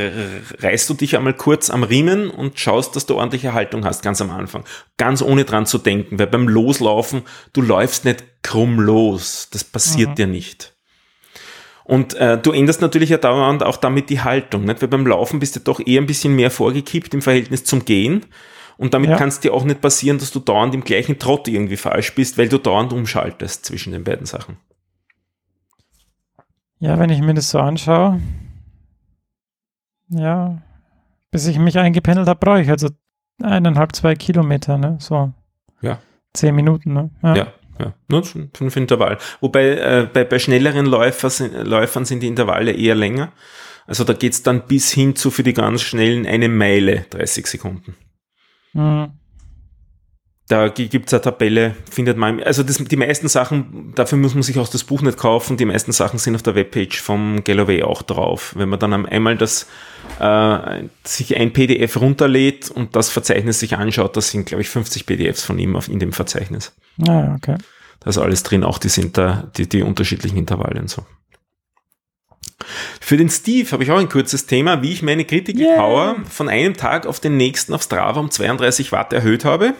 reißt 0.59 0.89
du 0.89 0.93
dich 0.93 1.15
einmal 1.15 1.33
kurz 1.33 1.69
am 1.69 1.83
Riemen 1.83 2.29
und 2.29 2.59
schaust, 2.59 2.95
dass 2.95 3.07
du 3.07 3.15
ordentliche 3.15 3.53
Haltung 3.53 3.85
hast, 3.85 4.03
ganz 4.03 4.21
am 4.21 4.29
Anfang. 4.29 4.65
Ganz 4.97 5.21
ohne 5.21 5.45
dran 5.45 5.65
zu 5.65 5.77
denken, 5.77 6.19
weil 6.19 6.27
beim 6.27 6.47
Loslaufen, 6.47 7.23
du 7.53 7.61
läufst 7.61 8.03
nicht 8.05 8.43
krumm 8.43 8.79
los. 8.79 9.47
Das 9.51 9.63
passiert 9.63 10.11
mhm. 10.11 10.15
dir 10.15 10.27
nicht. 10.27 10.75
Und 11.83 12.13
äh, 12.13 12.37
du 12.37 12.51
änderst 12.51 12.81
natürlich 12.81 13.09
ja 13.09 13.17
dauernd 13.17 13.63
auch 13.63 13.77
damit 13.77 14.09
die 14.09 14.21
Haltung, 14.21 14.65
nicht? 14.65 14.81
weil 14.81 14.89
beim 14.89 15.07
Laufen 15.07 15.39
bist 15.39 15.55
du 15.55 15.59
doch 15.59 15.79
eher 15.85 16.01
ein 16.01 16.05
bisschen 16.05 16.35
mehr 16.35 16.51
vorgekippt 16.51 17.13
im 17.13 17.21
Verhältnis 17.21 17.63
zum 17.63 17.85
Gehen. 17.85 18.25
Und 18.77 18.93
damit 18.93 19.09
ja. 19.11 19.17
kann 19.17 19.29
es 19.29 19.39
dir 19.39 19.53
auch 19.53 19.63
nicht 19.63 19.81
passieren, 19.81 20.17
dass 20.17 20.31
du 20.31 20.39
dauernd 20.39 20.73
im 20.73 20.83
gleichen 20.83 21.19
Trott 21.19 21.47
irgendwie 21.47 21.77
falsch 21.77 22.15
bist, 22.15 22.37
weil 22.37 22.49
du 22.49 22.57
dauernd 22.57 22.93
umschaltest 22.93 23.65
zwischen 23.65 23.93
den 23.93 24.03
beiden 24.03 24.25
Sachen. 24.25 24.57
Ja, 26.79 26.97
wenn 26.97 27.11
ich 27.11 27.21
mir 27.21 27.35
das 27.35 27.51
so 27.51 27.59
anschaue, 27.59 28.19
ja, 30.09 30.61
bis 31.29 31.45
ich 31.45 31.59
mich 31.59 31.77
eingependelt 31.77 32.27
habe, 32.27 32.39
brauche 32.39 32.61
ich 32.61 32.69
also 32.69 32.89
eineinhalb, 33.41 33.95
zwei 33.95 34.15
Kilometer, 34.15 34.77
ne? 34.77 34.97
So. 34.99 35.31
Ja. 35.81 35.99
Zehn 36.33 36.55
Minuten, 36.55 36.93
ne? 36.93 37.09
Ja. 37.21 37.35
ja. 37.35 37.53
Ja, 37.81 37.93
nur 38.09 38.23
fünf 38.23 38.75
Intervall. 38.75 39.17
Wobei 39.39 39.69
äh, 39.69 40.07
bei, 40.11 40.23
bei 40.23 40.37
schnelleren 40.37 40.85
Läufer 40.85 41.29
sind, 41.29 41.53
Läufern 41.65 42.05
sind 42.05 42.21
die 42.21 42.27
Intervalle 42.27 42.73
eher 42.73 42.95
länger. 42.95 43.31
Also 43.87 44.03
da 44.03 44.13
geht 44.13 44.33
es 44.33 44.43
dann 44.43 44.67
bis 44.67 44.91
hin 44.91 45.15
zu 45.15 45.31
für 45.31 45.43
die 45.43 45.53
ganz 45.53 45.81
schnellen 45.81 46.27
eine 46.27 46.47
Meile, 46.47 47.05
30 47.09 47.47
Sekunden. 47.47 47.95
Mhm. 48.73 49.13
Da 50.47 50.67
gibt 50.67 51.07
es 51.07 51.13
eine 51.13 51.21
Tabelle, 51.21 51.75
findet 51.89 52.17
man, 52.17 52.43
also 52.43 52.61
das, 52.61 52.77
die 52.77 52.97
meisten 52.97 53.29
Sachen, 53.29 53.93
dafür 53.95 54.17
muss 54.17 54.33
man 54.33 54.43
sich 54.43 54.59
auch 54.59 54.67
das 54.67 54.83
Buch 54.83 55.01
nicht 55.01 55.17
kaufen, 55.17 55.55
die 55.55 55.63
meisten 55.63 55.93
Sachen 55.93 56.19
sind 56.19 56.35
auf 56.35 56.43
der 56.43 56.55
Webpage 56.55 56.99
vom 56.99 57.41
Galloway 57.45 57.83
auch 57.83 58.01
drauf. 58.01 58.53
Wenn 58.57 58.67
man 58.67 58.77
dann 58.77 59.05
einmal 59.05 59.37
das, 59.37 59.67
äh, 60.21 60.83
sich 61.03 61.35
ein 61.35 61.51
PDF 61.51 61.99
runterlädt 61.99 62.69
und 62.69 62.95
das 62.95 63.09
Verzeichnis 63.09 63.59
sich 63.59 63.75
anschaut, 63.75 64.15
das 64.15 64.29
sind, 64.29 64.45
glaube 64.45 64.61
ich, 64.61 64.69
50 64.69 65.07
PDFs 65.07 65.43
von 65.43 65.57
ihm 65.57 65.75
auf, 65.75 65.89
in 65.89 65.99
dem 65.99 66.13
Verzeichnis. 66.13 66.73
Ah, 67.07 67.33
okay. 67.35 67.57
Da 67.99 68.09
ist 68.09 68.17
alles 68.19 68.43
drin, 68.43 68.63
auch 68.63 68.77
die 68.77 68.89
sind 68.89 69.17
da, 69.17 69.49
die, 69.57 69.67
die 69.67 69.81
unterschiedlichen 69.81 70.37
Intervalle 70.37 70.79
und 70.79 70.89
so. 70.89 71.05
Für 72.99 73.17
den 73.17 73.29
Steve 73.29 73.71
habe 73.71 73.83
ich 73.83 73.89
auch 73.89 73.97
ein 73.97 74.09
kurzes 74.09 74.45
Thema, 74.45 74.83
wie 74.83 74.91
ich 74.91 75.01
meine 75.01 75.25
Critical 75.25 75.63
yeah. 75.63 75.75
Power 75.75 76.15
von 76.29 76.47
einem 76.47 76.75
Tag 76.75 77.07
auf 77.07 77.19
den 77.19 77.37
nächsten 77.37 77.73
auf 77.73 77.81
Strava 77.81 78.19
um 78.19 78.29
32 78.29 78.91
Watt 78.91 79.13
erhöht 79.13 79.43
habe. 79.43 79.73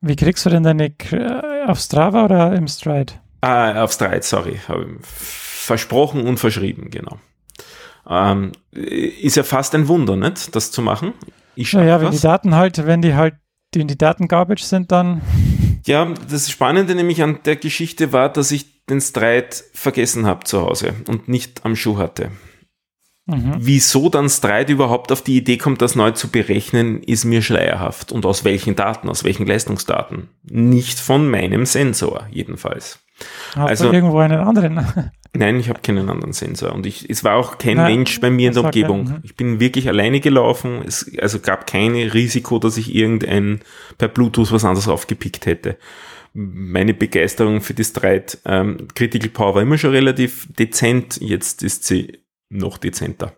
Wie 0.00 0.14
kriegst 0.14 0.46
du 0.46 0.50
denn 0.50 0.62
deine 0.62 0.92
äh, 1.10 1.64
auf 1.66 1.80
Strava 1.80 2.24
oder 2.24 2.54
im 2.54 2.68
Stride? 2.68 3.14
Ah, 3.40 3.82
auf 3.82 3.92
Stride, 3.92 4.22
sorry. 4.22 4.60
Versprochen 5.02 6.24
und 6.24 6.38
verschrieben, 6.38 6.90
genau. 6.90 7.18
Ähm, 8.08 8.52
ist 8.72 9.36
ja 9.36 9.42
fast 9.42 9.74
ein 9.74 9.88
Wunder, 9.88 10.16
nicht, 10.16 10.54
das 10.54 10.70
zu 10.70 10.82
machen. 10.82 11.12
Ich 11.54 11.72
naja, 11.72 12.00
wenn 12.00 12.10
die 12.10 12.20
Daten 12.20 12.54
halt, 12.54 12.86
wenn 12.86 13.02
die 13.02 13.14
halt, 13.14 13.34
wenn 13.74 13.88
die 13.88 13.98
Daten 13.98 14.28
garbage 14.28 14.62
sind, 14.62 14.92
dann. 14.92 15.22
Ja, 15.86 16.12
das 16.30 16.50
Spannende 16.50 16.94
nämlich 16.94 17.22
an 17.22 17.40
der 17.44 17.56
Geschichte 17.56 18.12
war, 18.12 18.28
dass 18.28 18.50
ich 18.50 18.84
den 18.86 19.00
Streit 19.00 19.64
vergessen 19.72 20.26
habe 20.26 20.44
zu 20.44 20.62
Hause 20.62 20.94
und 21.08 21.28
nicht 21.28 21.64
am 21.64 21.76
Schuh 21.76 21.98
hatte. 21.98 22.30
Mhm. 23.26 23.54
Wieso 23.58 24.08
dann 24.08 24.28
Streit 24.28 24.70
überhaupt 24.70 25.10
auf 25.10 25.20
die 25.20 25.36
Idee 25.36 25.56
kommt, 25.56 25.82
das 25.82 25.96
neu 25.96 26.12
zu 26.12 26.28
berechnen, 26.28 27.02
ist 27.02 27.24
mir 27.24 27.42
schleierhaft. 27.42 28.12
Und 28.12 28.24
aus 28.24 28.44
welchen 28.44 28.76
Daten, 28.76 29.08
aus 29.08 29.24
welchen 29.24 29.46
Leistungsdaten? 29.46 30.28
Nicht 30.44 31.00
von 31.00 31.28
meinem 31.28 31.66
Sensor, 31.66 32.28
jedenfalls. 32.30 33.00
Hast 33.56 33.68
also, 33.68 33.92
irgendwo 33.92 34.18
einen 34.18 34.38
anderen? 34.38 35.10
Nein, 35.32 35.58
ich 35.58 35.68
habe 35.68 35.80
keinen 35.80 36.08
anderen 36.08 36.32
Sensor. 36.32 36.72
Und 36.72 36.86
ich, 36.86 37.10
es 37.10 37.24
war 37.24 37.34
auch 37.34 37.58
kein 37.58 37.78
Nein, 37.78 37.96
Mensch 37.96 38.20
bei 38.20 38.30
mir 38.30 38.48
in 38.48 38.54
der 38.54 38.64
Umgebung. 38.64 39.00
Okay. 39.02 39.10
Mhm. 39.10 39.20
Ich 39.24 39.36
bin 39.36 39.60
wirklich 39.60 39.88
alleine 39.88 40.20
gelaufen. 40.20 40.82
Es 40.86 41.10
also 41.20 41.40
gab 41.40 41.66
kein 41.66 41.94
Risiko, 41.94 42.60
dass 42.60 42.76
ich 42.76 42.94
irgendein 42.94 43.60
per 43.98 44.08
Bluetooth 44.08 44.52
was 44.52 44.64
anderes 44.64 44.88
aufgepickt 44.88 45.46
hätte 45.46 45.78
meine 46.38 46.92
Begeisterung 46.92 47.62
für 47.62 47.72
die 47.72 47.82
Streit 47.82 48.36
ähm, 48.44 48.88
Critical 48.94 49.30
Power 49.30 49.54
war 49.54 49.62
immer 49.62 49.78
schon 49.78 49.92
relativ 49.92 50.46
dezent, 50.52 51.18
jetzt 51.18 51.62
ist 51.62 51.84
sie 51.84 52.25
noch 52.48 52.78
dezenter. 52.78 53.36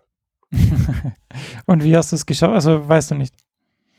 Und 1.66 1.84
wie 1.84 1.96
hast 1.96 2.12
du 2.12 2.16
es 2.16 2.26
geschafft? 2.26 2.54
Also 2.54 2.88
weißt 2.88 3.10
du 3.10 3.14
nicht. 3.16 3.34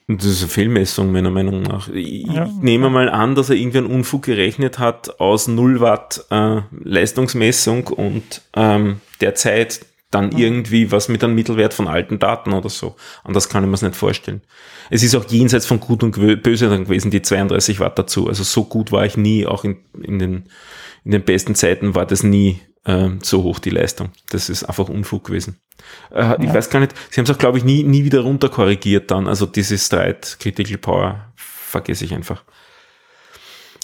Das 0.08 0.26
ist 0.26 0.42
eine 0.42 0.50
Fehlmessung, 0.50 1.12
meiner 1.12 1.30
Meinung 1.30 1.62
nach. 1.62 1.88
Ich 1.90 2.26
ja. 2.26 2.50
nehme 2.62 2.90
mal 2.90 3.10
an, 3.10 3.36
dass 3.36 3.52
er 3.52 3.56
irgendwie 3.56 3.78
einen 3.78 3.92
Unfug 3.92 4.24
gerechnet 4.24 4.80
hat 4.80 5.20
aus 5.20 5.48
0 5.48 5.82
Watt 5.82 6.26
äh, 6.32 6.62
Leistungsmessung 6.72 7.88
und 7.88 8.42
ähm, 8.56 9.02
derzeit 9.22 9.86
dann 10.10 10.32
irgendwie 10.32 10.92
was 10.92 11.10
mit 11.10 11.24
einem 11.24 11.36
Mittelwert 11.36 11.76
von 11.76 11.88
alten 11.88 12.18
Daten 12.18 12.54
oder 12.54 12.70
so. 12.70 12.96
Anders 13.24 13.50
kann 13.50 13.64
ich 13.64 13.70
mir 13.70 13.76
es 13.76 13.84
nicht 13.84 13.96
vorstellen. 13.96 14.42
Es 14.90 15.04
ist 15.04 15.14
auch 15.14 15.26
jenseits 15.26 15.68
von 15.68 15.80
Gut 15.80 16.02
und 16.02 16.16
Böse 16.42 16.70
dann 16.70 16.86
gewesen, 16.86 17.12
die 17.12 17.22
32 17.22 17.80
Watt 17.80 18.00
dazu. 18.00 18.28
Also 18.28 18.44
so 18.44 18.64
gut 18.64 18.92
war 18.92 19.06
ich 19.06 19.18
nie, 19.18 19.46
auch 19.46 19.64
in, 19.64 19.78
in, 20.02 20.18
den, 20.18 20.46
in 21.06 21.12
den 21.12 21.24
besten 21.24 21.54
Zeiten 21.54 21.94
war 21.94 22.08
das 22.08 22.24
nie 22.24 22.60
äh, 22.86 23.10
so 23.22 23.44
hoch, 23.44 23.60
die 23.60 23.70
Leistung. 23.70 24.12
Das 24.30 24.50
ist 24.50 24.64
einfach 24.64 24.90
Unfug 24.90 25.26
gewesen. 25.26 25.60
Äh, 26.12 26.22
ja. 26.22 26.40
Ich 26.40 26.54
weiß 26.54 26.70
gar 26.70 26.80
nicht, 26.80 26.94
sie 27.10 27.20
haben 27.20 27.26
es 27.26 27.32
auch, 27.32 27.38
glaube 27.38 27.58
ich, 27.58 27.64
nie, 27.64 27.84
nie 27.84 28.04
wieder 28.04 28.22
runterkorrigiert 28.22 29.12
dann. 29.12 29.28
Also 29.28 29.46
dieses 29.46 29.86
Streit 29.86 30.38
Critical 30.40 30.78
Power 30.78 31.34
vergesse 31.36 32.06
ich 32.06 32.14
einfach. 32.14 32.44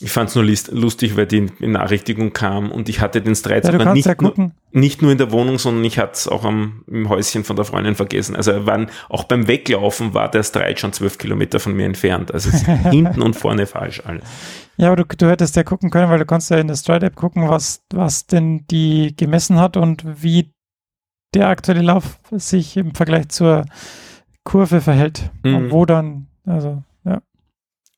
Ich 0.02 0.12
fand 0.12 0.30
es 0.30 0.36
nur 0.36 0.44
lustig, 0.44 1.16
weil 1.16 1.26
die 1.26 1.42
Benachrichtigung 1.42 2.34
kam 2.34 2.70
und 2.70 2.90
ich 2.90 3.00
hatte 3.00 3.22
den 3.22 3.36
Streit 3.36 3.64
ja, 3.64 3.94
nicht, 3.94 4.06
ja 4.06 4.16
nur, 4.20 4.52
nicht 4.72 5.02
nur 5.02 5.12
in 5.12 5.18
der 5.18 5.32
Wohnung, 5.32 5.58
sondern 5.58 5.86
ich 5.86 5.98
hatte 6.00 6.14
es 6.14 6.28
auch 6.28 6.44
am, 6.44 6.84
im 6.88 7.08
Häuschen 7.08 7.46
von 7.46 7.56
der 7.56 7.64
Freundin 7.64 7.96
vergessen. 7.96 8.36
Also 8.36 8.66
waren, 8.66 8.90
auch 9.08 9.24
beim 9.24 9.48
Weglaufen 9.48 10.14
war 10.14 10.30
der 10.30 10.44
Streit 10.44 10.82
schon 10.82 10.92
zwölf 10.92 11.18
Kilometer 11.18 11.62
von 11.62 11.74
mir 11.74 11.86
entfernt. 11.86 12.34
Also 12.34 12.50
hinten 12.90 13.22
und 13.22 13.36
vorne 13.36 13.68
falsch 13.68 14.02
alles. 14.06 14.24
Ja, 14.78 14.88
aber 14.88 14.98
du, 14.98 15.06
du 15.18 15.30
hättest 15.30 15.56
ja 15.56 15.64
gucken 15.64 15.90
können, 15.90 16.10
weil 16.10 16.20
du 16.20 16.26
kannst 16.26 16.50
ja 16.50 16.58
in 16.58 16.68
der 16.68 16.76
Stride-App 16.76 17.16
gucken, 17.16 17.48
was, 17.48 17.82
was 17.94 18.28
denn 18.28 18.66
die 18.70 19.16
gemessen 19.16 19.60
hat 19.60 19.78
und 19.78 20.04
wie 20.22 20.52
der 21.34 21.48
aktuelle 21.48 21.82
Lauf 21.82 22.20
sich 22.32 22.76
im 22.76 22.94
Vergleich 22.94 23.30
zur 23.30 23.66
Kurve 24.44 24.82
verhält. 24.82 25.32
Mhm. 25.44 25.72
Wo 25.72 25.86
dann, 25.86 26.28
also. 26.46 26.84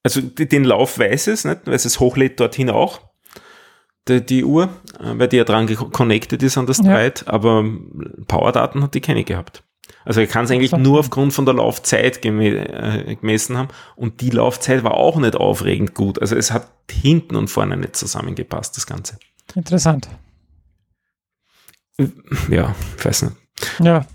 Also 0.03 0.21
den 0.21 0.63
Lauf 0.63 0.99
weiß 0.99 1.27
es, 1.27 1.45
nicht? 1.45 1.61
weil 1.65 1.73
es 1.73 1.99
hochlädt 1.99 2.39
dorthin 2.39 2.69
auch, 2.69 3.01
die, 4.07 4.25
die 4.25 4.43
Uhr, 4.45 4.69
äh, 4.99 5.19
weil 5.19 5.27
die 5.27 5.37
ja 5.37 5.43
dran 5.43 5.67
connected 5.91 6.41
ist 6.43 6.57
an 6.57 6.65
das 6.65 6.77
ja. 6.77 6.85
Streit, 6.85 7.27
aber 7.27 7.65
Powerdaten 8.27 8.83
hat 8.83 8.93
die 8.93 9.01
keine 9.01 9.23
gehabt. 9.23 9.63
Also 10.05 10.21
er 10.21 10.27
kann 10.27 10.45
es 10.45 10.51
eigentlich 10.51 10.71
nur 10.71 10.99
aufgrund 10.99 11.33
von 11.33 11.45
der 11.45 11.55
Laufzeit 11.55 12.23
äh, 12.25 13.15
gemessen 13.15 13.57
haben 13.57 13.67
und 13.95 14.21
die 14.21 14.29
Laufzeit 14.29 14.83
war 14.83 14.93
auch 14.93 15.17
nicht 15.17 15.35
aufregend 15.35 15.93
gut. 15.93 16.21
Also 16.21 16.35
es 16.35 16.51
hat 16.51 16.69
hinten 16.89 17.35
und 17.35 17.49
vorne 17.49 17.75
nicht 17.75 17.95
zusammengepasst, 17.95 18.77
das 18.77 18.87
Ganze. 18.87 19.19
Interessant. 19.53 20.07
Ja, 22.49 22.75
ich 22.97 23.05
weiß 23.05 23.23
nicht. 23.23 23.35
Ja, 23.79 24.05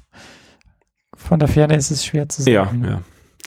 von 1.14 1.38
der 1.38 1.48
Ferne 1.48 1.76
ist 1.76 1.90
es 1.90 2.04
schwer 2.04 2.28
zu 2.28 2.42
sagen. 2.42 2.84
Ja, 2.84 2.90
ja. 2.90 3.02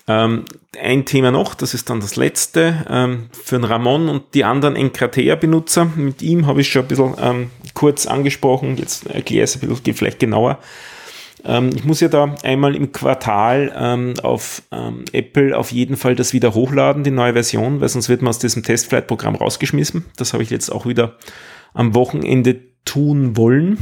Ähm, 0.08 0.45
ein 0.80 1.06
Thema 1.06 1.32
noch, 1.32 1.56
das 1.56 1.74
ist 1.74 1.89
dann 1.89 1.99
das 1.99 2.16
letzte, 2.16 2.86
ähm, 2.89 3.30
für 3.32 3.58
den 3.58 3.64
Ramon 3.64 4.08
und 4.08 4.36
die 4.36 4.43
anderen 4.43 4.76
Enkratea-Benutzer. 4.76 5.86
Mit 5.95 6.22
ihm 6.22 6.45
habe 6.45 6.62
ich 6.62 6.70
schon 6.70 6.84
ein 6.84 6.88
bisschen 6.88 7.16
ähm, 7.20 7.49
kurz 7.74 8.06
angesprochen, 8.06 8.78
jetzt 8.78 9.08
erkläre 9.08 9.45
ich 9.45 9.56
es 9.56 9.62
ein 9.62 9.68
bisschen 9.68 9.95
vielleicht 9.95 10.20
genauer. 10.20 10.60
Ähm, 11.43 11.72
ich 11.76 11.84
muss 11.84 12.01
ja 12.01 12.08
da 12.08 12.36
einmal 12.43 12.76
im 12.76 12.91
Quartal 12.91 13.74
ähm, 13.76 14.14
auf 14.22 14.64
ähm, 14.72 15.06
Apple 15.12 15.58
auf 15.58 15.72
jeden 15.72 15.97
Fall 15.97 16.16
das 16.16 16.34
wieder 16.34 16.53
hochladen, 16.53 17.03
die 17.03 17.12
neue 17.12 17.34
Version, 17.34 17.82
weil 17.82 17.89
sonst 17.89 18.10
wird 18.10 18.22
man 18.22 18.30
aus 18.30 18.39
diesem 18.39 18.64
Testflight-Programm 18.64 19.36
rausgeschmissen. 19.36 20.06
Das 20.18 20.34
habe 20.34 20.43
ich 20.43 20.49
jetzt 20.49 20.70
auch 20.72 20.86
wieder 20.86 21.18
am 21.74 21.93
Wochenende 21.95 22.62
tun 22.84 23.38
wollen. 23.38 23.78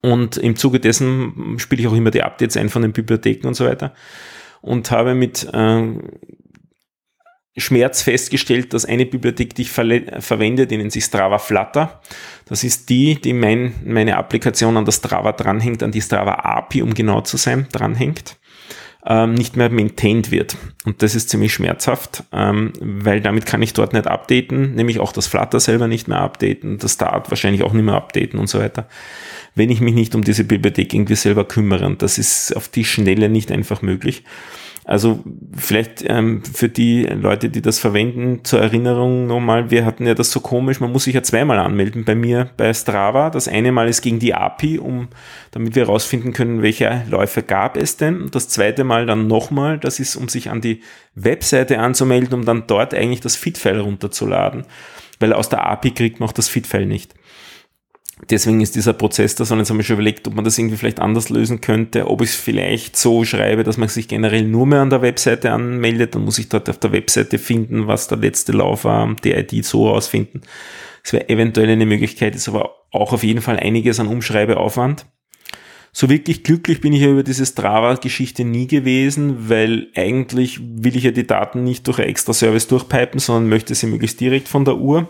Und 0.00 0.36
im 0.36 0.54
Zuge 0.54 0.78
dessen 0.78 1.56
spiele 1.58 1.82
ich 1.82 1.88
auch 1.88 1.94
immer 1.94 2.12
die 2.12 2.22
Updates 2.22 2.56
ein 2.56 2.68
von 2.68 2.82
den 2.82 2.92
Bibliotheken 2.92 3.48
und 3.48 3.54
so 3.54 3.64
weiter. 3.64 3.94
Und 4.60 4.90
habe 4.90 5.14
mit 5.14 5.48
äh, 5.52 5.94
Schmerz 7.60 8.02
festgestellt, 8.02 8.72
dass 8.72 8.84
eine 8.84 9.06
Bibliothek, 9.06 9.54
die 9.54 9.62
ich 9.62 9.70
verwende, 9.70 10.66
die 10.66 10.76
nennt 10.76 10.92
sich 10.92 11.04
Strava 11.04 11.38
Flutter. 11.38 12.00
Das 12.46 12.64
ist 12.64 12.88
die, 12.88 13.20
die 13.20 13.32
mein, 13.32 13.74
meine 13.84 14.16
Applikation 14.16 14.76
an 14.76 14.84
der 14.84 14.92
Strava 14.92 15.32
dranhängt, 15.32 15.82
an 15.82 15.92
die 15.92 16.02
Strava 16.02 16.34
API, 16.34 16.82
um 16.82 16.94
genau 16.94 17.20
zu 17.20 17.36
sein, 17.36 17.66
dranhängt, 17.72 18.36
ähm, 19.06 19.34
nicht 19.34 19.56
mehr 19.56 19.70
maintained 19.70 20.30
wird. 20.30 20.56
Und 20.84 21.02
das 21.02 21.14
ist 21.14 21.30
ziemlich 21.30 21.52
schmerzhaft, 21.52 22.24
ähm, 22.32 22.72
weil 22.80 23.20
damit 23.20 23.46
kann 23.46 23.62
ich 23.62 23.72
dort 23.72 23.92
nicht 23.92 24.06
updaten, 24.06 24.74
nämlich 24.74 25.00
auch 25.00 25.12
das 25.12 25.26
Flutter 25.26 25.60
selber 25.60 25.88
nicht 25.88 26.08
mehr 26.08 26.20
updaten, 26.20 26.78
das 26.78 26.94
Start 26.94 27.30
wahrscheinlich 27.30 27.62
auch 27.64 27.72
nicht 27.72 27.84
mehr 27.84 27.94
updaten 27.94 28.38
und 28.38 28.48
so 28.48 28.60
weiter 28.60 28.88
wenn 29.58 29.70
ich 29.70 29.80
mich 29.80 29.94
nicht 29.94 30.14
um 30.14 30.24
diese 30.24 30.44
Bibliothek 30.44 30.94
irgendwie 30.94 31.16
selber 31.16 31.44
kümmere. 31.44 31.86
Und 31.86 32.02
das 32.02 32.18
ist 32.18 32.56
auf 32.56 32.68
die 32.68 32.84
Schnelle 32.84 33.28
nicht 33.28 33.52
einfach 33.52 33.82
möglich. 33.82 34.24
Also 34.88 35.22
vielleicht 35.54 36.02
ähm, 36.06 36.42
für 36.42 36.70
die 36.70 37.02
Leute, 37.02 37.50
die 37.50 37.60
das 37.60 37.78
verwenden, 37.78 38.42
zur 38.44 38.60
Erinnerung 38.60 39.26
nochmal, 39.26 39.70
wir 39.70 39.84
hatten 39.84 40.06
ja 40.06 40.14
das 40.14 40.30
so 40.30 40.40
komisch, 40.40 40.80
man 40.80 40.92
muss 40.92 41.04
sich 41.04 41.14
ja 41.14 41.22
zweimal 41.22 41.58
anmelden 41.58 42.06
bei 42.06 42.14
mir 42.14 42.48
bei 42.56 42.72
Strava. 42.72 43.28
Das 43.28 43.48
eine 43.48 43.70
Mal 43.70 43.86
ist 43.88 44.00
gegen 44.00 44.18
die 44.18 44.32
API, 44.32 44.78
um, 44.78 45.08
damit 45.50 45.74
wir 45.74 45.84
herausfinden 45.84 46.32
können, 46.32 46.62
welche 46.62 47.02
Läufe 47.10 47.42
gab 47.42 47.76
es 47.76 47.98
denn. 47.98 48.22
Und 48.22 48.34
das 48.34 48.48
zweite 48.48 48.82
Mal 48.82 49.04
dann 49.04 49.26
nochmal, 49.26 49.76
das 49.76 50.00
ist, 50.00 50.16
um 50.16 50.30
sich 50.30 50.48
an 50.48 50.62
die 50.62 50.80
Webseite 51.14 51.80
anzumelden, 51.80 52.32
um 52.32 52.46
dann 52.46 52.64
dort 52.66 52.94
eigentlich 52.94 53.20
das 53.20 53.36
Feed-File 53.36 53.80
runterzuladen. 53.80 54.64
Weil 55.20 55.34
aus 55.34 55.50
der 55.50 55.66
API 55.66 55.90
kriegt 55.90 56.18
man 56.18 56.30
auch 56.30 56.32
das 56.32 56.48
Feed-File 56.48 56.86
nicht. 56.86 57.14
Deswegen 58.30 58.60
ist 58.60 58.74
dieser 58.74 58.92
Prozess 58.92 59.34
da 59.34 59.44
so. 59.44 59.54
Und 59.54 59.60
jetzt 59.60 59.70
haben 59.70 59.76
wir 59.76 59.84
schon 59.84 59.94
überlegt, 59.94 60.26
ob 60.26 60.34
man 60.34 60.44
das 60.44 60.58
irgendwie 60.58 60.76
vielleicht 60.76 61.00
anders 61.00 61.30
lösen 61.30 61.60
könnte, 61.60 62.08
ob 62.08 62.20
ich 62.20 62.30
es 62.30 62.36
vielleicht 62.36 62.96
so 62.96 63.24
schreibe, 63.24 63.64
dass 63.64 63.76
man 63.76 63.88
sich 63.88 64.08
generell 64.08 64.42
nur 64.42 64.66
mehr 64.66 64.80
an 64.80 64.90
der 64.90 65.02
Webseite 65.02 65.52
anmeldet. 65.52 66.14
Dann 66.14 66.24
muss 66.24 66.38
ich 66.38 66.48
dort 66.48 66.68
auf 66.68 66.78
der 66.78 66.92
Webseite 66.92 67.38
finden, 67.38 67.86
was 67.86 68.08
der 68.08 68.18
letzte 68.18 68.52
Lauf 68.52 68.84
war, 68.84 69.14
die 69.24 69.32
ID 69.32 69.64
so 69.64 69.88
ausfinden. 69.88 70.42
Das 71.02 71.12
wäre 71.12 71.28
eventuell 71.28 71.70
eine 71.70 71.86
Möglichkeit, 71.86 72.34
ist 72.34 72.48
aber 72.48 72.74
auch 72.90 73.12
auf 73.12 73.22
jeden 73.22 73.40
Fall 73.40 73.58
einiges 73.58 74.00
an 74.00 74.08
Umschreibeaufwand. 74.08 75.06
So 75.92 76.08
wirklich 76.08 76.44
glücklich 76.44 76.80
bin 76.80 76.92
ich 76.92 77.00
ja 77.00 77.08
über 77.08 77.22
diese 77.22 77.46
Strava-Geschichte 77.46 78.44
nie 78.44 78.66
gewesen, 78.66 79.48
weil 79.48 79.88
eigentlich 79.94 80.60
will 80.62 80.96
ich 80.96 81.04
ja 81.04 81.10
die 81.10 81.26
Daten 81.26 81.64
nicht 81.64 81.86
durch 81.86 81.98
ein 81.98 82.08
extra 82.08 82.32
Service 82.32 82.68
durchpipen, 82.68 83.20
sondern 83.20 83.48
möchte 83.48 83.74
sie 83.74 83.86
möglichst 83.86 84.20
direkt 84.20 84.48
von 84.48 84.64
der 84.64 84.76
Uhr. 84.76 85.08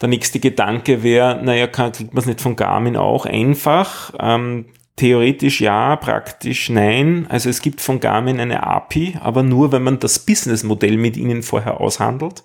Der 0.00 0.08
nächste 0.08 0.38
Gedanke 0.38 1.02
wäre, 1.02 1.40
naja, 1.42 1.66
kann, 1.66 1.92
kriegt 1.92 2.14
man 2.14 2.20
es 2.20 2.26
nicht 2.26 2.40
von 2.40 2.56
Garmin 2.56 2.96
auch 2.96 3.26
einfach? 3.26 4.12
Ähm, 4.20 4.66
theoretisch 4.96 5.60
ja, 5.60 5.96
praktisch 5.96 6.68
nein. 6.68 7.26
Also 7.28 7.48
es 7.48 7.62
gibt 7.62 7.80
von 7.80 8.00
Garmin 8.00 8.38
eine 8.38 8.64
API, 8.64 9.18
aber 9.20 9.42
nur, 9.42 9.72
wenn 9.72 9.82
man 9.82 9.98
das 9.98 10.18
Businessmodell 10.18 10.96
mit 10.96 11.16
ihnen 11.16 11.42
vorher 11.42 11.80
aushandelt. 11.80 12.42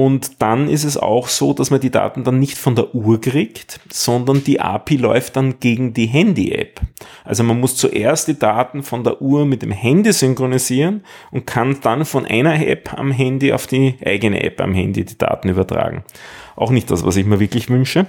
Und 0.00 0.40
dann 0.40 0.66
ist 0.70 0.84
es 0.84 0.96
auch 0.96 1.28
so, 1.28 1.52
dass 1.52 1.70
man 1.70 1.78
die 1.78 1.90
Daten 1.90 2.24
dann 2.24 2.38
nicht 2.38 2.56
von 2.56 2.74
der 2.74 2.94
Uhr 2.94 3.20
kriegt, 3.20 3.80
sondern 3.92 4.42
die 4.42 4.58
API 4.58 4.96
läuft 4.96 5.36
dann 5.36 5.60
gegen 5.60 5.92
die 5.92 6.06
Handy-App. 6.06 6.80
Also 7.22 7.42
man 7.42 7.60
muss 7.60 7.76
zuerst 7.76 8.26
die 8.26 8.38
Daten 8.38 8.82
von 8.82 9.04
der 9.04 9.20
Uhr 9.20 9.44
mit 9.44 9.60
dem 9.60 9.72
Handy 9.72 10.14
synchronisieren 10.14 11.04
und 11.32 11.46
kann 11.46 11.80
dann 11.82 12.06
von 12.06 12.24
einer 12.24 12.66
App 12.66 12.94
am 12.96 13.12
Handy 13.12 13.52
auf 13.52 13.66
die 13.66 13.98
eigene 14.02 14.42
App 14.42 14.62
am 14.62 14.72
Handy 14.72 15.04
die 15.04 15.18
Daten 15.18 15.50
übertragen. 15.50 16.02
Auch 16.56 16.70
nicht 16.70 16.90
das, 16.90 17.04
was 17.04 17.16
ich 17.16 17.26
mir 17.26 17.38
wirklich 17.38 17.68
wünsche. 17.68 18.06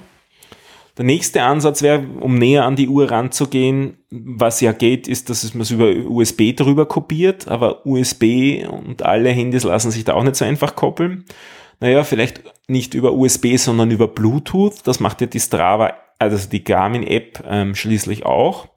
Der 0.98 1.04
nächste 1.04 1.44
Ansatz 1.44 1.82
wäre, 1.82 2.06
um 2.22 2.36
näher 2.36 2.64
an 2.64 2.78
die 2.78 2.88
Uhr 2.88 3.12
ranzugehen, 3.12 3.98
was 4.10 4.62
ja 4.62 4.72
geht, 4.72 5.10
ist, 5.10 5.30
dass 5.30 5.54
man 5.54 5.64
es 5.64 5.72
über 5.72 5.92
USB 6.10 6.56
drüber 6.56 6.86
kopiert, 6.86 7.50
aber 7.50 7.86
USB 7.86 8.64
und 8.66 9.04
alle 9.04 9.32
Handys 9.32 9.64
lassen 9.66 9.92
sich 9.92 10.06
da 10.06 10.14
auch 10.14 10.24
nicht 10.24 10.38
so 10.38 10.46
einfach 10.46 10.78
koppeln. 10.78 11.26
Naja, 11.82 12.05
vielleicht 12.05 12.41
nicht 12.67 12.93
über 12.93 13.11
USB, 13.11 13.57
sondern 13.57 13.91
über 13.91 14.07
Bluetooth. 14.07 14.75
Das 14.86 15.01
macht 15.01 15.19
ja 15.19 15.27
die 15.27 15.39
Strava, 15.39 15.93
also 16.19 16.49
die 16.49 16.63
Garmin-App 16.63 17.43
ähm, 17.45 17.75
schließlich 17.75 18.25
auch 18.25 18.67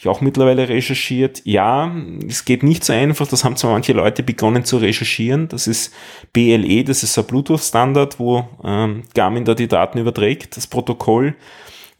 ich 0.00 0.08
auch 0.08 0.22
mittlerweile 0.22 0.66
recherchiert. 0.70 1.42
Ja, 1.44 1.94
es 2.26 2.46
geht 2.46 2.62
nicht 2.62 2.84
so 2.84 2.94
einfach. 2.94 3.26
Das 3.26 3.44
haben 3.44 3.56
zwar 3.56 3.72
manche 3.72 3.92
Leute 3.92 4.22
begonnen 4.22 4.64
zu 4.64 4.78
recherchieren. 4.78 5.48
Das 5.48 5.66
ist 5.66 5.92
BLE, 6.32 6.84
das 6.84 7.02
ist 7.02 7.18
ein 7.18 7.26
Bluetooth-Standard, 7.26 8.18
wo 8.18 8.48
ähm, 8.64 9.02
Garmin 9.14 9.44
da 9.44 9.54
die 9.54 9.68
Daten 9.68 9.98
überträgt. 9.98 10.56
Das 10.56 10.66
Protokoll 10.66 11.36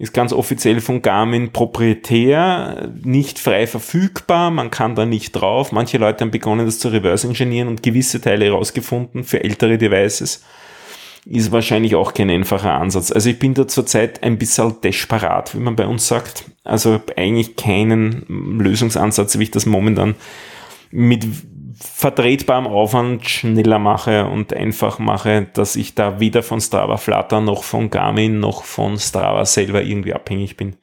ist 0.00 0.14
ganz 0.14 0.32
offiziell 0.32 0.80
von 0.80 1.02
Garmin 1.02 1.52
proprietär, 1.52 2.90
nicht 3.02 3.38
frei 3.38 3.66
verfügbar, 3.66 4.50
man 4.50 4.70
kann 4.70 4.94
da 4.94 5.04
nicht 5.04 5.32
drauf. 5.32 5.72
Manche 5.72 5.98
Leute 5.98 6.24
haben 6.24 6.30
begonnen, 6.30 6.64
das 6.64 6.78
zu 6.78 6.88
reverse 6.88 7.26
ingenieren 7.26 7.68
und 7.68 7.82
gewisse 7.82 8.18
Teile 8.18 8.46
herausgefunden 8.46 9.24
für 9.24 9.44
ältere 9.44 9.76
Devices 9.76 10.42
ist 11.26 11.52
wahrscheinlich 11.52 11.96
auch 11.96 12.14
kein 12.14 12.30
einfacher 12.30 12.72
Ansatz. 12.72 13.12
Also 13.12 13.28
ich 13.28 13.38
bin 13.38 13.52
da 13.52 13.68
zurzeit 13.68 14.22
ein 14.22 14.38
bisschen 14.38 14.80
desperat, 14.82 15.54
wie 15.54 15.60
man 15.60 15.76
bei 15.76 15.86
uns 15.86 16.08
sagt. 16.08 16.44
Also 16.64 16.98
eigentlich 17.14 17.56
keinen 17.56 18.24
Lösungsansatz, 18.58 19.38
wie 19.38 19.42
ich 19.42 19.50
das 19.50 19.66
momentan 19.66 20.14
mit 20.90 21.26
vertretbarem 21.80 22.66
Aufwand 22.66 23.28
schneller 23.28 23.78
mache 23.78 24.26
und 24.26 24.52
einfach 24.52 24.98
mache, 24.98 25.48
dass 25.54 25.76
ich 25.76 25.94
da 25.94 26.20
weder 26.20 26.42
von 26.42 26.60
Strava 26.60 26.98
Flutter 26.98 27.40
noch 27.40 27.64
von 27.64 27.90
Garmin 27.90 28.38
noch 28.38 28.64
von 28.64 28.98
Strava 28.98 29.44
selber 29.46 29.82
irgendwie 29.82 30.14
abhängig 30.14 30.56
bin. 30.56 30.76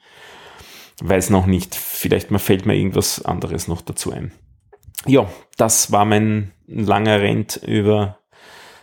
Weiß 1.00 1.30
noch 1.30 1.46
nicht. 1.46 1.76
Vielleicht 1.76 2.32
mal 2.32 2.40
fällt 2.40 2.66
mir 2.66 2.76
irgendwas 2.76 3.24
anderes 3.24 3.68
noch 3.68 3.82
dazu 3.82 4.12
ein. 4.12 4.32
Ja, 5.06 5.30
das 5.58 5.92
war 5.92 6.06
mein 6.06 6.52
langer 6.66 7.22
Rent 7.22 7.62
über 7.64 8.18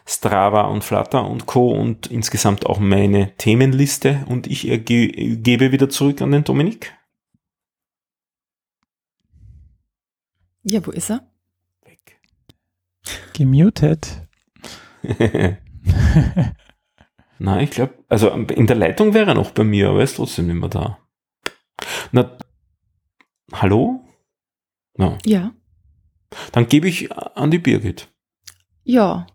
Strava 0.07 0.63
und 0.63 0.85
Flutter 0.85 1.29
und 1.29 1.47
Co. 1.47 1.73
und 1.73 2.07
insgesamt 2.07 2.67
auch 2.67 2.79
meine 2.79 3.35
Themenliste 3.37 4.25
und 4.29 4.47
ich 4.47 4.63
gebe 4.85 5.73
wieder 5.73 5.89
zurück 5.89 6.23
an 6.23 6.31
den 6.31 6.45
Dominik. 6.45 6.95
Ja, 10.63 10.85
wo 10.87 10.93
ist 10.93 11.11
er? 11.11 11.27
Gemutet. 13.35 14.27
Na, 17.39 17.61
ich 17.61 17.71
glaube, 17.71 17.95
also 18.09 18.31
in 18.31 18.67
der 18.67 18.77
Leitung 18.77 19.13
wäre 19.13 19.33
er 19.33 19.35
noch 19.35 19.51
bei 19.51 19.65
mir, 19.65 19.91
aber 19.91 19.99
er 19.99 20.05
ist 20.05 20.17
trotzdem 20.17 20.47
nicht 20.47 20.57
mehr 20.57 20.71
da. 20.71 20.99
Na, 22.13 22.39
hallo? 23.53 24.01
No. 24.97 25.19
Ja. 25.27 25.53
Dann 26.53 26.69
gebe 26.69 26.89
ich 26.89 27.13
an 27.13 27.51
die 27.51 27.59
Birgit. 27.59 28.09
Ja, 28.85 29.27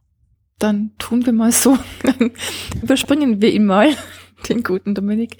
dann 0.60 0.92
tun 0.98 1.26
wir 1.26 1.34
mal 1.34 1.52
so. 1.52 1.78
Dann 2.04 2.32
überspringen 2.82 3.42
wir 3.42 3.52
ihn 3.52 3.66
mal, 3.66 3.96
den 4.50 4.64
guten 4.64 4.96
Dominik. 4.96 5.38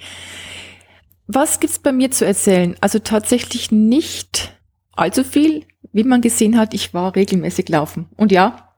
Was 1.28 1.60
gibt's 1.60 1.80
bei 1.80 1.92
mir 1.92 2.12
zu 2.12 2.26
erzählen? 2.26 2.76
Also 2.82 3.00
tatsächlich 3.00 3.72
nicht 3.72 4.59
allzu 5.00 5.24
viel. 5.24 5.66
Wie 5.92 6.04
man 6.04 6.22
gesehen 6.22 6.56
hat, 6.58 6.74
ich 6.74 6.94
war 6.94 7.16
regelmäßig 7.16 7.70
laufen. 7.70 8.08
Und 8.16 8.32
ja, 8.32 8.76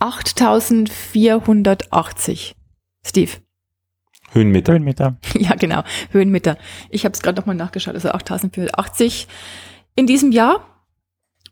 8480. 0.00 2.54
Steve. 3.04 3.32
Höhenmeter. 4.32 4.72
Höhenmeter. 4.72 5.16
Ja, 5.38 5.54
genau, 5.54 5.82
Höhenmeter. 6.10 6.58
Ich 6.90 7.04
habe 7.04 7.12
es 7.14 7.22
gerade 7.22 7.40
nochmal 7.40 7.54
nachgeschaut, 7.56 7.94
also 7.94 8.10
8480 8.10 9.28
in 9.94 10.06
diesem 10.06 10.32
Jahr. 10.32 10.84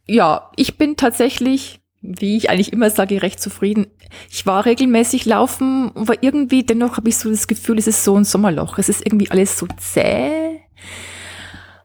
Ja, 0.07 0.51
ich 0.57 0.77
bin 0.77 0.97
tatsächlich, 0.97 1.81
wie 2.03 2.37
ich 2.37 2.51
eigentlich 2.51 2.73
immer 2.73 2.91
sage, 2.91 3.23
recht 3.23 3.41
zufrieden. 3.41 3.87
Ich 4.31 4.45
war 4.45 4.67
regelmäßig 4.67 5.25
laufen, 5.25 5.93
aber 5.95 6.23
irgendwie 6.23 6.63
dennoch 6.63 6.99
habe 6.99 7.09
ich 7.09 7.17
so 7.17 7.31
das 7.31 7.47
Gefühl, 7.47 7.79
es 7.79 7.87
ist 7.87 8.05
so 8.05 8.15
ein 8.17 8.25
Sommerloch. 8.25 8.77
Es 8.79 8.91
ist 8.91 9.07
irgendwie 9.07 9.31
alles 9.31 9.59
so 9.59 9.67
zäh. 9.79 10.61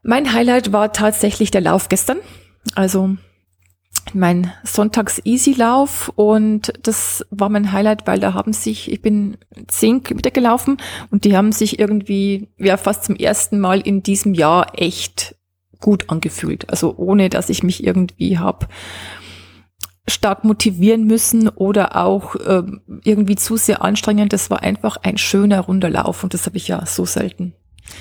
Mein 0.03 0.33
Highlight 0.33 0.71
war 0.71 0.93
tatsächlich 0.93 1.51
der 1.51 1.61
Lauf 1.61 1.89
gestern. 1.89 2.17
Also 2.75 3.17
mein 4.13 4.51
Sonntags-Easy-Lauf 4.63 6.11
und 6.15 6.73
das 6.83 7.25
war 7.29 7.49
mein 7.49 7.71
Highlight, 7.71 8.07
weil 8.07 8.19
da 8.19 8.33
haben 8.33 8.53
sich, 8.53 8.91
ich 8.91 9.01
bin 9.01 9.37
zehn 9.67 10.03
Kilometer 10.03 10.31
gelaufen 10.31 10.77
und 11.11 11.25
die 11.25 11.35
haben 11.35 11.51
sich 11.51 11.79
irgendwie, 11.79 12.49
ja, 12.57 12.77
fast 12.77 13.05
zum 13.05 13.15
ersten 13.15 13.59
Mal 13.59 13.81
in 13.81 14.01
diesem 14.03 14.33
Jahr 14.33 14.79
echt 14.79 15.35
gut 15.79 16.09
angefühlt. 16.09 16.69
Also 16.69 16.95
ohne, 16.97 17.29
dass 17.29 17.49
ich 17.49 17.63
mich 17.63 17.83
irgendwie 17.83 18.37
habe 18.37 18.67
stark 20.07 20.43
motivieren 20.43 21.05
müssen 21.05 21.47
oder 21.49 21.95
auch 21.95 22.35
äh, 22.35 22.63
irgendwie 23.03 23.35
zu 23.35 23.57
sehr 23.57 23.83
anstrengend. 23.83 24.33
Das 24.33 24.49
war 24.49 24.63
einfach 24.63 24.97
ein 24.97 25.17
schöner 25.17 25.61
runder 25.61 25.89
Lauf 25.89 26.23
und 26.23 26.33
das 26.33 26.45
habe 26.45 26.57
ich 26.57 26.67
ja 26.67 26.85
so 26.85 27.05
selten, 27.05 27.53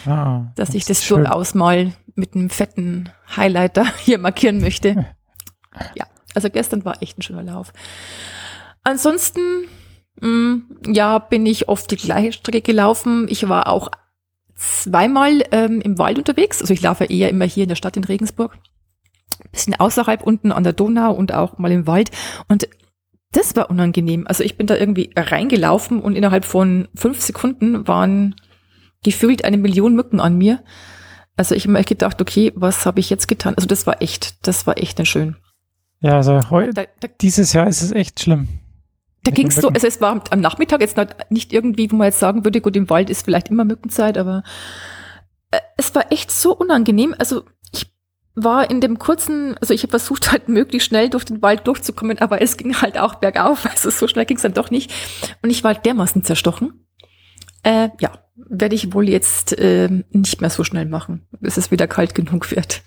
Ah, 0.06 0.52
dass 0.56 0.74
ich 0.74 0.84
das 0.84 1.06
durchaus 1.06 1.54
mal 1.54 1.92
mit 2.14 2.34
einem 2.34 2.50
fetten 2.50 3.10
Highlighter 3.36 3.86
hier 3.98 4.18
markieren 4.18 4.60
möchte. 4.60 5.06
Ja, 5.94 6.06
also 6.34 6.50
gestern 6.50 6.84
war 6.84 7.00
echt 7.02 7.18
ein 7.18 7.22
schöner 7.22 7.44
Lauf. 7.44 7.72
Ansonsten, 8.82 9.68
mh, 10.20 10.62
ja, 10.92 11.20
bin 11.20 11.46
ich 11.46 11.68
oft 11.68 11.88
die 11.92 11.96
gleiche 11.96 12.32
Strecke 12.32 12.62
gelaufen. 12.62 13.26
Ich 13.28 13.48
war 13.48 13.68
auch 13.68 13.90
zweimal 14.56 15.44
ähm, 15.52 15.80
im 15.80 15.98
Wald 15.98 16.18
unterwegs. 16.18 16.60
Also 16.60 16.74
ich 16.74 16.82
laufe 16.82 17.04
eher 17.04 17.28
immer 17.28 17.44
hier 17.44 17.62
in 17.62 17.68
der 17.68 17.76
Stadt 17.76 17.96
in 17.96 18.02
Regensburg. 18.02 18.58
Bisschen 19.52 19.78
außerhalb 19.78 20.22
unten 20.24 20.50
an 20.50 20.64
der 20.64 20.72
Donau 20.72 21.12
und 21.12 21.32
auch 21.32 21.58
mal 21.58 21.70
im 21.70 21.86
Wald. 21.86 22.10
Und 22.48 22.68
das 23.32 23.54
war 23.54 23.70
unangenehm. 23.70 24.26
Also 24.26 24.42
ich 24.42 24.56
bin 24.56 24.66
da 24.66 24.74
irgendwie 24.74 25.10
reingelaufen 25.16 26.00
und 26.00 26.16
innerhalb 26.16 26.44
von 26.44 26.88
fünf 26.94 27.20
Sekunden 27.20 27.86
waren 27.86 28.34
gefühlt 29.04 29.44
eine 29.44 29.56
Million 29.58 29.94
Mücken 29.94 30.20
an 30.20 30.36
mir. 30.36 30.62
Also 31.36 31.54
ich 31.54 31.64
habe 31.64 31.72
mir 31.72 31.78
echt 31.78 31.88
gedacht, 31.88 32.20
okay, 32.20 32.52
was 32.56 32.84
habe 32.84 33.00
ich 33.00 33.10
jetzt 33.10 33.28
getan? 33.28 33.54
Also 33.54 33.68
das 33.68 33.86
war 33.86 34.02
echt, 34.02 34.46
das 34.46 34.66
war 34.66 34.76
echt 34.78 34.98
nicht 34.98 35.08
schön. 35.10 35.36
Ja, 36.00 36.16
also 36.16 36.40
heu, 36.50 36.70
Da, 36.72 36.84
da, 37.00 37.08
dieses 37.20 37.52
Jahr 37.52 37.66
ist 37.68 37.82
es 37.82 37.92
echt 37.92 38.20
schlimm. 38.20 38.48
da 39.24 39.30
ging's 39.30 39.56
den 39.56 39.62
so, 39.62 39.68
also 39.68 39.86
es 39.86 40.00
war 40.00 40.22
am 40.30 40.40
Nachmittag 40.40 40.80
jetzt 40.80 40.96
nicht 41.30 41.52
irgendwie, 41.52 41.90
wo 41.90 41.96
man 41.96 42.06
jetzt 42.06 42.20
sagen 42.20 42.44
würde, 42.44 42.60
gut, 42.60 42.76
im 42.76 42.90
Wald 42.90 43.10
ist 43.10 43.24
vielleicht 43.24 43.48
immer 43.48 43.64
Mückenzeit, 43.64 44.18
aber 44.18 44.42
äh, 45.50 45.58
es 45.76 45.94
war 45.94 46.10
echt 46.12 46.30
so 46.30 46.56
unangenehm. 46.56 47.14
Also 47.18 47.44
ich 47.72 47.86
war 48.34 48.70
in 48.70 48.80
dem 48.80 48.98
kurzen, 48.98 49.56
also 49.58 49.74
ich 49.74 49.82
habe 49.82 49.90
versucht 49.90 50.30
halt 50.32 50.48
möglichst 50.48 50.88
schnell 50.88 51.08
durch 51.08 51.24
den 51.24 51.42
Wald 51.42 51.66
durchzukommen, 51.66 52.18
aber 52.18 52.42
es 52.42 52.56
ging 52.56 52.80
halt 52.80 52.98
auch 52.98 53.16
bergauf, 53.16 53.64
also 53.70 53.90
so 53.90 54.08
schnell 54.08 54.26
ging's 54.26 54.42
dann 54.42 54.54
doch 54.54 54.70
nicht. 54.70 54.92
Und 55.42 55.50
ich 55.50 55.62
war 55.64 55.74
halt 55.74 55.86
dermaßen 55.86 56.22
zerstochen. 56.24 56.84
Äh, 57.64 57.90
ja, 58.00 58.12
werde 58.48 58.74
ich 58.74 58.92
wohl 58.94 59.08
jetzt 59.08 59.58
äh, 59.58 59.88
nicht 60.10 60.40
mehr 60.40 60.50
so 60.50 60.64
schnell 60.64 60.86
machen, 60.86 61.26
bis 61.40 61.56
es 61.56 61.70
wieder 61.70 61.86
kalt 61.86 62.14
genug 62.14 62.50
wird. 62.50 62.82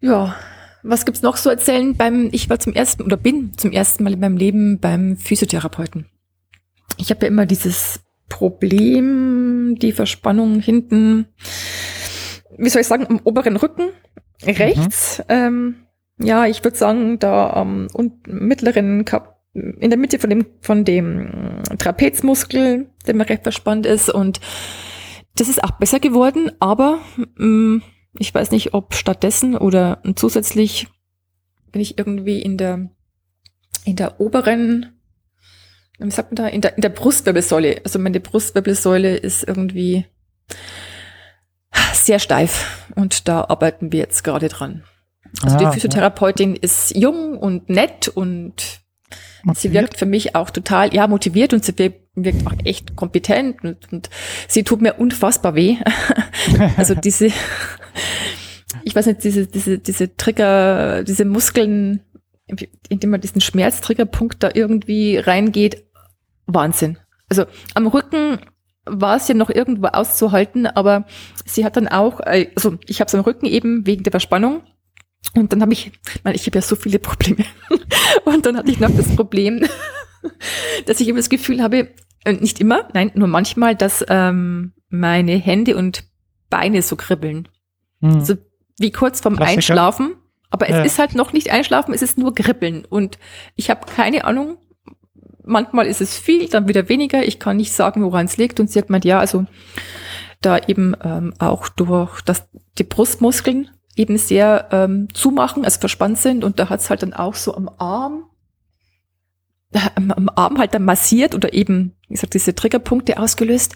Ja, 0.00 0.36
was 0.82 1.04
gibt's 1.04 1.22
noch 1.22 1.36
so 1.36 1.50
erzählen? 1.50 1.96
Beim, 1.96 2.28
ich 2.32 2.48
war 2.48 2.58
zum 2.58 2.72
ersten 2.72 3.02
oder 3.02 3.16
bin 3.16 3.52
zum 3.56 3.72
ersten 3.72 4.04
Mal 4.04 4.12
in 4.12 4.20
meinem 4.20 4.36
Leben 4.36 4.78
beim 4.78 5.16
Physiotherapeuten. 5.16 6.06
Ich 6.96 7.10
habe 7.10 7.26
ja 7.26 7.28
immer 7.28 7.46
dieses 7.46 8.00
Problem, 8.28 9.76
die 9.78 9.92
Verspannung 9.92 10.60
hinten, 10.60 11.26
wie 12.56 12.68
soll 12.68 12.82
ich 12.82 12.86
sagen, 12.86 13.06
am 13.08 13.20
oberen 13.24 13.56
Rücken 13.56 13.90
rechts. 14.44 15.22
Ähm, 15.28 15.76
ja, 16.18 16.46
ich 16.46 16.64
würde 16.64 16.76
sagen, 16.76 17.18
da 17.18 17.50
am 17.50 17.88
und 17.92 18.26
mittleren 18.26 19.04
Kap 19.04 19.37
in 19.80 19.90
der 19.90 19.98
Mitte 19.98 20.18
von 20.18 20.30
dem 20.30 20.46
von 20.60 20.84
dem 20.84 21.62
Trapezmuskel, 21.78 22.90
der 23.06 23.14
mir 23.14 23.28
recht 23.28 23.42
verspannt 23.42 23.86
ist 23.86 24.10
und 24.10 24.40
das 25.36 25.48
ist 25.48 25.62
auch 25.62 25.72
besser 25.72 26.00
geworden, 26.00 26.50
aber 26.58 26.98
mh, 27.36 27.82
ich 28.18 28.34
weiß 28.34 28.50
nicht, 28.50 28.74
ob 28.74 28.94
stattdessen 28.94 29.56
oder 29.56 30.02
zusätzlich 30.16 30.88
bin 31.70 31.80
ich 31.80 31.98
irgendwie 31.98 32.42
in 32.42 32.56
der 32.56 32.90
in 33.84 33.96
der 33.96 34.20
oberen 34.20 34.98
wie 35.98 36.10
sagt 36.10 36.30
man 36.30 36.36
da, 36.36 36.46
in 36.46 36.60
der, 36.60 36.76
in 36.76 36.82
der 36.82 36.90
Brustwirbelsäule. 36.90 37.80
Also 37.84 37.98
meine 37.98 38.20
Brustwirbelsäule 38.20 39.16
ist 39.16 39.42
irgendwie 39.42 40.06
sehr 41.92 42.18
steif 42.18 42.86
und 42.94 43.28
da 43.28 43.44
arbeiten 43.44 43.92
wir 43.92 44.00
jetzt 44.00 44.22
gerade 44.22 44.48
dran. 44.48 44.84
Also 45.42 45.56
Ah, 45.56 45.58
die 45.58 45.64
ja. 45.64 45.72
Physiotherapeutin 45.72 46.56
ist 46.56 46.94
jung 46.96 47.36
und 47.36 47.68
nett 47.68 48.08
und 48.08 48.80
sie 49.42 49.48
Motiviert? 49.48 49.82
wirkt 49.82 49.98
für 49.98 50.06
mich 50.06 50.34
auch 50.34 50.50
total, 50.50 50.94
ja, 50.94 51.06
motiviert 51.06 51.52
und 51.52 51.64
sie 51.64 51.78
wirkt, 51.78 52.08
wirkt 52.14 52.46
auch 52.46 52.54
echt 52.64 52.96
kompetent 52.96 53.62
und, 53.64 53.92
und 53.92 54.10
sie 54.48 54.64
tut 54.64 54.80
mir 54.80 54.94
unfassbar 54.94 55.54
weh. 55.54 55.76
also 56.76 56.94
diese, 56.94 57.30
ich 58.84 58.94
weiß 58.94 59.06
nicht, 59.06 59.24
diese, 59.24 59.46
diese, 59.46 59.78
diese 59.78 60.16
Trigger, 60.16 61.04
diese 61.04 61.24
Muskeln, 61.24 62.00
indem 62.88 63.10
man 63.10 63.20
diesen 63.20 63.40
Schmerztriggerpunkt 63.40 64.42
da 64.42 64.50
irgendwie 64.52 65.18
reingeht, 65.18 65.84
Wahnsinn. 66.46 66.98
Also 67.28 67.44
am 67.74 67.86
Rücken 67.86 68.40
war 68.86 69.16
es 69.16 69.28
ja 69.28 69.34
noch 69.34 69.50
irgendwo 69.50 69.88
auszuhalten, 69.88 70.66
aber 70.66 71.04
sie 71.44 71.64
hat 71.64 71.76
dann 71.76 71.88
auch, 71.88 72.20
äh, 72.20 72.50
also 72.56 72.78
ich 72.86 73.00
habe 73.00 73.08
es 73.08 73.14
am 73.14 73.20
Rücken 73.20 73.46
eben 73.46 73.86
wegen 73.86 74.02
der 74.02 74.12
Verspannung 74.12 74.62
und 75.34 75.52
dann 75.52 75.62
habe 75.62 75.72
ich, 75.72 75.92
ich 76.14 76.24
meine, 76.24 76.36
ich 76.36 76.46
habe 76.46 76.56
ja 76.58 76.62
so 76.62 76.76
viele 76.76 76.98
Probleme 76.98 77.44
und 78.24 78.46
dann 78.46 78.56
hatte 78.56 78.70
ich 78.70 78.80
noch 78.80 78.90
das 78.94 79.14
Problem, 79.14 79.64
dass 80.86 81.00
ich 81.00 81.08
immer 81.08 81.18
das 81.18 81.28
Gefühl 81.28 81.62
habe, 81.62 81.88
äh, 82.24 82.32
nicht 82.32 82.60
immer, 82.60 82.88
nein, 82.94 83.10
nur 83.14 83.28
manchmal, 83.28 83.76
dass 83.76 84.04
ähm, 84.08 84.72
meine 84.88 85.36
Hände 85.36 85.76
und 85.76 86.04
Beine 86.50 86.82
so 86.82 86.96
kribbeln. 86.96 87.48
Hm. 88.00 88.14
Also 88.16 88.34
wie 88.78 88.90
kurz 88.90 89.20
vorm 89.20 89.36
Klassiker. 89.36 89.56
Einschlafen. 89.58 90.14
Aber 90.50 90.66
es 90.68 90.76
Ja. 90.76 90.82
ist 90.82 90.98
halt 90.98 91.14
noch 91.14 91.32
nicht 91.32 91.50
Einschlafen, 91.50 91.92
es 91.92 92.00
ist 92.00 92.16
nur 92.16 92.34
Kribbeln. 92.34 92.84
Und 92.86 93.18
ich 93.54 93.68
habe 93.70 93.86
keine 93.86 94.24
Ahnung. 94.24 94.56
Manchmal 95.44 95.86
ist 95.86 96.00
es 96.00 96.16
viel, 96.16 96.48
dann 96.48 96.68
wieder 96.68 96.88
weniger. 96.88 97.26
Ich 97.26 97.38
kann 97.38 97.56
nicht 97.58 97.72
sagen, 97.72 98.02
woran 98.02 98.26
es 98.26 98.36
liegt. 98.38 98.60
Und 98.60 98.70
sie 98.70 98.78
hat 98.78 98.86
gemeint, 98.86 99.04
ja, 99.04 99.18
also 99.18 99.46
da 100.40 100.58
eben 100.58 100.94
ähm, 101.02 101.34
auch 101.38 101.68
durch 101.68 102.20
das, 102.22 102.48
die 102.78 102.84
Brustmuskeln 102.84 103.70
eben 103.98 104.16
sehr 104.16 104.68
ähm, 104.70 105.08
zumachen, 105.12 105.64
also 105.64 105.80
verspannt 105.80 106.18
sind. 106.18 106.44
Und 106.44 106.58
da 106.58 106.68
hat 106.68 106.80
es 106.80 106.90
halt 106.90 107.02
dann 107.02 107.12
auch 107.12 107.34
so 107.34 107.54
am 107.54 107.68
Arm, 107.78 108.24
äh, 109.72 109.80
am, 109.94 110.30
Arm 110.34 110.58
halt 110.58 110.74
dann 110.74 110.84
massiert 110.84 111.34
oder 111.34 111.52
eben, 111.52 111.94
wie 112.08 112.14
gesagt, 112.14 112.34
diese 112.34 112.54
Triggerpunkte 112.54 113.18
ausgelöst. 113.18 113.74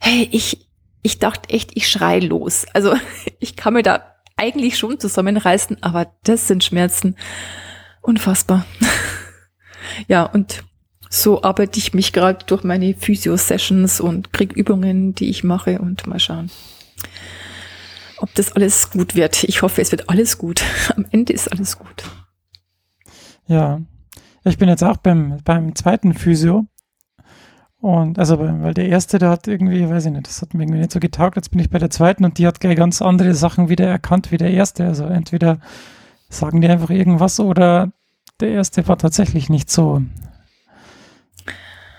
Hey, 0.00 0.28
ich, 0.30 0.68
ich 1.02 1.18
dachte 1.18 1.50
echt, 1.50 1.72
ich 1.74 1.88
schrei 1.88 2.20
los. 2.20 2.66
Also 2.72 2.94
ich 3.40 3.56
kann 3.56 3.74
mir 3.74 3.82
da 3.82 4.02
eigentlich 4.36 4.78
schon 4.78 5.00
zusammenreißen, 5.00 5.82
aber 5.82 6.12
das 6.24 6.46
sind 6.46 6.62
Schmerzen. 6.62 7.16
Unfassbar. 8.02 8.66
ja, 10.08 10.24
und 10.24 10.62
so 11.08 11.42
arbeite 11.42 11.78
ich 11.78 11.94
mich 11.94 12.12
gerade 12.12 12.44
durch 12.46 12.62
meine 12.62 12.94
Physio-Sessions 12.94 14.00
und 14.00 14.32
krieg 14.32 14.52
Übungen, 14.52 15.14
die 15.14 15.30
ich 15.30 15.44
mache 15.44 15.78
und 15.78 16.06
mal 16.06 16.20
schauen, 16.20 16.50
ob 18.18 18.34
das 18.34 18.52
alles 18.52 18.90
gut 18.90 19.14
wird. 19.14 19.44
Ich 19.44 19.62
hoffe, 19.62 19.80
es 19.80 19.90
wird 19.90 20.08
alles 20.08 20.38
gut. 20.38 20.62
Am 20.96 21.06
Ende 21.10 21.32
ist 21.32 21.50
alles 21.50 21.78
gut. 21.78 22.04
Ja, 23.46 23.80
ich 24.44 24.58
bin 24.58 24.68
jetzt 24.68 24.82
auch 24.84 24.96
beim, 24.96 25.38
beim 25.44 25.74
zweiten 25.74 26.14
Physio. 26.14 26.66
Und 27.78 28.18
also, 28.18 28.38
weil 28.38 28.74
der 28.74 28.88
erste, 28.88 29.18
der 29.18 29.30
hat 29.30 29.46
irgendwie, 29.46 29.88
weiß 29.88 30.06
ich 30.06 30.12
nicht, 30.12 30.26
das 30.26 30.42
hat 30.42 30.54
mir 30.54 30.64
irgendwie 30.64 30.80
nicht 30.80 30.92
so 30.92 30.98
getaugt. 30.98 31.36
Jetzt 31.36 31.50
bin 31.50 31.60
ich 31.60 31.70
bei 31.70 31.78
der 31.78 31.90
zweiten 31.90 32.24
und 32.24 32.38
die 32.38 32.46
hat 32.46 32.60
gleich 32.60 32.76
ganz 32.76 33.02
andere 33.02 33.34
Sachen 33.34 33.68
wieder 33.68 33.86
erkannt 33.86 34.32
wie 34.32 34.38
der 34.38 34.50
erste. 34.50 34.86
Also 34.86 35.04
entweder 35.04 35.60
sagen 36.28 36.60
die 36.60 36.68
einfach 36.68 36.90
irgendwas 36.90 37.38
oder 37.38 37.92
der 38.40 38.50
erste 38.50 38.86
war 38.88 38.98
tatsächlich 38.98 39.48
nicht 39.48 39.70
so, 39.70 40.02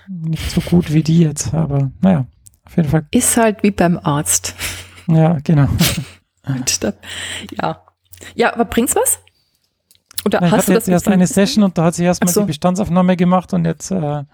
nicht 0.08 0.50
so 0.50 0.60
gut 0.60 0.92
wie 0.92 1.02
die 1.02 1.20
jetzt. 1.20 1.54
Aber 1.54 1.90
naja, 2.00 2.26
auf 2.64 2.76
jeden 2.76 2.88
Fall. 2.88 3.06
Ist 3.10 3.36
halt 3.36 3.62
wie 3.62 3.70
beim 3.70 3.98
Arzt. 4.02 4.54
Ja, 5.08 5.38
genau. 5.42 5.68
Ja. 7.60 7.82
Ja, 8.34 8.54
aber 8.54 8.64
bringt's 8.64 8.96
was? 8.96 9.18
Oder 10.24 10.38
ich 10.42 10.50
hast 10.50 10.52
hatte 10.52 10.66
du 10.66 10.72
jetzt 10.72 10.88
das 10.88 10.92
erst 10.92 11.08
eine 11.08 11.26
Session 11.26 11.62
und 11.64 11.76
da 11.76 11.84
hat 11.84 11.94
sie 11.94 12.04
erstmal 12.04 12.32
so. 12.32 12.40
die 12.40 12.48
Bestandsaufnahme 12.48 13.16
gemacht 13.16 13.52
und 13.52 13.64
jetzt 13.64 13.90
äh, 13.90 14.24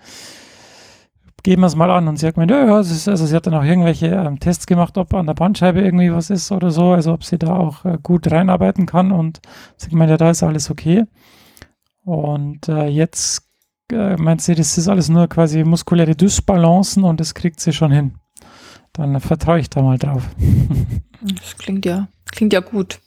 geben 1.42 1.62
wir 1.62 1.66
es 1.66 1.76
mal 1.76 1.90
an. 1.90 2.08
Und 2.08 2.18
sie 2.18 2.26
hat 2.26 2.34
gemeint, 2.34 2.50
ja, 2.50 2.64
ja, 2.64 2.80
ist, 2.80 3.08
also 3.08 3.26
sie 3.26 3.36
hat 3.36 3.46
dann 3.46 3.54
auch 3.54 3.62
irgendwelche 3.62 4.06
ähm, 4.06 4.40
Tests 4.40 4.66
gemacht, 4.66 4.96
ob 4.98 5.14
an 5.14 5.26
der 5.26 5.34
Bandscheibe 5.34 5.80
irgendwie 5.80 6.12
was 6.12 6.30
ist 6.30 6.50
oder 6.50 6.70
so, 6.70 6.92
also 6.92 7.12
ob 7.12 7.24
sie 7.24 7.38
da 7.38 7.54
auch 7.54 7.84
äh, 7.84 7.98
gut 8.02 8.30
reinarbeiten 8.30 8.86
kann 8.86 9.12
und 9.12 9.40
sie 9.76 9.86
hat 9.86 9.90
gemeint, 9.90 10.10
ja, 10.10 10.16
da 10.16 10.30
ist 10.30 10.42
alles 10.42 10.70
okay. 10.70 11.04
Und 12.04 12.68
äh, 12.68 12.86
jetzt 12.86 13.42
äh, 13.92 14.16
meint 14.16 14.42
sie, 14.42 14.54
das 14.54 14.76
ist 14.78 14.88
alles 14.88 15.08
nur 15.08 15.28
quasi 15.28 15.64
muskuläre 15.64 16.16
Dysbalancen 16.16 17.04
und 17.04 17.20
das 17.20 17.34
kriegt 17.34 17.60
sie 17.60 17.72
schon 17.72 17.92
hin. 17.92 18.14
Dann 18.94 19.20
vertraue 19.20 19.58
ich 19.60 19.68
da 19.70 19.82
mal 19.82 19.98
drauf. 19.98 20.28
Das 21.26 21.56
klingt 21.56 21.86
ja, 21.86 22.08
klingt 22.30 22.52
ja 22.52 22.60
gut. 22.60 23.00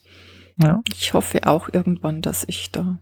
Ja. 0.60 0.82
Ich 0.88 1.14
hoffe 1.14 1.46
auch 1.46 1.68
irgendwann, 1.72 2.20
dass 2.20 2.42
ich 2.48 2.72
da. 2.72 2.98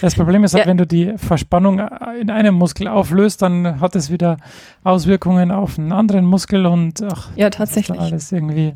Das 0.00 0.14
Problem 0.14 0.44
ist 0.44 0.54
halt, 0.54 0.64
Ja. 0.64 0.70
wenn 0.70 0.78
du 0.78 0.86
die 0.86 1.18
Verspannung 1.18 1.78
in 2.18 2.30
einem 2.30 2.54
Muskel 2.54 2.88
auflöst, 2.88 3.42
dann 3.42 3.80
hat 3.80 3.94
es 3.96 4.10
wieder 4.10 4.38
Auswirkungen 4.82 5.50
auf 5.50 5.78
einen 5.78 5.92
anderen 5.92 6.24
Muskel 6.24 6.64
und 6.64 7.02
ach, 7.02 7.30
Ja, 7.36 7.50
tatsächlich. 7.50 7.98
alles 8.00 8.32
irgendwie. 8.32 8.74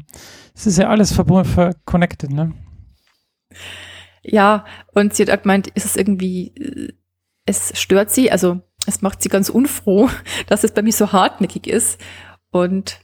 Es 0.55 0.67
ist 0.67 0.77
ja 0.77 0.89
alles 0.89 1.13
verbunden, 1.13 1.49
verconnected, 1.49 2.31
ne? 2.31 2.53
Ja, 4.23 4.67
und 4.93 5.15
sie 5.15 5.23
hat 5.23 5.31
auch 5.31 5.43
gemeint, 5.43 5.69
ist 5.69 5.87
es 5.87 5.97
irgendwie, 5.97 6.49
äh, 6.57 6.93
es 7.47 7.81
stört 7.81 8.11
sie, 8.11 8.31
also 8.31 8.61
es 8.87 9.03
macht 9.03 9.22
sie 9.22 9.28
ganz 9.28 9.49
unfroh, 9.49 10.09
dass 10.49 10.64
es 10.64 10.72
bei 10.72 10.82
mir 10.82 10.93
so 10.93 11.12
hartnäckig 11.12 11.66
ist. 11.66 12.01
Und 12.51 12.99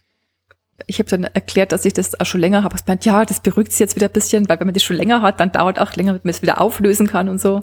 ich 0.86 0.98
habe 0.98 1.08
dann 1.10 1.24
erklärt, 1.24 1.72
dass 1.72 1.84
ich 1.84 1.92
das 1.92 2.18
auch 2.18 2.26
schon 2.26 2.40
länger 2.40 2.64
habe. 2.64 2.76
Ich 2.76 2.86
meint, 2.86 3.04
ja, 3.04 3.24
das 3.24 3.40
beruhigt 3.40 3.72
sie 3.72 3.84
jetzt 3.84 3.96
wieder 3.96 4.08
ein 4.08 4.12
bisschen, 4.12 4.48
weil 4.48 4.58
wenn 4.58 4.66
man 4.66 4.74
das 4.74 4.82
schon 4.82 4.96
länger 4.96 5.22
hat, 5.22 5.40
dann 5.40 5.52
dauert 5.52 5.78
auch 5.78 5.94
länger, 5.94 6.14
bis 6.14 6.24
man 6.24 6.30
es 6.30 6.42
wieder 6.42 6.60
auflösen 6.60 7.06
kann 7.06 7.28
und 7.28 7.40
so. 7.40 7.62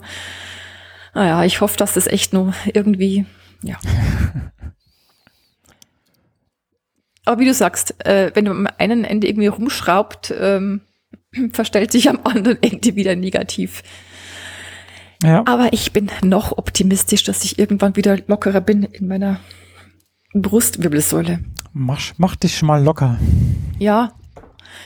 Naja, 1.14 1.44
ich 1.44 1.60
hoffe, 1.60 1.76
dass 1.76 1.94
das 1.94 2.06
echt 2.06 2.32
nur 2.32 2.54
irgendwie, 2.72 3.26
ja. 3.62 3.76
Aber 7.24 7.40
wie 7.40 7.46
du 7.46 7.54
sagst, 7.54 8.04
äh, 8.06 8.30
wenn 8.34 8.46
du 8.46 8.50
am 8.52 8.66
einen 8.78 9.04
Ende 9.04 9.28
irgendwie 9.28 9.48
rumschraubt, 9.48 10.34
ähm, 10.38 10.80
verstellt 11.52 11.92
sich 11.92 12.08
am 12.08 12.20
anderen 12.24 12.62
Ende 12.62 12.96
wieder 12.96 13.14
negativ. 13.14 13.82
Ja. 15.22 15.42
Aber 15.46 15.72
ich 15.72 15.92
bin 15.92 16.10
noch 16.22 16.56
optimistisch, 16.56 17.24
dass 17.24 17.44
ich 17.44 17.58
irgendwann 17.58 17.96
wieder 17.96 18.18
lockerer 18.26 18.60
bin 18.60 18.84
in 18.84 19.08
meiner 19.08 19.40
Brustwirbelsäule. 20.32 21.40
Mach, 21.72 22.00
mach 22.16 22.36
dich 22.36 22.56
schon 22.56 22.68
mal 22.68 22.82
locker. 22.82 23.18
Ja. 23.78 24.12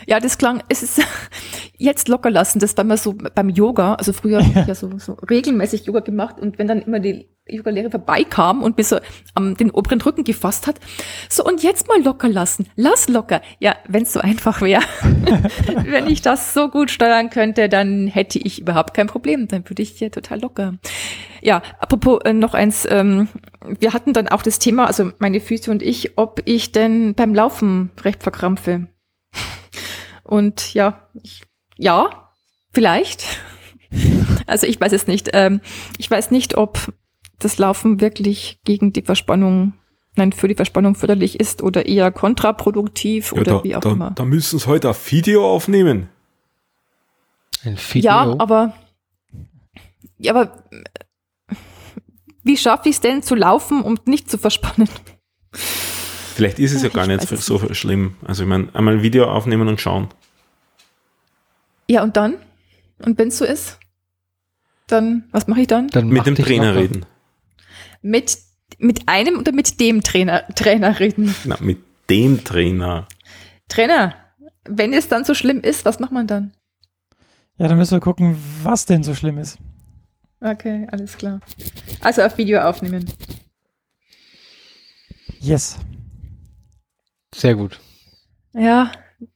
Ja, 0.06 0.20
das 0.20 0.38
klang, 0.38 0.62
es 0.68 0.82
ist 0.82 1.00
jetzt 1.76 2.08
locker 2.08 2.30
lassen, 2.30 2.58
das 2.58 2.76
war 2.76 2.84
mal 2.84 2.96
so 2.96 3.14
beim 3.34 3.48
Yoga, 3.48 3.94
also 3.94 4.12
früher 4.12 4.44
habe 4.44 4.60
ich 4.60 4.66
ja 4.66 4.74
so, 4.74 4.98
so 4.98 5.14
regelmäßig 5.14 5.86
Yoga 5.86 6.00
gemacht 6.00 6.38
und 6.40 6.58
wenn 6.58 6.68
dann 6.68 6.82
immer 6.82 7.00
die 7.00 7.28
Yoga-Lehre 7.46 7.90
vorbeikam 7.90 8.62
und 8.62 8.78
mir 8.78 8.84
so 8.84 8.98
am 9.34 9.54
den 9.56 9.70
oberen 9.70 10.00
Rücken 10.00 10.24
gefasst 10.24 10.66
hat, 10.66 10.80
so 11.28 11.44
und 11.44 11.62
jetzt 11.62 11.88
mal 11.88 12.02
locker 12.02 12.28
lassen, 12.28 12.66
lass 12.74 13.08
locker. 13.08 13.42
Ja, 13.58 13.76
wenn 13.86 14.04
es 14.04 14.14
so 14.14 14.20
einfach 14.20 14.62
wäre, 14.62 14.82
wenn 15.84 16.06
ich 16.06 16.22
das 16.22 16.54
so 16.54 16.68
gut 16.68 16.90
steuern 16.90 17.28
könnte, 17.28 17.68
dann 17.68 18.06
hätte 18.06 18.38
ich 18.38 18.60
überhaupt 18.60 18.94
kein 18.94 19.08
Problem, 19.08 19.46
dann 19.46 19.68
würde 19.68 19.82
ich 19.82 19.90
hier 19.90 20.10
total 20.10 20.40
locker. 20.40 20.74
Ja, 21.42 21.62
apropos 21.78 22.20
äh, 22.24 22.32
noch 22.32 22.54
eins, 22.54 22.86
ähm, 22.88 23.28
wir 23.78 23.92
hatten 23.92 24.14
dann 24.14 24.28
auch 24.28 24.42
das 24.42 24.58
Thema, 24.58 24.86
also 24.86 25.10
meine 25.18 25.40
Füße 25.40 25.70
und 25.70 25.82
ich, 25.82 26.16
ob 26.16 26.40
ich 26.46 26.72
denn 26.72 27.14
beim 27.14 27.34
Laufen 27.34 27.90
recht 28.02 28.22
verkrampfe. 28.22 28.86
Und 30.22 30.74
ja, 30.74 31.08
ich, 31.22 31.42
ja, 31.76 32.30
vielleicht. 32.72 33.24
Also 34.46 34.66
ich 34.66 34.80
weiß 34.80 34.92
es 34.92 35.06
nicht. 35.06 35.30
Ähm, 35.32 35.60
ich 35.98 36.10
weiß 36.10 36.30
nicht, 36.30 36.56
ob 36.56 36.92
das 37.38 37.58
Laufen 37.58 38.00
wirklich 38.00 38.58
gegen 38.64 38.92
die 38.92 39.02
Verspannung, 39.02 39.74
nein, 40.16 40.32
für 40.32 40.48
die 40.48 40.54
Verspannung 40.54 40.94
förderlich 40.94 41.40
ist 41.40 41.62
oder 41.62 41.86
eher 41.86 42.10
kontraproduktiv 42.10 43.32
oder 43.32 43.44
da, 43.44 43.64
wie 43.64 43.76
auch 43.76 43.80
da, 43.80 43.92
immer. 43.92 44.10
Da 44.12 44.24
müssen 44.24 44.58
sie 44.58 44.66
heute 44.66 44.90
auf 44.90 45.10
Video 45.12 45.48
aufnehmen. 45.48 46.08
Ein 47.64 47.78
Video. 47.78 48.10
Ja, 48.10 48.34
aber, 48.38 48.74
ja, 50.18 50.34
aber 50.34 50.64
wie 52.42 52.56
schaffe 52.56 52.88
ich 52.88 52.96
es 52.96 53.00
denn 53.00 53.22
zu 53.22 53.34
laufen, 53.34 53.82
um 53.82 53.98
nicht 54.04 54.30
zu 54.30 54.38
verspannen? 54.38 54.88
Vielleicht 56.34 56.58
ist 56.58 56.72
es 56.74 56.82
ja 56.82 56.88
Ach, 56.90 56.94
gar 56.94 57.08
ich 57.08 57.30
nicht 57.30 57.42
so 57.42 57.72
schlimm. 57.74 58.16
Also 58.24 58.42
ich 58.42 58.48
meine, 58.48 58.68
einmal 58.74 58.94
ein 58.94 59.02
Video 59.02 59.30
aufnehmen 59.30 59.68
und 59.68 59.80
schauen. 59.80 60.08
Ja, 61.88 62.02
und 62.02 62.16
dann? 62.16 62.34
Und 62.98 63.18
wenn 63.18 63.28
es 63.28 63.38
so 63.38 63.44
ist? 63.44 63.78
Dann, 64.86 65.24
was 65.30 65.46
mache 65.46 65.60
ich 65.62 65.66
dann? 65.66 65.88
Dann 65.88 66.08
Mit 66.08 66.26
dem 66.26 66.34
Trainer 66.34 66.72
locker. 66.72 66.80
reden. 66.80 67.06
Mit, 68.02 68.38
mit 68.78 69.08
einem 69.08 69.38
oder 69.38 69.52
mit 69.52 69.80
dem 69.80 70.02
Trainer, 70.02 70.46
Trainer 70.54 70.98
reden? 71.00 71.34
Na, 71.44 71.56
mit 71.60 71.78
dem 72.10 72.44
Trainer. 72.44 73.06
Trainer, 73.68 74.14
wenn 74.64 74.92
es 74.92 75.08
dann 75.08 75.24
so 75.24 75.34
schlimm 75.34 75.60
ist, 75.60 75.84
was 75.84 76.00
macht 76.00 76.12
man 76.12 76.26
dann? 76.26 76.52
Ja, 77.56 77.68
dann 77.68 77.78
müssen 77.78 77.92
wir 77.92 78.00
gucken, 78.00 78.36
was 78.62 78.84
denn 78.86 79.02
so 79.04 79.14
schlimm 79.14 79.38
ist. 79.38 79.58
Okay, 80.40 80.86
alles 80.90 81.16
klar. 81.16 81.40
Also 82.00 82.22
auf 82.22 82.36
Video 82.36 82.60
aufnehmen. 82.60 83.10
Yes. 85.40 85.78
Sehr 87.34 87.56
gut. 87.56 87.80
Ja, 88.52 88.92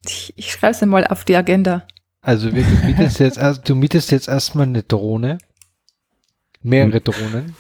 ich, 0.07 0.33
ich 0.37 0.53
schreibe 0.53 0.73
es 0.73 0.81
mal 0.83 1.07
auf 1.07 1.25
die 1.25 1.37
Agenda. 1.37 1.87
Also 2.21 2.55
wir, 2.55 2.63
du, 2.63 2.87
mietest 2.87 3.19
jetzt 3.21 3.39
erst, 3.39 3.69
du 3.69 3.75
mietest 3.75 4.11
jetzt 4.11 4.29
erstmal 4.29 4.67
eine 4.67 4.83
Drohne. 4.83 5.39
Mehrere 6.63 7.01
Drohnen. 7.01 7.57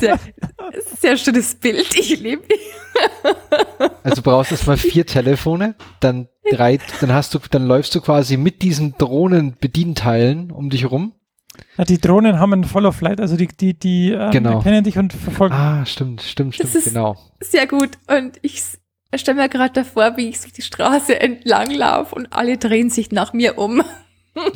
Sehr, 0.00 0.18
sehr 1.00 1.16
schönes 1.16 1.54
Bild, 1.56 1.94
ich 1.94 2.20
liebe 2.20 2.42
Also 4.02 4.16
du 4.16 4.22
brauchst 4.22 4.52
erstmal 4.52 4.76
vier 4.76 5.06
Telefone, 5.06 5.74
dann 6.00 6.28
drei, 6.50 6.78
dann 7.00 7.12
hast 7.12 7.34
du, 7.34 7.38
dann 7.50 7.66
läufst 7.66 7.94
du 7.94 8.00
quasi 8.00 8.36
mit 8.36 8.62
diesen 8.62 8.94
Drohnen-Bedienteilen 8.96 10.50
um 10.50 10.70
dich 10.70 10.90
rum. 10.90 11.14
Ja, 11.78 11.84
die 11.84 12.00
Drohnen 12.00 12.40
haben 12.40 12.52
einen 12.52 12.64
Follow-Flight, 12.64 13.20
also 13.20 13.36
die, 13.36 13.46
die, 13.48 13.74
die 13.78 14.10
ähm, 14.10 14.32
Genau. 14.32 14.56
erkennen 14.58 14.82
dich 14.82 14.98
und 14.98 15.12
verfolgen. 15.12 15.54
Ah, 15.54 15.86
stimmt, 15.86 16.22
stimmt, 16.22 16.54
Das 16.58 16.70
stimmt, 16.70 16.86
ist- 16.86 16.92
genau. 16.92 17.16
Sehr 17.40 17.68
gut. 17.68 17.90
Und 18.08 18.38
ich 18.42 18.60
stelle 19.14 19.40
mir 19.40 19.48
gerade 19.48 19.72
davor, 19.74 20.16
wie 20.16 20.28
ich 20.28 20.40
so 20.40 20.48
die 20.54 20.62
Straße 20.62 21.20
entlang 21.20 21.70
laufe 21.70 22.14
und 22.16 22.32
alle 22.32 22.58
drehen 22.58 22.90
sich 22.90 23.12
nach 23.12 23.32
mir 23.32 23.58
um. 23.58 23.82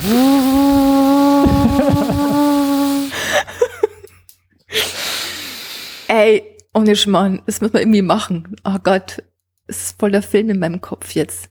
Ey, 6.09 6.43
ohne 6.75 6.97
Schmarrn, 6.97 7.43
das 7.47 7.61
muss 7.61 7.73
man 7.73 7.83
irgendwie 7.83 8.03
machen. 8.03 8.57
Oh 8.65 8.77
Gott, 8.83 9.23
es 9.67 9.83
ist 9.89 10.01
voll 10.01 10.11
der 10.11 10.23
Film 10.23 10.51
in 10.51 10.59
meinem 10.59 10.81
Kopf 10.81 11.13
jetzt. 11.15 11.49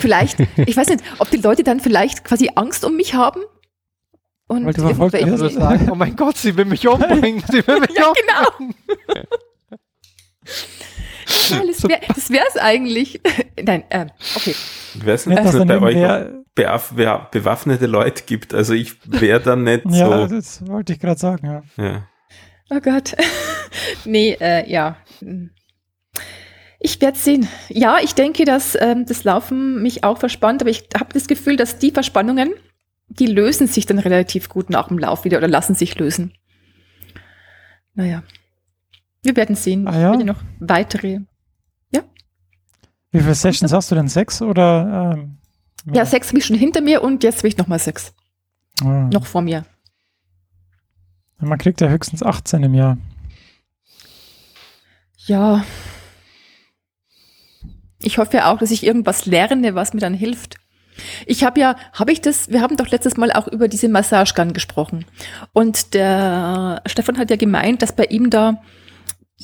Vielleicht, 0.00 0.38
ich 0.56 0.76
weiß 0.76 0.88
nicht, 0.88 1.02
ob 1.18 1.30
die 1.30 1.36
Leute 1.38 1.62
dann 1.62 1.80
vielleicht 1.80 2.24
quasi 2.24 2.50
Angst 2.54 2.84
um 2.84 2.96
mich 2.96 3.14
haben. 3.14 3.40
Und 4.48 4.66
Weil 4.66 4.72
du 4.74 4.82
verfolgt. 4.82 5.14
Also 5.14 5.48
sagen, 5.48 5.88
oh 5.90 5.94
mein 5.94 6.14
Gott, 6.16 6.36
sie 6.36 6.56
will 6.56 6.64
mich 6.66 6.86
umbringen, 6.86 7.42
sie 7.50 7.66
will 7.66 7.80
mich 7.80 7.96
Ja, 7.96 8.08
umbringen. 8.08 8.74
genau. 9.06 9.22
Ja, 11.48 11.62
das 11.66 11.82
wäre 12.30 12.42
wär's 12.44 12.56
eigentlich. 12.56 13.20
Nein, 13.62 13.84
ähm, 13.90 14.10
okay. 14.36 14.54
Ich 14.94 15.06
weiß 15.06 15.26
Nicht, 15.26 15.36
nicht, 15.36 15.48
dass 15.48 15.54
ob 15.54 15.62
es 15.62 15.66
dann 15.68 15.80
bei 15.80 15.86
euch 15.86 16.26
bewaff 16.54 16.92
bewaffnete 17.30 17.86
Leute 17.86 18.24
gibt. 18.24 18.52
Also 18.52 18.74
ich 18.74 18.96
wäre 19.06 19.40
dann 19.40 19.64
nicht 19.64 19.84
ja, 19.88 20.28
so. 20.28 20.34
das 20.34 20.66
wollte 20.66 20.92
ich 20.92 21.00
gerade 21.00 21.18
sagen, 21.18 21.46
ja. 21.46 21.84
Ja. 21.84 22.08
Oh 22.70 22.80
Gott. 22.80 23.14
nee, 24.04 24.36
äh, 24.40 24.70
ja. 24.70 24.96
Ich 26.80 27.00
werde 27.00 27.16
sehen. 27.18 27.48
Ja, 27.68 27.98
ich 28.02 28.14
denke, 28.14 28.44
dass 28.44 28.76
ähm, 28.80 29.06
das 29.06 29.24
Laufen 29.24 29.82
mich 29.82 30.04
auch 30.04 30.18
verspannt, 30.18 30.62
aber 30.62 30.70
ich 30.70 30.88
habe 30.98 31.12
das 31.14 31.26
Gefühl, 31.28 31.56
dass 31.56 31.78
die 31.78 31.90
Verspannungen, 31.90 32.52
die 33.18 33.26
lösen 33.26 33.66
sich 33.66 33.86
dann 33.86 33.98
relativ 33.98 34.48
gut 34.48 34.70
nach 34.70 34.88
dem 34.88 34.98
Lauf 34.98 35.24
wieder 35.24 35.38
oder 35.38 35.48
lassen 35.48 35.74
sich 35.74 35.98
lösen. 35.98 36.32
Naja. 37.94 38.22
Wir 39.22 39.36
werden 39.36 39.54
sehen. 39.54 39.86
Ah, 39.86 39.98
ja? 39.98 40.12
Ich 40.12 40.18
werde 40.18 40.24
noch 40.24 40.42
weitere. 40.58 41.20
Wie 43.12 43.20
viele 43.20 43.34
Sessions 43.34 43.72
hast 43.72 43.90
du 43.90 43.94
denn? 43.94 44.08
Sechs 44.08 44.40
oder? 44.40 45.14
Ähm, 45.14 45.36
Ja, 45.92 46.06
sechs 46.06 46.28
habe 46.28 46.38
ich 46.38 46.46
schon 46.46 46.56
hinter 46.56 46.80
mir 46.80 47.02
und 47.02 47.22
jetzt 47.22 47.42
will 47.42 47.48
ich 47.48 47.58
noch 47.58 47.66
mal 47.66 47.78
sechs. 47.78 48.14
Ah. 48.82 49.08
Noch 49.12 49.26
vor 49.26 49.42
mir. 49.42 49.66
Man 51.38 51.58
kriegt 51.58 51.80
ja 51.80 51.88
höchstens 51.88 52.22
18 52.22 52.62
im 52.62 52.74
Jahr. 52.74 52.96
Ja. 55.26 55.64
Ich 57.98 58.16
hoffe 58.18 58.38
ja 58.38 58.50
auch, 58.52 58.58
dass 58.58 58.70
ich 58.70 58.84
irgendwas 58.84 59.26
lerne, 59.26 59.74
was 59.74 59.92
mir 59.92 60.00
dann 60.00 60.14
hilft. 60.14 60.56
Ich 61.26 61.44
habe 61.44 61.60
ja, 61.60 61.76
habe 61.92 62.12
ich 62.12 62.20
das, 62.20 62.50
wir 62.50 62.60
haben 62.60 62.76
doch 62.76 62.88
letztes 62.88 63.16
Mal 63.16 63.32
auch 63.32 63.48
über 63.48 63.68
diese 63.68 63.88
Massagegun 63.88 64.52
gesprochen. 64.52 65.04
Und 65.52 65.94
der 65.94 66.82
Stefan 66.86 67.18
hat 67.18 67.30
ja 67.30 67.36
gemeint, 67.36 67.82
dass 67.82 67.94
bei 67.94 68.04
ihm 68.04 68.30
da 68.30 68.62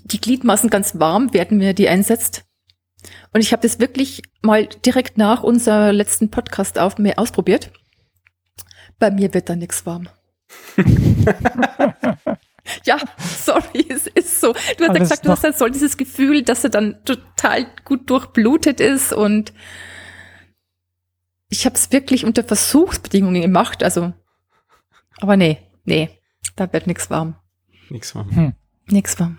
die 0.05 0.21
Gliedmaßen 0.21 0.71
ganz 0.71 0.99
warm 0.99 1.33
werden, 1.33 1.59
wenn 1.59 1.69
er 1.69 1.75
die 1.75 1.89
einsetzt. 1.89 2.45
Und 3.33 3.41
ich 3.41 3.53
habe 3.53 3.63
das 3.63 3.81
wirklich 3.81 4.23
mal 4.43 4.67
direkt 4.85 5.19
nach 5.19 5.43
unserer 5.43 5.93
letzten 5.93 6.31
Podcast 6.31 6.79
auf 6.79 6.99
mir 6.99 7.19
ausprobiert. 7.19 7.71
Bei 8.99 9.11
mir 9.11 9.33
wird 9.35 9.49
da 9.49 9.57
nichts 9.57 9.87
warm. 9.87 10.09
ja, 12.85 12.99
sorry, 13.19 13.87
es 13.89 14.07
ist 14.07 14.41
so. 14.41 14.53
Du 14.53 14.85
hast 14.85 14.95
ja 14.95 14.99
gesagt, 14.99 15.27
du 15.27 15.31
hast 15.31 15.45
halt 15.45 15.59
so 15.59 15.69
dieses 15.69 15.97
Gefühl, 15.97 16.43
dass 16.43 16.65
er 16.65 16.71
dann 16.71 17.05
total 17.05 17.67
gut 17.85 18.11
durchblutet 18.11 18.81
ist 18.81 19.13
und 19.13 19.53
ich 21.49 21.65
habe 21.67 21.77
es 21.77 21.93
wirklich 21.93 22.25
unter 22.25 22.45
Versuchsbedingungen 22.45 23.43
gemacht, 23.43 23.83
also, 23.83 24.13
aber 25.21 25.37
nee, 25.37 25.59
nee, 25.85 26.11
da 26.57 26.73
wird 26.73 26.87
nichts 26.87 27.11
warm. 27.11 27.37
Nichts 27.89 28.15
warm. 28.15 28.31
Hm. 28.31 28.55
Nix 28.87 29.19
warm. 29.19 29.39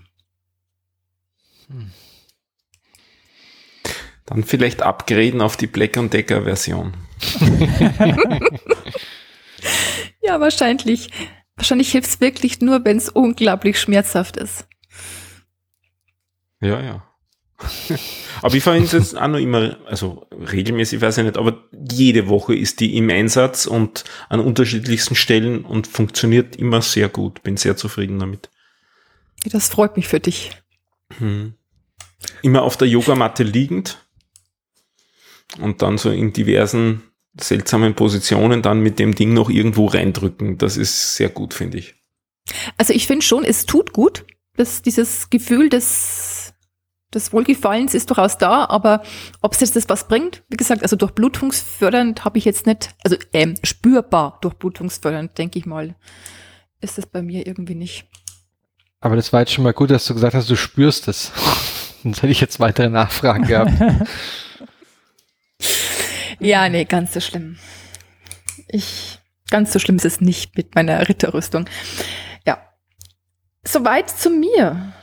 Dann 4.26 4.44
vielleicht 4.44 4.82
upgraden 4.82 5.42
auf 5.42 5.58
die 5.58 5.68
Black 5.68 5.94
Decker 6.12 6.44
Version. 6.44 6.94
Ja, 10.22 10.40
wahrscheinlich. 10.40 11.10
Wahrscheinlich 11.56 11.92
hilft 11.92 12.08
es 12.08 12.22
wirklich 12.22 12.62
nur, 12.62 12.86
wenn 12.86 12.98
es 12.98 13.10
unglaublich 13.10 13.80
schmerzhaft 13.80 14.38
ist. 14.38 14.68
Ja, 16.62 16.80
ja. 16.82 17.09
aber 18.42 18.56
ich 18.56 18.64
verwende 18.64 18.86
es 18.86 18.92
jetzt 18.94 19.18
auch 19.18 19.28
noch 19.28 19.40
immer, 19.40 19.78
also 19.86 20.28
regelmäßig 20.32 21.02
weiß 21.02 21.18
ich 21.18 21.26
nicht, 21.26 21.38
aber 21.38 21.64
jede 21.92 22.28
Woche 22.28 22.56
ist 22.56 22.80
die 22.80 22.96
im 22.98 23.10
Einsatz 23.10 23.66
und 23.66 24.06
an 24.30 24.40
unterschiedlichsten 24.40 25.16
Stellen 25.16 25.66
und 25.66 25.88
funktioniert 25.88 26.56
immer 26.56 26.82
sehr 26.82 27.10
gut. 27.10 27.44
Bin 27.44 27.58
sehr 27.58 27.76
zufrieden 27.76 28.20
damit. 28.20 28.50
Das 29.46 29.70
freut 29.70 29.98
mich 29.98 30.08
für 30.08 30.20
dich. 30.20 30.52
Hm. 31.18 31.54
Immer 32.42 32.64
auf 32.64 32.78
der 32.78 32.88
Yogamatte 32.88 33.44
liegend 33.44 33.98
und 35.60 35.82
dann 35.82 35.98
so 35.98 36.10
in 36.10 36.34
diversen 36.34 37.04
seltsamen 37.40 37.96
Positionen 37.96 38.62
dann 38.62 38.82
mit 38.82 39.00
dem 39.00 39.16
Ding 39.16 39.34
noch 39.34 39.50
irgendwo 39.50 39.86
reindrücken. 39.86 40.58
Das 40.58 40.78
ist 40.78 41.16
sehr 41.16 41.30
gut, 41.30 41.54
finde 41.54 41.78
ich. 41.78 41.96
Also 42.78 42.94
ich 42.94 43.08
finde 43.08 43.26
schon, 43.26 43.44
es 43.44 43.66
tut 43.66 43.94
gut. 43.94 44.26
dass 44.58 44.82
dieses 44.82 45.30
Gefühl 45.30 45.70
des, 45.70 46.39
des 47.14 47.34
Wohlgefallens 47.34 47.94
ist 47.94 48.10
durchaus 48.10 48.38
da, 48.38 48.66
aber 48.66 49.04
ob 49.42 49.54
es 49.54 49.60
jetzt 49.62 49.76
das 49.76 49.90
was 49.90 50.08
bringt, 50.08 50.44
wie 50.50 50.58
gesagt, 50.58 50.84
also 50.84 50.96
durchblutungsfördernd 50.96 52.24
habe 52.24 52.38
ich 52.38 52.46
jetzt 52.46 52.68
nicht, 52.68 52.96
also 53.04 53.16
ähm, 53.34 53.56
spürbar 53.64 54.38
durchblutungsfördernd, 54.42 55.38
denke 55.38 55.60
ich 55.60 55.66
mal, 55.66 55.96
ist 56.82 56.98
das 56.98 57.08
bei 57.08 57.22
mir 57.22 57.48
irgendwie 57.48 57.76
nicht. 57.76 58.08
Aber 59.02 59.16
das 59.16 59.34
war 59.34 59.40
jetzt 59.42 59.54
schon 59.54 59.64
mal 59.64 59.74
gut, 59.74 59.92
dass 59.92 60.06
du 60.06 60.14
gesagt 60.14 60.36
hast, 60.36 60.50
du 60.50 60.56
spürst 60.56 61.08
es. 61.08 61.32
Sonst 62.04 62.22
hätte 62.22 62.32
ich 62.32 62.42
jetzt 62.42 62.60
weitere 62.60 62.90
Nachfragen 62.90 63.46
gehabt. 63.48 63.72
Ja, 66.40 66.70
nee, 66.70 66.86
ganz 66.86 67.14
so 67.14 67.20
schlimm. 67.20 67.58
Ich, 68.70 69.20
ganz 69.50 69.74
so 69.74 69.80
schlimm 69.80 69.98
ist 69.98 70.06
es 70.06 70.22
nicht 70.22 70.56
mit 70.56 70.74
meiner 70.74 71.08
Ritterrüstung. 71.08 71.66
Ja. 72.46 72.60
Soweit 73.64 74.10
zu 74.10 74.30
mir. 74.30 74.94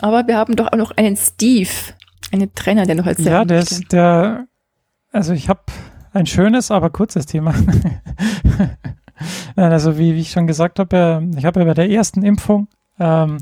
Aber 0.00 0.26
wir 0.26 0.36
haben 0.36 0.56
doch 0.56 0.72
auch 0.72 0.76
noch 0.76 0.90
einen 0.92 1.16
Steve, 1.16 1.70
einen 2.32 2.54
Trainer, 2.54 2.86
der 2.86 2.94
noch 2.94 3.06
als 3.06 3.18
Ja, 3.24 3.44
der 3.44 3.60
ist 3.60 3.92
der, 3.92 4.46
also 5.12 5.32
ich 5.32 5.48
habe 5.48 5.62
ein 6.12 6.26
schönes, 6.26 6.70
aber 6.70 6.90
kurzes 6.90 7.26
Thema. 7.26 7.54
also 9.56 9.98
wie, 9.98 10.14
wie 10.14 10.20
ich 10.20 10.30
schon 10.30 10.46
gesagt 10.46 10.78
habe, 10.78 11.26
ich 11.36 11.44
habe 11.44 11.60
ja 11.60 11.66
bei 11.66 11.74
der 11.74 11.90
ersten 11.90 12.22
Impfung, 12.22 12.68
ähm, 12.98 13.38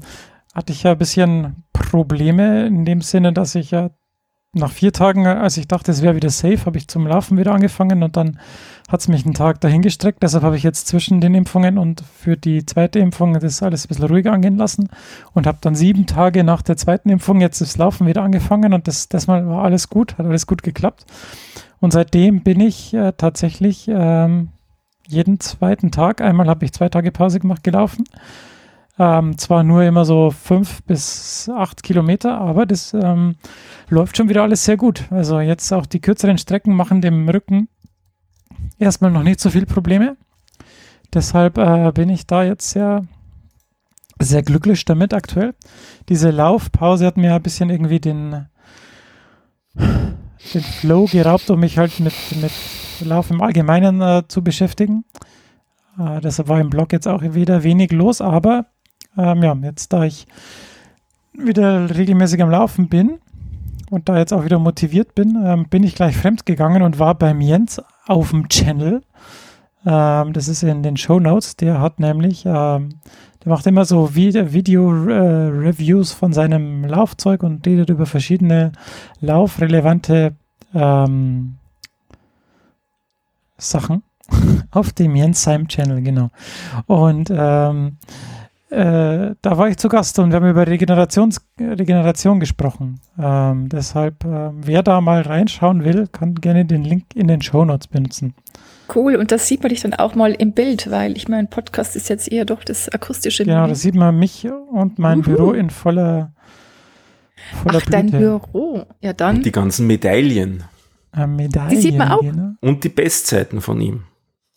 hatte 0.54 0.72
ich 0.72 0.82
ja 0.84 0.92
ein 0.92 0.98
bisschen 0.98 1.64
Probleme 1.72 2.66
in 2.66 2.84
dem 2.84 3.00
Sinne, 3.00 3.32
dass 3.32 3.54
ich 3.54 3.70
ja 3.72 3.90
nach 4.56 4.70
vier 4.70 4.92
Tagen, 4.92 5.26
als 5.26 5.56
ich 5.56 5.68
dachte, 5.68 5.92
es 5.92 6.02
wäre 6.02 6.16
wieder 6.16 6.30
safe, 6.30 6.64
habe 6.64 6.78
ich 6.78 6.88
zum 6.88 7.06
Laufen 7.06 7.36
wieder 7.36 7.52
angefangen 7.52 8.02
und 8.02 8.16
dann 8.16 8.38
hat 8.88 9.00
es 9.00 9.08
mich 9.08 9.24
einen 9.24 9.34
Tag 9.34 9.60
dahingestreckt. 9.60 10.22
Deshalb 10.22 10.44
habe 10.44 10.56
ich 10.56 10.62
jetzt 10.62 10.86
zwischen 10.86 11.20
den 11.20 11.34
Impfungen 11.34 11.76
und 11.76 12.02
für 12.18 12.36
die 12.36 12.64
zweite 12.64 12.98
Impfung 12.98 13.38
das 13.38 13.62
alles 13.62 13.84
ein 13.84 13.88
bisschen 13.88 14.06
ruhiger 14.06 14.32
angehen 14.32 14.56
lassen 14.56 14.88
und 15.34 15.46
habe 15.46 15.58
dann 15.60 15.74
sieben 15.74 16.06
Tage 16.06 16.42
nach 16.42 16.62
der 16.62 16.76
zweiten 16.76 17.10
Impfung 17.10 17.40
jetzt 17.40 17.60
das 17.60 17.76
Laufen 17.76 18.06
wieder 18.06 18.22
angefangen 18.22 18.72
und 18.72 18.88
das, 18.88 19.08
das 19.08 19.26
Mal 19.26 19.46
war 19.46 19.64
alles 19.64 19.90
gut, 19.90 20.16
hat 20.18 20.26
alles 20.26 20.46
gut 20.46 20.62
geklappt. 20.62 21.04
Und 21.80 21.92
seitdem 21.92 22.42
bin 22.42 22.60
ich 22.60 22.94
äh, 22.94 23.12
tatsächlich 23.16 23.88
ähm, 23.88 24.48
jeden 25.06 25.38
zweiten 25.38 25.90
Tag, 25.90 26.20
einmal 26.20 26.48
habe 26.48 26.64
ich 26.64 26.72
zwei 26.72 26.88
Tage 26.88 27.12
Pause 27.12 27.40
gemacht, 27.40 27.62
gelaufen. 27.62 28.04
Ähm, 28.98 29.36
zwar 29.36 29.62
nur 29.62 29.82
immer 29.82 30.06
so 30.06 30.30
fünf 30.30 30.82
bis 30.84 31.50
acht 31.54 31.82
Kilometer, 31.82 32.38
aber 32.38 32.64
das 32.64 32.94
ähm, 32.94 33.36
läuft 33.88 34.16
schon 34.16 34.28
wieder 34.28 34.42
alles 34.42 34.64
sehr 34.64 34.78
gut. 34.78 35.04
Also 35.10 35.40
jetzt 35.40 35.70
auch 35.72 35.84
die 35.84 36.00
kürzeren 36.00 36.38
Strecken 36.38 36.74
machen 36.74 37.02
dem 37.02 37.28
Rücken 37.28 37.68
erstmal 38.78 39.10
noch 39.10 39.22
nicht 39.22 39.40
so 39.40 39.50
viel 39.50 39.66
Probleme. 39.66 40.16
Deshalb 41.12 41.58
äh, 41.58 41.92
bin 41.92 42.08
ich 42.08 42.26
da 42.26 42.42
jetzt 42.42 42.70
sehr, 42.70 43.04
sehr 44.18 44.42
glücklich 44.42 44.84
damit 44.84 45.14
aktuell. 45.14 45.54
Diese 46.08 46.30
Laufpause 46.30 47.06
hat 47.06 47.16
mir 47.16 47.34
ein 47.34 47.42
bisschen 47.42 47.70
irgendwie 47.70 48.00
den, 48.00 48.46
den 49.74 50.62
Flow 50.62 51.06
geraubt, 51.06 51.50
um 51.50 51.60
mich 51.60 51.78
halt 51.78 52.00
mit, 52.00 52.14
mit 52.40 52.52
Lauf 53.00 53.30
im 53.30 53.42
Allgemeinen 53.42 54.00
äh, 54.00 54.22
zu 54.26 54.42
beschäftigen. 54.42 55.04
Äh, 55.98 56.20
deshalb 56.20 56.48
war 56.48 56.60
im 56.60 56.70
Blog 56.70 56.92
jetzt 56.92 57.06
auch 57.06 57.22
wieder 57.22 57.62
wenig 57.62 57.92
los, 57.92 58.20
aber 58.20 58.66
ähm, 59.16 59.42
ja, 59.42 59.56
jetzt 59.62 59.92
da 59.92 60.04
ich 60.04 60.26
wieder 61.32 61.94
regelmäßig 61.94 62.42
am 62.42 62.50
Laufen 62.50 62.88
bin 62.88 63.18
und 63.90 64.08
da 64.08 64.18
jetzt 64.18 64.32
auch 64.32 64.44
wieder 64.44 64.58
motiviert 64.58 65.14
bin, 65.14 65.42
ähm, 65.44 65.66
bin 65.68 65.82
ich 65.82 65.94
gleich 65.94 66.16
fremd 66.16 66.46
gegangen 66.46 66.82
und 66.82 66.98
war 66.98 67.14
beim 67.14 67.40
Jens 67.40 67.82
auf 68.06 68.30
dem 68.30 68.48
Channel. 68.48 69.02
Ähm, 69.86 70.32
das 70.32 70.48
ist 70.48 70.62
in 70.62 70.82
den 70.82 70.96
Show 70.96 71.20
Notes. 71.20 71.56
Der 71.56 71.80
hat 71.80 72.00
nämlich, 72.00 72.44
ähm, 72.46 73.00
der 73.44 73.52
macht 73.52 73.66
immer 73.66 73.84
so 73.84 74.14
Video-Reviews 74.14 76.12
äh, 76.12 76.16
von 76.16 76.32
seinem 76.32 76.84
Laufzeug 76.84 77.42
und 77.42 77.66
redet 77.66 77.90
über 77.90 78.06
verschiedene 78.06 78.72
laufrelevante 79.20 80.34
ähm, 80.74 81.56
Sachen 83.58 84.02
auf 84.72 84.92
dem 84.92 85.14
Jens 85.14 85.42
Seim 85.42 85.68
Channel, 85.68 86.02
genau. 86.02 86.30
Und 86.86 87.30
ähm, 87.34 87.98
äh, 88.70 89.34
da 89.42 89.58
war 89.58 89.68
ich 89.68 89.76
zu 89.76 89.88
Gast 89.88 90.18
und 90.18 90.30
wir 90.30 90.36
haben 90.36 90.50
über 90.50 90.66
Regenerations 90.66 91.40
Regeneration 91.60 92.40
gesprochen. 92.40 93.00
Ähm, 93.18 93.68
deshalb, 93.68 94.24
äh, 94.24 94.50
wer 94.54 94.82
da 94.82 95.00
mal 95.00 95.22
reinschauen 95.22 95.84
will, 95.84 96.08
kann 96.08 96.34
gerne 96.34 96.64
den 96.64 96.82
Link 96.82 97.04
in 97.14 97.28
den 97.28 97.42
Show 97.42 97.64
Notes 97.64 97.86
benutzen. 97.86 98.34
Cool, 98.92 99.16
und 99.16 99.32
das 99.32 99.46
sieht 99.46 99.62
man 99.62 99.70
dich 99.70 99.80
dann 99.80 99.94
auch 99.94 100.14
mal 100.14 100.32
im 100.32 100.52
Bild, 100.52 100.90
weil 100.90 101.16
ich 101.16 101.28
meine, 101.28 101.48
Podcast 101.48 101.96
ist 101.96 102.08
jetzt 102.08 102.30
eher 102.30 102.44
doch 102.44 102.64
das 102.64 102.88
akustische. 102.88 103.44
Genau, 103.44 103.66
da 103.66 103.74
sieht 103.74 103.94
man 103.94 104.18
mich 104.18 104.46
und 104.72 104.98
mein 104.98 105.20
Uhu. 105.20 105.24
Büro 105.24 105.52
in 105.52 105.70
voller, 105.70 106.32
voller 107.62 107.78
Ach, 107.78 107.86
Blüte. 107.86 107.90
dein 107.90 108.10
Büro. 108.10 108.84
Ja, 109.00 109.12
dann. 109.12 109.36
Und 109.36 109.46
die 109.46 109.52
ganzen 109.52 109.86
Medaillen. 109.86 110.64
Äh, 111.16 111.26
Medaillen. 111.26 111.70
Die 111.70 111.76
sieht 111.76 111.96
man 111.96 112.10
auch. 112.10 112.20
Genau. 112.20 112.52
Und 112.60 112.84
die 112.84 112.88
Bestzeiten 112.88 113.60
von 113.60 113.80
ihm. 113.80 114.04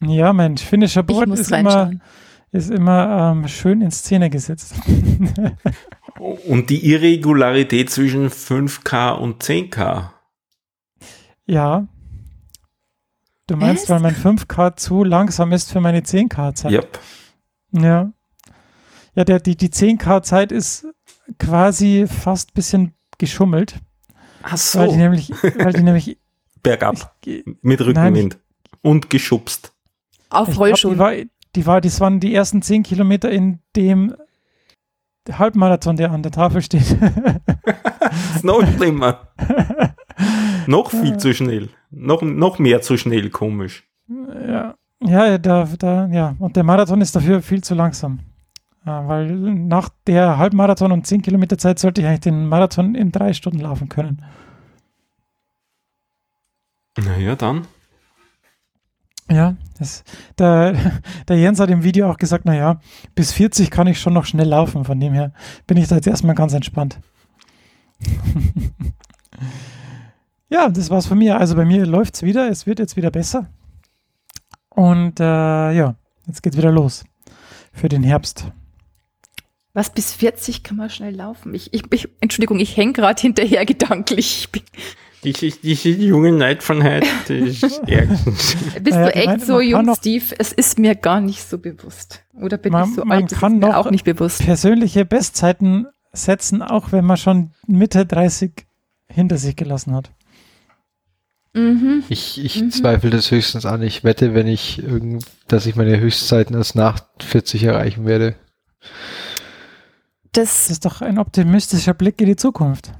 Ja, 0.03 0.31
mein 0.33 0.57
finnischer 0.57 1.03
Board 1.03 1.29
ist 1.29 1.51
immer 1.51 1.91
ist 2.51 2.71
immer 2.71 3.31
ähm, 3.31 3.47
schön 3.47 3.81
in 3.81 3.91
Szene 3.91 4.29
gesetzt. 4.29 4.73
und 6.47 6.69
die 6.69 6.91
Irregularität 6.91 7.89
zwischen 7.89 8.29
5K 8.29 9.11
und 9.11 9.43
10K. 9.43 10.09
Ja. 11.45 11.87
Du 13.47 13.55
meinst, 13.55 13.83
es? 13.83 13.89
weil 13.89 13.99
mein 13.99 14.15
5K 14.15 14.75
zu 14.75 15.03
langsam 15.03 15.51
ist 15.51 15.71
für 15.71 15.81
meine 15.81 16.01
10K-Zeit. 16.01 16.71
Yep. 16.71 16.99
Ja. 17.71 18.11
Ja, 19.15 19.23
der, 19.23 19.39
die, 19.39 19.55
die 19.55 19.69
10K-Zeit 19.69 20.51
ist 20.51 20.87
quasi 21.39 22.05
fast 22.07 22.51
ein 22.51 22.53
bisschen 22.53 22.93
geschummelt. 23.17 23.75
Ach 24.43 24.57
so. 24.57 24.79
Weil 24.79 24.89
die 24.89 24.97
nämlich, 24.97 25.31
weil 25.31 25.73
die 25.73 25.83
nämlich 25.83 26.17
bergab 26.63 27.15
ich, 27.25 27.43
mit 27.61 27.81
Rückenwind 27.81 28.33
nein, 28.33 28.81
und 28.81 29.09
geschubst. 29.09 29.73
Auf 30.29 30.57
Rollschuhen 30.57 30.93
die 30.95 30.99
war, 30.99 31.13
das 31.53 31.99
waren 31.99 32.19
die 32.19 32.33
ersten 32.33 32.61
zehn 32.61 32.83
Kilometer, 32.83 33.29
in 33.29 33.59
dem 33.75 34.15
Halbmarathon, 35.31 35.97
der 35.97 36.11
an 36.11 36.23
der 36.23 36.31
Tafel 36.31 36.61
steht. 36.61 36.97
noch 38.43 38.65
schlimmer. 38.75 39.27
noch 40.67 40.89
viel 40.91 41.17
zu 41.17 41.33
schnell. 41.33 41.69
Noch, 41.91 42.21
noch 42.21 42.59
mehr 42.59 42.81
zu 42.81 42.97
schnell, 42.97 43.29
komisch. 43.29 43.87
Ja, 44.47 44.75
ja, 45.01 45.37
da, 45.37 45.67
da, 45.77 46.07
ja. 46.07 46.35
Und 46.39 46.55
der 46.55 46.63
Marathon 46.63 47.01
ist 47.01 47.15
dafür 47.15 47.41
viel 47.41 47.63
zu 47.63 47.75
langsam. 47.75 48.19
Ja, 48.85 49.07
weil 49.07 49.31
nach 49.31 49.89
der 50.07 50.37
Halbmarathon 50.37 50.91
und 50.91 51.05
10 51.05 51.21
Kilometer 51.21 51.57
Zeit 51.57 51.79
sollte 51.79 52.01
ich 52.01 52.07
eigentlich 52.07 52.21
den 52.21 52.47
Marathon 52.47 52.95
in 52.95 53.11
drei 53.11 53.33
Stunden 53.33 53.59
laufen 53.59 53.89
können. 53.89 54.23
Naja, 56.97 57.35
dann. 57.35 57.67
Ja, 59.31 59.55
das, 59.77 60.03
der, 60.37 60.75
der 61.27 61.37
Jens 61.37 61.59
hat 61.59 61.69
im 61.69 61.83
Video 61.83 62.09
auch 62.09 62.17
gesagt, 62.17 62.45
naja, 62.45 62.79
bis 63.15 63.31
40 63.31 63.69
kann 63.69 63.87
ich 63.87 63.99
schon 63.99 64.13
noch 64.13 64.25
schnell 64.25 64.47
laufen. 64.47 64.85
Von 64.85 64.99
dem 64.99 65.13
her 65.13 65.33
bin 65.67 65.77
ich 65.77 65.87
da 65.87 65.95
jetzt 65.95 66.07
erstmal 66.07 66.35
ganz 66.35 66.53
entspannt. 66.53 66.99
ja, 70.49 70.69
das 70.69 70.89
war's 70.89 71.05
von 71.05 71.17
mir. 71.17 71.37
Also 71.37 71.55
bei 71.55 71.65
mir 71.65 71.85
läuft's 71.85 72.23
wieder. 72.23 72.49
Es 72.49 72.65
wird 72.65 72.79
jetzt 72.79 72.95
wieder 72.97 73.11
besser. 73.11 73.47
Und 74.69 75.19
äh, 75.19 75.23
ja, 75.23 75.95
jetzt 76.25 76.41
geht's 76.41 76.57
wieder 76.57 76.71
los 76.71 77.03
für 77.71 77.89
den 77.89 78.03
Herbst. 78.03 78.51
Was 79.73 79.91
bis 79.91 80.13
40 80.13 80.63
kann 80.63 80.77
man 80.77 80.89
schnell 80.89 81.15
laufen? 81.15 81.53
Ich, 81.53 81.73
ich, 81.73 81.83
ich 81.91 82.09
Entschuldigung, 82.21 82.59
ich 82.59 82.75
hänge 82.75 82.93
gerade 82.93 83.21
hinterher 83.21 83.65
gedanklich. 83.65 84.49
Diese, 85.23 85.51
diese 85.51 85.89
jungen 85.89 86.37
Leute 86.39 86.61
von 86.61 86.81
heute, 86.83 87.05
ärgernd. 87.87 88.25
Bist 88.25 88.97
du 88.97 89.13
echt 89.15 89.41
so 89.45 89.59
jung, 89.59 89.85
noch- 89.85 89.97
Steve? 89.97 90.23
Es 90.37 90.53
ist 90.53 90.79
mir 90.79 90.95
gar 90.95 91.19
nicht 91.19 91.43
so 91.47 91.57
bewusst. 91.57 92.23
Oder 92.33 92.57
bin 92.57 92.71
Man- 92.71 92.89
ich 92.89 92.95
so 92.95 93.03
man 93.03 93.23
alt? 93.23 93.31
Das 93.31 93.39
kann 93.39 93.55
ist 93.55 93.59
mir 93.59 93.67
noch- 93.67 93.75
auch 93.75 93.91
nicht 93.91 94.05
bewusst. 94.05 94.43
Persönliche 94.43 95.03
Bestzeiten 95.05 95.87
setzen, 96.13 96.61
auch 96.61 96.91
wenn 96.93 97.03
man 97.05 97.17
schon 97.17 97.51
Mitte 97.67 98.05
30 98.05 98.65
hinter 99.09 99.37
sich 99.37 99.55
gelassen 99.57 99.93
hat. 99.93 100.11
Mhm. 101.53 102.03
Ich, 102.09 102.43
ich 102.43 102.61
Mhm. 102.61 102.71
zweifle 102.71 103.09
das 103.09 103.31
höchstens 103.31 103.65
an. 103.65 103.81
Ich 103.81 104.03
wette, 104.03 104.33
wenn 104.33 104.47
ich 104.47 104.81
irgend, 104.81 105.25
dass 105.47 105.65
ich 105.65 105.75
meine 105.75 105.99
Höchstzeiten 105.99 106.55
erst 106.55 106.75
nach 106.75 106.99
40 107.19 107.63
erreichen 107.63 108.05
werde. 108.05 108.35
Das 110.31 110.67
Das, 110.67 110.69
ist 110.69 110.85
doch 110.85 111.01
ein 111.01 111.17
optimistischer 111.17 111.93
Blick 111.95 112.21
in 112.21 112.27
die 112.27 112.35
Zukunft. 112.35 112.91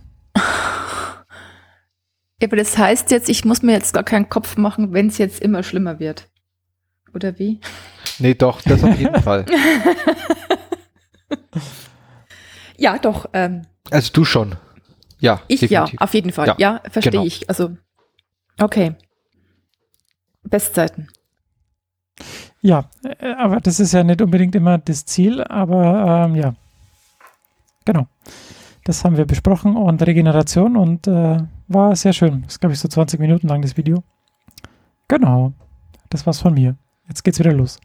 Ja, 2.41 2.47
aber 2.47 2.57
das 2.57 2.77
heißt 2.77 3.11
jetzt, 3.11 3.29
ich 3.29 3.45
muss 3.45 3.61
mir 3.61 3.73
jetzt 3.73 3.93
gar 3.93 4.03
keinen 4.03 4.29
Kopf 4.29 4.57
machen, 4.57 4.93
wenn 4.93 5.07
es 5.07 5.17
jetzt 5.17 5.41
immer 5.41 5.63
schlimmer 5.63 5.99
wird. 5.99 6.27
Oder 7.13 7.37
wie? 7.39 7.59
Nee, 8.19 8.33
doch, 8.35 8.61
das 8.61 8.83
auf 8.83 8.97
jeden 8.99 9.21
Fall. 9.23 9.45
Ja, 12.77 12.97
doch. 12.97 13.25
Ähm, 13.33 13.63
Also 13.91 14.11
du 14.13 14.23
schon. 14.25 14.55
Ja, 15.19 15.41
ich 15.47 15.59
definitiv. 15.59 15.99
ja, 15.99 16.01
auf 16.05 16.13
jeden 16.13 16.31
Fall. 16.31 16.47
Ja, 16.47 16.55
Ja, 16.57 16.81
verstehe 16.89 17.11
genau. 17.11 17.25
ich. 17.25 17.49
Also, 17.49 17.75
okay. 18.59 18.95
Bestzeiten. 20.43 21.09
Ja, 22.61 22.89
äh, 23.03 23.33
aber 23.33 23.59
das 23.59 23.79
ist 23.81 23.91
ja 23.93 24.03
nicht 24.03 24.21
unbedingt 24.21 24.55
immer 24.55 24.77
das 24.77 25.05
Ziel, 25.05 25.43
aber 25.43 26.25
ähm, 26.25 26.35
ja. 26.35 26.55
Genau. 27.85 28.07
Das 28.85 29.03
haben 29.03 29.17
wir 29.17 29.25
besprochen 29.25 29.75
und 29.75 30.01
Regeneration 30.05 30.77
und 30.77 31.05
äh, 31.07 31.39
war 31.69 31.95
sehr 31.95 32.13
schön. 32.13 32.41
Das 32.43 32.53
ist, 32.53 32.59
glaube 32.59 32.73
ich, 32.73 32.79
so 32.79 32.87
20 32.87 33.19
Minuten 33.19 33.47
lang 33.47 33.61
das 33.61 33.77
Video. 33.77 34.03
Genau. 35.07 35.53
Das 36.09 36.25
war's 36.25 36.39
von 36.39 36.53
mir. 36.53 36.75
Jetzt 37.07 37.23
geht's 37.23 37.39
wieder 37.39 37.53
los. 37.53 37.79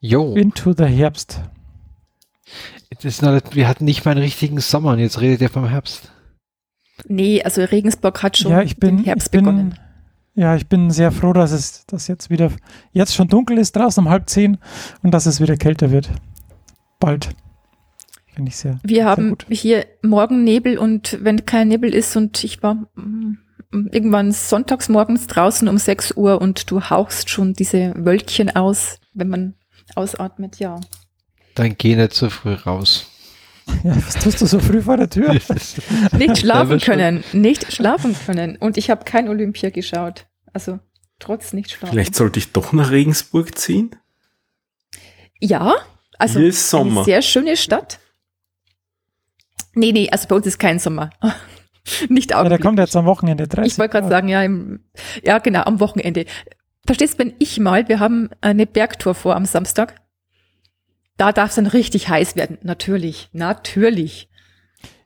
Jo, 0.00 0.34
Into 0.34 0.72
the 0.72 0.86
Herbst. 0.86 1.40
das 2.90 3.04
ist 3.04 3.22
noch, 3.22 3.38
wir 3.52 3.68
hatten 3.68 3.84
nicht 3.84 4.04
mal 4.04 4.12
einen 4.12 4.22
richtigen 4.22 4.58
Sommer 4.60 4.92
und 4.92 4.98
jetzt 4.98 5.20
redet 5.20 5.42
ihr 5.42 5.50
vom 5.50 5.68
Herbst. 5.68 6.10
Nee, 7.06 7.42
also 7.42 7.62
Regensburg 7.62 8.22
hat 8.22 8.36
schon 8.38 8.52
ja, 8.52 8.62
ich 8.62 8.78
bin, 8.78 8.98
im 8.98 9.04
Herbst 9.04 9.26
ich 9.26 9.32
bin, 9.32 9.44
begonnen. 9.44 9.74
ja, 10.34 10.56
ich 10.56 10.66
bin 10.68 10.90
sehr 10.90 11.12
froh, 11.12 11.32
dass 11.32 11.50
es, 11.52 11.86
dass 11.86 12.08
jetzt 12.08 12.30
wieder, 12.30 12.50
jetzt 12.92 13.14
schon 13.14 13.28
dunkel 13.28 13.58
ist 13.58 13.76
draußen 13.76 14.04
um 14.04 14.10
halb 14.10 14.28
zehn 14.28 14.58
und 15.02 15.12
dass 15.12 15.26
es 15.26 15.40
wieder 15.40 15.56
kälter 15.56 15.90
wird. 15.90 16.10
Bald. 16.98 17.34
Finde 18.40 18.48
ich 18.48 18.56
sehr. 18.56 18.80
Wir 18.82 19.04
haben 19.04 19.30
gut. 19.30 19.44
hier 19.50 19.84
morgen 20.00 20.44
Nebel 20.44 20.78
und 20.78 21.18
wenn 21.20 21.44
kein 21.44 21.68
Nebel 21.68 21.94
ist 21.94 22.16
und 22.16 22.42
ich 22.42 22.62
war 22.62 22.74
mm, 22.94 23.36
irgendwann 23.92 24.32
sonntags 24.32 24.88
morgens 24.88 25.26
draußen 25.26 25.68
um 25.68 25.76
6 25.76 26.16
Uhr 26.16 26.40
und 26.40 26.70
du 26.70 26.80
hauchst 26.80 27.28
schon 27.28 27.52
diese 27.52 27.92
Wölkchen 27.98 28.56
aus, 28.56 28.98
wenn 29.12 29.28
man 29.28 29.54
ausatmet, 29.94 30.58
ja. 30.58 30.80
Dann 31.54 31.76
geh 31.76 31.96
nicht 31.96 32.14
so 32.14 32.30
früh 32.30 32.54
raus. 32.54 33.06
Ja, 33.84 33.94
was 33.94 34.14
tust 34.14 34.40
du 34.40 34.46
so 34.46 34.58
früh 34.58 34.82
vor 34.82 34.96
der 34.96 35.08
Tür? 35.08 35.32
Nicht 36.18 36.38
schlafen 36.38 36.80
können, 36.80 37.22
nicht 37.32 37.72
schlafen 37.72 38.16
können. 38.26 38.56
Und 38.56 38.76
ich 38.76 38.90
habe 38.90 39.04
kein 39.04 39.28
Olympia 39.28 39.70
geschaut. 39.70 40.26
Also 40.52 40.80
trotz 41.20 41.52
nicht 41.52 41.70
schlafen. 41.70 41.92
Vielleicht 41.92 42.16
sollte 42.16 42.40
ich 42.40 42.50
doch 42.50 42.72
nach 42.72 42.90
Regensburg 42.90 43.56
ziehen? 43.56 43.94
Ja, 45.38 45.76
also 46.20 46.38
Hier 46.38 46.48
ist 46.50 46.68
Sommer. 46.68 46.96
eine 46.96 47.04
sehr 47.04 47.22
schöne 47.22 47.56
Stadt. 47.56 47.98
Nee, 49.80 49.92
nee, 49.92 50.10
also 50.10 50.28
bei 50.28 50.36
uns 50.36 50.46
ist 50.46 50.58
kein 50.58 50.78
Sommer. 50.78 51.08
nicht 52.10 52.32
Ja, 52.32 52.44
der 52.44 52.58
kommt 52.58 52.78
jetzt 52.78 52.94
am 52.94 53.06
Wochenende 53.06 53.48
30. 53.48 53.72
Ich 53.72 53.78
wollte 53.78 53.92
gerade 53.92 54.08
sagen, 54.08 54.28
ja, 54.28 54.42
im, 54.42 54.84
ja, 55.24 55.38
genau, 55.38 55.62
am 55.62 55.80
Wochenende. 55.80 56.26
Verstehst 56.84 57.14
du, 57.14 57.20
wenn 57.20 57.32
ich 57.38 57.58
mal, 57.58 57.88
wir 57.88 57.98
haben 57.98 58.28
eine 58.42 58.66
Bergtour 58.66 59.14
vor 59.14 59.36
am 59.36 59.46
Samstag. 59.46 59.94
Da 61.16 61.32
darf 61.32 61.48
es 61.48 61.54
dann 61.54 61.66
richtig 61.66 62.10
heiß 62.10 62.36
werden. 62.36 62.58
Natürlich, 62.60 63.30
natürlich. 63.32 64.28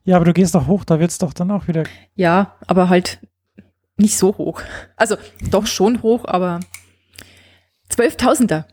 Ja, 0.03 0.16
aber 0.16 0.25
du 0.25 0.33
gehst 0.33 0.57
doch 0.57 0.66
hoch, 0.66 0.85
da 0.85 0.99
wird's 0.99 1.18
doch 1.18 1.33
dann 1.33 1.53
auch 1.53 1.68
wieder. 1.68 1.85
Ja, 2.16 2.57
aber 2.66 2.89
halt 2.89 3.20
nicht 3.97 4.16
so 4.18 4.37
hoch. 4.37 4.61
Also 4.97 5.16
doch 5.53 5.68
schon 5.68 6.03
hoch, 6.03 6.25
aber 6.25 6.59
12.000er. 7.91 8.64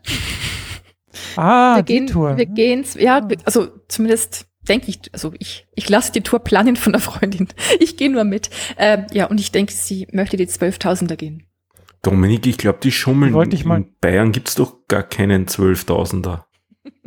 Ah, 1.36 1.76
wir 1.76 1.82
die 1.84 1.92
gehen, 1.92 2.06
Tour. 2.08 2.36
wir 2.36 2.46
gehen, 2.46 2.84
ja, 2.98 3.24
also 3.44 3.68
zumindest 3.86 4.48
denke 4.68 4.88
ich, 4.90 5.00
also 5.12 5.32
ich, 5.38 5.66
ich 5.74 5.88
lasse 5.88 6.12
die 6.12 6.20
Tour 6.20 6.40
planen 6.40 6.76
von 6.76 6.92
der 6.92 7.00
Freundin. 7.00 7.48
Ich 7.80 7.96
gehe 7.96 8.10
nur 8.10 8.24
mit. 8.24 8.50
Ähm, 8.78 9.06
ja, 9.12 9.26
und 9.26 9.40
ich 9.40 9.50
denke, 9.52 9.72
sie 9.72 10.06
möchte 10.12 10.36
die 10.36 10.46
12.000er 10.46 11.16
gehen. 11.16 11.46
Dominik, 12.02 12.46
ich 12.46 12.58
glaube, 12.58 12.78
die 12.82 12.90
schummeln. 12.92 13.32
Wollte 13.32 13.54
ich 13.56 13.64
mal- 13.64 13.78
In 13.78 13.94
Bayern 14.00 14.32
gibt's 14.32 14.54
doch 14.56 14.86
gar 14.88 15.02
keinen 15.04 15.46
Zwölftausender. 15.48 16.46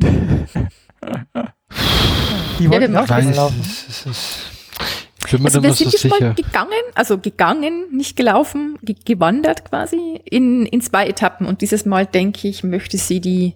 Die 2.58 2.64
Ja, 2.64 2.70
wollten 2.70 2.92
wir 2.92 3.02
auch 3.02 3.08
laufen. 3.08 3.60
es, 3.60 3.86
es, 3.88 4.06
es, 4.06 4.38
ich 5.26 5.30
bin 5.32 5.42
mir 5.42 5.46
Also 5.46 5.62
wir 5.62 5.70
so 5.70 5.76
sind 5.76 5.92
jetzt 5.92 6.02
sicher. 6.02 6.20
mal 6.20 6.34
gegangen, 6.34 6.70
also 6.94 7.18
gegangen, 7.18 7.84
nicht 7.94 8.16
gelaufen, 8.16 8.78
ge 8.82 8.96
gewandert 9.04 9.64
quasi 9.68 10.20
in, 10.24 10.64
in 10.66 10.80
zwei 10.80 11.06
Etappen. 11.06 11.46
Und 11.46 11.60
dieses 11.60 11.84
Mal 11.84 12.06
denke 12.06 12.48
ich, 12.48 12.62
möchte 12.64 12.96
sie 12.96 13.20
die 13.20 13.54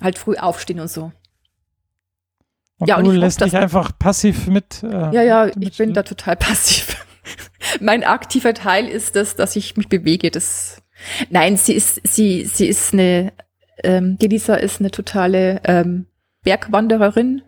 halt 0.00 0.16
früh 0.18 0.36
aufstehen 0.36 0.80
und 0.80 0.88
so. 0.90 1.12
Und 2.78 2.88
Ja, 2.88 2.96
und 2.98 3.04
du 3.04 3.10
ich 3.10 3.16
hoffe, 3.16 3.24
lässt 3.26 3.40
dich 3.40 3.52
dass- 3.52 3.62
einfach 3.62 3.98
passiv 3.98 4.46
mit. 4.48 4.82
Äh, 4.82 4.88
Ja, 5.14 5.22
ja, 5.22 5.44
mit- 5.46 5.70
ich 5.70 5.78
bin 5.78 5.94
da 5.94 6.02
total 6.02 6.36
passiv. 6.36 7.04
mein 7.80 8.04
aktiver 8.04 8.54
Teil 8.54 8.86
ist 8.88 9.16
das, 9.16 9.34
dass 9.36 9.56
ich 9.56 9.76
mich 9.76 9.88
bewege. 9.88 10.30
Das, 10.30 10.82
nein, 11.30 11.56
sie 11.56 11.72
ist, 11.74 12.00
sie, 12.06 12.44
sie 12.44 12.66
ist 12.66 12.92
eine, 12.92 13.32
ähm, 13.82 14.18
die 14.18 14.28
Lisa 14.28 14.54
ist 14.56 14.80
eine 14.80 14.90
totale 14.90 15.60
ähm, 15.64 16.06
Bergwandererin 16.42 17.42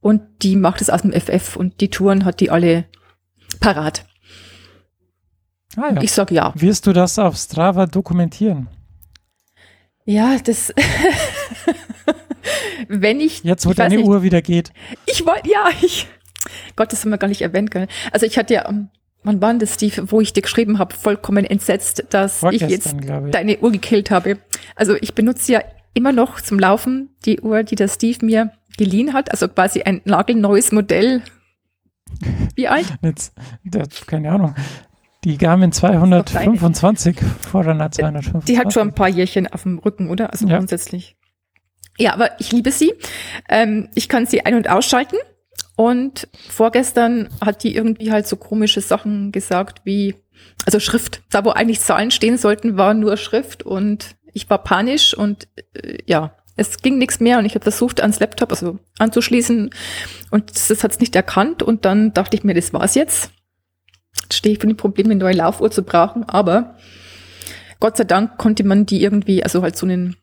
und 0.00 0.22
die 0.42 0.56
macht 0.56 0.80
es 0.82 0.90
aus 0.90 1.02
dem 1.02 1.12
FF 1.12 1.56
und 1.56 1.80
die 1.80 1.88
Touren 1.90 2.24
hat 2.24 2.40
die 2.40 2.50
alle 2.50 2.84
parat. 3.60 4.04
Ah, 5.76 5.92
ja. 5.94 6.02
Ich 6.02 6.12
sag 6.12 6.30
ja. 6.30 6.52
Wirst 6.56 6.86
du 6.86 6.92
das 6.92 7.18
auf 7.18 7.36
Strava 7.36 7.86
dokumentieren? 7.86 8.68
Ja, 10.04 10.36
das. 10.44 10.72
Wenn 12.88 13.20
ich. 13.20 13.42
Jetzt, 13.44 13.66
wo 13.66 13.70
ich 13.70 13.76
deine 13.76 13.96
nicht, 13.96 14.06
Uhr 14.06 14.22
wieder 14.22 14.42
geht. 14.42 14.72
Ich 15.06 15.24
wollte, 15.26 15.50
ja, 15.50 15.68
ich. 15.80 16.06
Gott, 16.76 16.92
das 16.92 17.02
haben 17.02 17.10
wir 17.10 17.18
gar 17.18 17.28
nicht 17.28 17.42
erwähnt, 17.42 17.70
gell? 17.70 17.86
Also 18.12 18.26
ich 18.26 18.36
hatte 18.38 18.54
ja, 18.54 18.68
ähm, 18.68 18.88
wann 19.22 19.40
war 19.40 19.50
denn 19.50 19.58
das, 19.58 19.74
Steve, 19.74 20.10
wo 20.10 20.20
ich 20.20 20.32
dir 20.32 20.42
geschrieben 20.42 20.78
habe, 20.78 20.94
vollkommen 20.94 21.44
entsetzt, 21.44 22.04
dass 22.10 22.42
ich 22.50 22.60
jetzt 22.60 22.88
Vorgestern, 22.90 23.26
ich. 23.26 23.32
deine 23.32 23.58
Uhr 23.58 23.72
gekillt 23.72 24.10
habe. 24.10 24.38
Also 24.76 24.96
ich 25.00 25.14
benutze 25.14 25.52
ja 25.52 25.60
immer 25.94 26.12
noch 26.12 26.40
zum 26.40 26.58
Laufen 26.58 27.10
die 27.24 27.40
Uhr, 27.40 27.62
die 27.62 27.76
der 27.76 27.88
Steve 27.88 28.24
mir 28.24 28.52
geliehen 28.76 29.12
hat, 29.12 29.30
also 29.30 29.48
quasi 29.48 29.82
ein 29.82 30.00
nagelneues 30.04 30.72
Modell. 30.72 31.22
Wie 32.54 32.68
alt? 32.68 32.86
Jetzt, 33.02 33.32
der, 33.62 33.86
keine 34.06 34.30
Ahnung. 34.30 34.54
Die 35.24 35.38
Garmin 35.38 35.72
225 35.72 37.16
Forerunner 37.50 37.90
225. 37.90 38.44
Die 38.44 38.58
hat 38.58 38.72
schon 38.74 38.88
ein 38.88 38.94
paar 38.94 39.08
Jährchen 39.08 39.46
auf 39.46 39.62
dem 39.62 39.78
Rücken, 39.78 40.10
oder? 40.10 40.30
Also 40.30 40.46
Ja. 40.46 40.58
grundsätzlich. 40.58 41.16
Ja, 41.98 42.12
aber 42.12 42.40
ich 42.40 42.52
liebe 42.52 42.70
sie. 42.70 42.92
Ähm, 43.48 43.88
ich 43.94 44.08
kann 44.08 44.26
sie 44.26 44.44
ein- 44.44 44.54
und 44.54 44.68
ausschalten. 44.68 45.16
Und 45.76 46.28
vorgestern 46.48 47.28
hat 47.40 47.62
die 47.62 47.74
irgendwie 47.74 48.12
halt 48.12 48.26
so 48.26 48.36
komische 48.36 48.80
Sachen 48.80 49.32
gesagt 49.32 49.82
wie, 49.84 50.14
also 50.66 50.80
Schrift. 50.80 51.22
Da, 51.30 51.44
wo 51.44 51.50
eigentlich 51.50 51.80
Zahlen 51.80 52.10
stehen 52.10 52.38
sollten, 52.38 52.76
war 52.76 52.94
nur 52.94 53.16
Schrift 53.16 53.62
und 53.64 54.16
ich 54.32 54.48
war 54.50 54.58
panisch 54.58 55.14
und 55.14 55.48
äh, 55.74 55.98
ja, 56.06 56.36
es 56.56 56.78
ging 56.78 56.98
nichts 56.98 57.20
mehr 57.20 57.38
und 57.38 57.46
ich 57.46 57.54
habe 57.54 57.64
versucht, 57.64 58.00
ans 58.00 58.20
Laptop 58.20 58.50
also 58.50 58.78
anzuschließen 58.98 59.70
und 60.30 60.50
das 60.70 60.84
hat 60.84 60.92
es 60.92 61.00
nicht 61.00 61.16
erkannt 61.16 61.62
und 61.62 61.84
dann 61.84 62.12
dachte 62.12 62.36
ich 62.36 62.44
mir, 62.44 62.54
das 62.54 62.72
war's 62.72 62.94
jetzt. 62.94 63.30
Jetzt 64.22 64.34
stehe 64.34 64.54
ich 64.54 64.60
vor 64.60 64.68
dem 64.68 64.76
Problem, 64.76 65.06
eine 65.06 65.16
neue 65.16 65.34
Laufuhr 65.34 65.70
zu 65.70 65.82
brauchen, 65.82 66.24
aber 66.24 66.76
Gott 67.80 67.96
sei 67.96 68.04
Dank 68.04 68.38
konnte 68.38 68.64
man 68.64 68.86
die 68.86 69.02
irgendwie, 69.02 69.42
also 69.42 69.62
halt 69.62 69.76
so 69.76 69.86
einen 69.86 70.16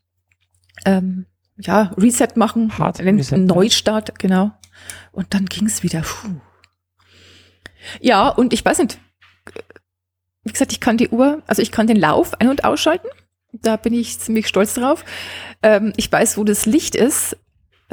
ähm, 0.86 1.26
ja, 1.58 1.92
Reset 1.98 2.30
machen, 2.36 2.78
Hard 2.78 3.00
einen 3.00 3.18
Reset, 3.18 3.36
ja. 3.36 3.38
Neustart, 3.38 4.18
genau. 4.20 4.52
Und 5.12 5.34
dann 5.34 5.46
ging 5.46 5.68
es 5.68 5.84
wieder. 5.84 6.02
Puh. 6.02 6.36
Ja, 8.00 8.30
und 8.30 8.54
ich 8.54 8.64
weiß 8.64 8.80
nicht, 8.80 9.00
wie 10.44 10.52
gesagt, 10.52 10.72
ich 10.72 10.80
kann 10.80 10.98
die 10.98 11.10
Uhr, 11.10 11.42
also 11.48 11.62
ich 11.62 11.72
kann 11.72 11.88
den 11.88 11.98
Lauf 11.98 12.40
ein- 12.40 12.50
und 12.50 12.64
ausschalten. 12.64 13.08
Da 13.54 13.76
bin 13.76 13.94
ich 13.94 14.20
ziemlich 14.20 14.48
stolz 14.48 14.76
drauf. 14.76 15.04
Ähm, 15.62 15.94
ich 15.98 16.12
weiß, 16.12 16.38
wo 16.38 16.44
das 16.44 16.66
Licht 16.66 16.96
ist. 16.96 17.38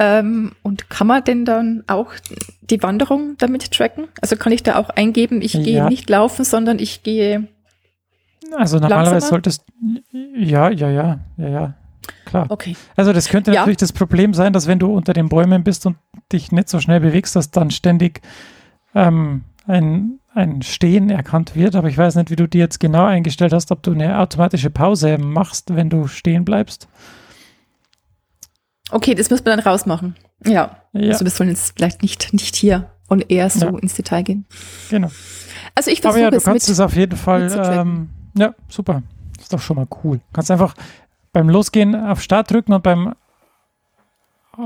Ähm, 0.01 0.53
und 0.63 0.89
kann 0.89 1.07
man 1.07 1.23
denn 1.25 1.43
dann 1.43 1.83
auch 1.87 2.13
die 2.61 2.81
Wanderung 2.81 3.35
damit 3.37 3.71
tracken? 3.71 4.07
Also 4.21 4.37
kann 4.37 4.53
ich 4.53 4.63
da 4.63 4.77
auch 4.77 4.89
eingeben, 4.89 5.41
ich 5.41 5.51
gehe 5.51 5.75
Ja. 5.77 5.89
nicht 5.89 6.09
laufen, 6.09 6.45
sondern 6.45 6.79
ich 6.79 7.03
gehe. 7.03 7.49
Also 8.55 8.77
normalerweise 8.77 9.11
Langsamer? 9.11 9.29
solltest 9.29 9.65
ja, 10.11 10.69
ja, 10.69 10.89
ja, 10.89 11.19
ja, 11.37 11.47
ja, 11.49 11.73
klar. 12.25 12.45
Okay. 12.49 12.75
Also 12.95 13.13
das 13.13 13.29
könnte 13.29 13.51
Ja. 13.51 13.61
natürlich 13.61 13.77
das 13.77 13.93
Problem 13.93 14.33
sein, 14.33 14.53
dass 14.53 14.67
wenn 14.67 14.79
du 14.79 14.93
unter 14.93 15.13
den 15.13 15.29
Bäumen 15.29 15.63
bist 15.63 15.85
und 15.85 15.97
dich 16.31 16.51
nicht 16.51 16.69
so 16.69 16.79
schnell 16.79 16.99
bewegst, 16.99 17.35
dass 17.35 17.51
dann 17.51 17.71
ständig 17.71 18.21
ähm, 18.95 19.43
ein 19.67 20.15
ein 20.35 20.61
Stehen 20.61 21.09
erkannt 21.09 21.55
wird, 21.55 21.75
aber 21.75 21.89
ich 21.89 21.97
weiß 21.97 22.15
nicht, 22.15 22.29
wie 22.29 22.35
du 22.35 22.47
die 22.47 22.59
jetzt 22.59 22.79
genau 22.79 23.03
eingestellt 23.05 23.51
hast, 23.51 23.71
ob 23.71 23.81
du 23.81 23.91
eine 23.91 24.19
automatische 24.19 24.69
Pause 24.69 25.17
machst, 25.17 25.75
wenn 25.75 25.89
du 25.89 26.07
stehen 26.07 26.45
bleibst. 26.45 26.87
Okay, 28.91 29.15
das 29.15 29.29
müssen 29.29 29.45
wir 29.45 29.55
dann 29.55 29.59
rausmachen. 29.65 30.15
Ja. 30.45 30.77
Ja, 30.93 31.11
Also 31.11 31.25
wir 31.25 31.31
sollen 31.31 31.49
jetzt 31.49 31.73
vielleicht 31.75 32.01
nicht, 32.01 32.31
nicht 32.31 32.55
hier 32.55 32.89
und 33.07 33.29
eher 33.31 33.49
so 33.49 33.65
Ja. 33.67 33.77
ins 33.79 33.95
Detail 33.95 34.23
gehen. 34.23 34.45
genau. 34.89 35.11
Also 35.75 35.91
ich 35.91 35.99
Aber 35.99 36.13
versuche 36.13 36.21
ja, 36.23 36.31
du 36.31 36.39
kannst 36.41 36.69
es 36.69 36.79
auf 36.79 36.95
jeden 36.95 37.17
Fall, 37.17 37.51
ähm, 37.73 38.09
ja, 38.37 38.53
super. 38.69 39.03
Ist 39.39 39.51
doch 39.53 39.59
schon 39.61 39.77
mal 39.77 39.87
cool. 40.03 40.19
Kannst 40.33 40.51
einfach 40.51 40.73
beim 41.33 41.49
Losgehen 41.49 41.95
auf 41.95 42.21
Start 42.21 42.51
drücken 42.51 42.73
und 42.73 42.83
beim, 42.83 43.13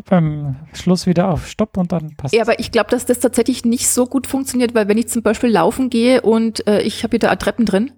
beim 0.06 0.56
Schluss 0.74 1.06
wieder 1.06 1.30
auf 1.30 1.48
Stopp 1.48 1.78
und 1.78 1.92
dann 1.92 2.16
passt 2.16 2.34
Ja, 2.34 2.42
aber 2.44 2.60
ich 2.60 2.72
glaube, 2.72 2.90
dass 2.90 3.06
das 3.06 3.20
tatsächlich 3.20 3.64
nicht 3.66 3.90
so 3.90 4.06
gut 4.06 4.28
funktioniert, 4.28 4.74
weil 4.74 4.88
wenn 4.88 4.98
ich 4.98 5.08
zum 5.10 5.22
Beispiel 5.24 5.50
laufen 5.50 5.90
gehe 5.90 6.22
und 6.22 6.66
äh, 6.68 6.82
ich 6.82 7.04
habe 7.04 7.20
da 7.20 7.36
Treppen 7.36 7.66
drin 7.66 7.92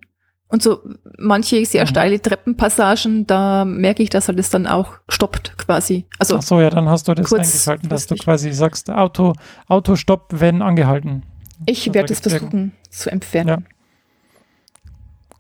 und 0.48 0.62
so 0.62 0.80
manche 1.18 1.66
sehr 1.66 1.84
Mhm. 1.84 1.88
steile 1.88 2.22
Treppenpassagen, 2.22 3.26
da 3.28 3.66
merke 3.66 4.04
ich, 4.04 4.10
dass 4.10 4.28
er 4.28 4.34
das 4.36 4.50
dann 4.50 4.68
auch 4.68 4.94
stoppt 5.10 5.58
quasi. 5.58 6.06
Also 6.20 6.38
Ach 6.38 6.42
so, 6.42 6.60
ja, 6.60 6.70
dann 6.70 6.90
hast 6.90 7.08
du 7.08 7.14
das 7.14 7.32
eingeschalten, 7.34 7.90
dass 7.90 8.08
du 8.08 8.16
quasi 8.16 8.52
sagst, 8.52 8.90
Auto, 8.90 9.34
Autostopp, 9.68 10.28
wenn 10.32 10.62
angehalten. 10.62 11.24
ich 11.66 11.86
das 11.86 11.94
werde 11.94 12.08
das 12.14 12.20
ergibt 12.26 12.40
versuchen 12.42 12.72
zu 12.90 13.12
entfernen. 13.12 13.68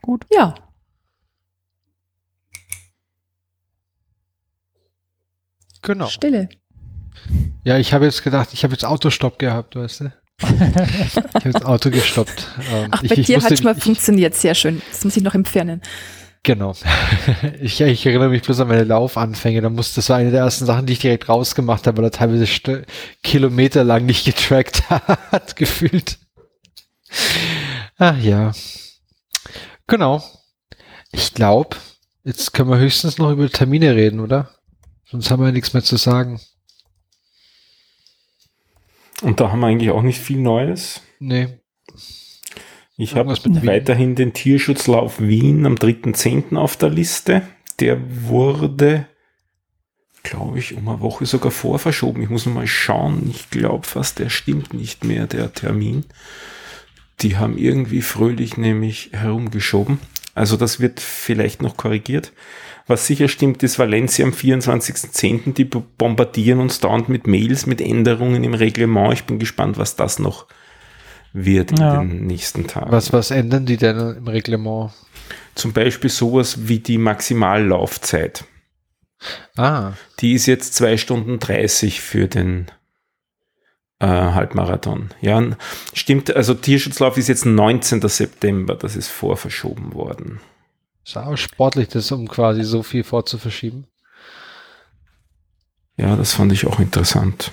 Gut. 0.02 0.26
Ja. 0.32 0.56
Genau. 5.86 6.08
Stille. 6.08 6.50
Ja, 7.64 7.78
ich 7.78 7.94
habe 7.94 8.06
jetzt 8.06 8.24
gedacht, 8.24 8.50
ich 8.54 8.64
habe 8.64 8.74
jetzt 8.74 8.84
Autostopp 8.86 9.40
gehabt, 9.40 9.76
weißt 9.76 10.02
du? 10.02 10.12
Ich 10.42 11.16
habe 11.16 11.42
jetzt 11.46 11.66
Auto 11.66 11.90
gestoppt. 11.90 12.48
Ähm, 12.72 12.90
Ach, 12.92 13.02
bei 13.02 13.16
ich 13.16 13.26
dir 13.26 13.38
musste- 13.38 13.52
hat 13.52 13.58
schon 13.58 13.64
mal 13.66 13.76
funktioniert, 13.76 14.36
sehr 14.36 14.54
schön. 14.54 14.82
Das 14.92 15.06
muss 15.06 15.16
ich 15.16 15.24
noch 15.24 15.34
entfernen. 15.34 15.82
Genau. 16.44 16.76
ich, 17.62 17.80
ich 17.82 18.06
erinnere 18.06 18.30
mich 18.30 18.42
bloß 18.44 18.60
an 18.60 18.68
meine 18.68 18.84
Laufanfänge. 18.84 19.62
Da 19.62 19.70
muss, 19.70 19.94
das 19.94 20.10
war 20.10 20.18
eine 20.18 20.32
der 20.32 20.42
ersten 20.42 20.66
Sachen, 20.66 20.86
die 20.86 20.94
ich 20.94 21.00
direkt 21.00 21.30
rausgemacht 21.30 21.88
habe, 21.88 21.98
weil 21.98 22.06
er 22.06 22.12
teilweise 22.12 22.46
St 22.46 22.84
Kilometer 23.24 23.84
lang 23.84 24.06
nicht 24.06 24.26
getrackt 24.26 24.90
hat, 24.90 25.56
gefühlt. 25.56 26.18
Ach 27.98 28.18
ja. 28.20 28.52
Genau. 29.88 30.22
Ich 31.12 31.34
glaube, 31.34 31.78
jetzt 32.24 32.54
können 32.54 32.70
wir 32.70 32.78
höchstens 32.78 33.18
noch 33.18 33.32
über 33.32 33.50
Termine 33.50 33.96
reden, 33.96 34.20
oder? 34.20 34.50
Sonst 35.06 35.30
haben 35.30 35.42
wir 35.42 35.48
ja 35.48 35.52
nichts 35.52 35.74
mehr 35.74 35.84
zu 35.84 35.98
sagen. 35.98 36.40
Und 39.22 39.40
da 39.40 39.52
haben 39.52 39.60
wir 39.60 39.68
eigentlich 39.68 39.92
auch 39.92 40.02
nicht 40.02 40.20
viel 40.20 40.40
Neues. 40.40 41.02
Nee. 41.20 41.60
Ich 42.98 43.16
habe 43.16 43.36
weiterhin 43.66 44.16
den 44.16 44.34
Tierschutzlauf 44.34 45.20
Wien 45.20 45.66
am 45.66 45.76
3.10. 45.76 46.56
auf 46.56 46.78
der 46.78 46.90
Liste. 46.90 47.42
Der 47.80 48.00
wurde, 48.28 49.08
glaube 50.24 50.60
ich, 50.60 50.76
um 50.76 50.88
eine 50.88 51.02
Woche 51.02 51.26
sogar 51.26 51.52
vorverschoben. 51.52 52.24
Ich 52.24 52.30
muss 52.30 52.46
mal 52.46 52.68
schauen. 52.68 53.30
Ich 53.30 53.50
glaube 53.50 53.86
fast, 53.86 54.20
der 54.20 54.30
stimmt 54.30 54.74
nicht 54.74 55.04
mehr, 55.04 55.28
der 55.28 55.54
Termin. 55.54 56.06
Die 57.22 57.38
haben 57.38 57.58
irgendwie 57.58 58.02
fröhlich 58.02 58.58
nämlich 58.58 59.10
herumgeschoben. 59.14 60.00
Also 60.34 60.58
das 60.58 60.80
wird 60.80 61.00
vielleicht 61.00 61.62
noch 61.62 61.78
korrigiert. 61.78 62.32
Was 62.88 63.08
sicher 63.08 63.28
stimmt, 63.28 63.64
ist 63.64 63.80
Valencia 63.80 64.26
am 64.26 64.32
24.10. 64.32 65.54
Die 65.54 65.66
bombardieren 65.66 66.60
uns 66.60 66.80
dauernd 66.80 67.10
mit 67.10 67.26
Mails, 67.26 67.66
mit 67.66 67.82
Änderungen 67.82 68.44
im 68.44 68.54
Reglement. 68.54 69.14
Ich 69.14 69.24
bin 69.24 69.40
gespannt, 69.40 69.78
was 69.78 69.96
das 69.96 70.20
noch 70.20 70.46
wird 71.34 71.78
Ja. 71.80 72.02
in 72.02 72.10
den 72.10 72.28
nächsten 72.28 72.68
Tagen. 72.68 72.92
Was, 72.92 73.12
was 73.12 73.32
ändern 73.32 73.66
die 73.66 73.78
denn 73.78 73.98
im 74.18 74.28
Reglement? 74.28 74.92
Zum 75.56 75.74
Beispiel 75.74 76.10
sowas 76.10 76.68
wie 76.68 76.80
die 76.80 76.98
Maximallaufzeit. 77.00 78.46
Ah, 79.58 79.94
Die 80.20 80.34
ist 80.34 80.46
jetzt 80.46 80.76
zwei 80.76 80.98
Stunden 80.98 81.40
30 81.40 82.02
für 82.02 82.28
den 82.28 82.68
äh, 84.00 84.06
Halbmarathon. 84.08 85.10
Ja, 85.22 85.42
stimmt, 85.94 86.36
also 86.36 86.54
Tierschutzlauf 86.54 87.18
ist 87.18 87.30
jetzt 87.30 87.46
19. 87.46 88.02
September, 88.08 88.76
das 88.76 88.96
ist 88.96 89.08
vorverschoben 89.08 89.94
worden. 89.94 90.40
Ist 91.06 91.18
auch 91.18 91.38
sportlich, 91.38 91.88
das 91.90 92.12
um 92.12 92.28
quasi 92.28 92.64
so 92.64 92.84
viel 92.84 93.04
vorzuverschieben. 93.04 93.88
Ja, 95.98 96.16
das 96.16 96.34
fand 96.34 96.52
ich 96.52 96.66
auch 96.68 96.80
interessant. 96.80 97.52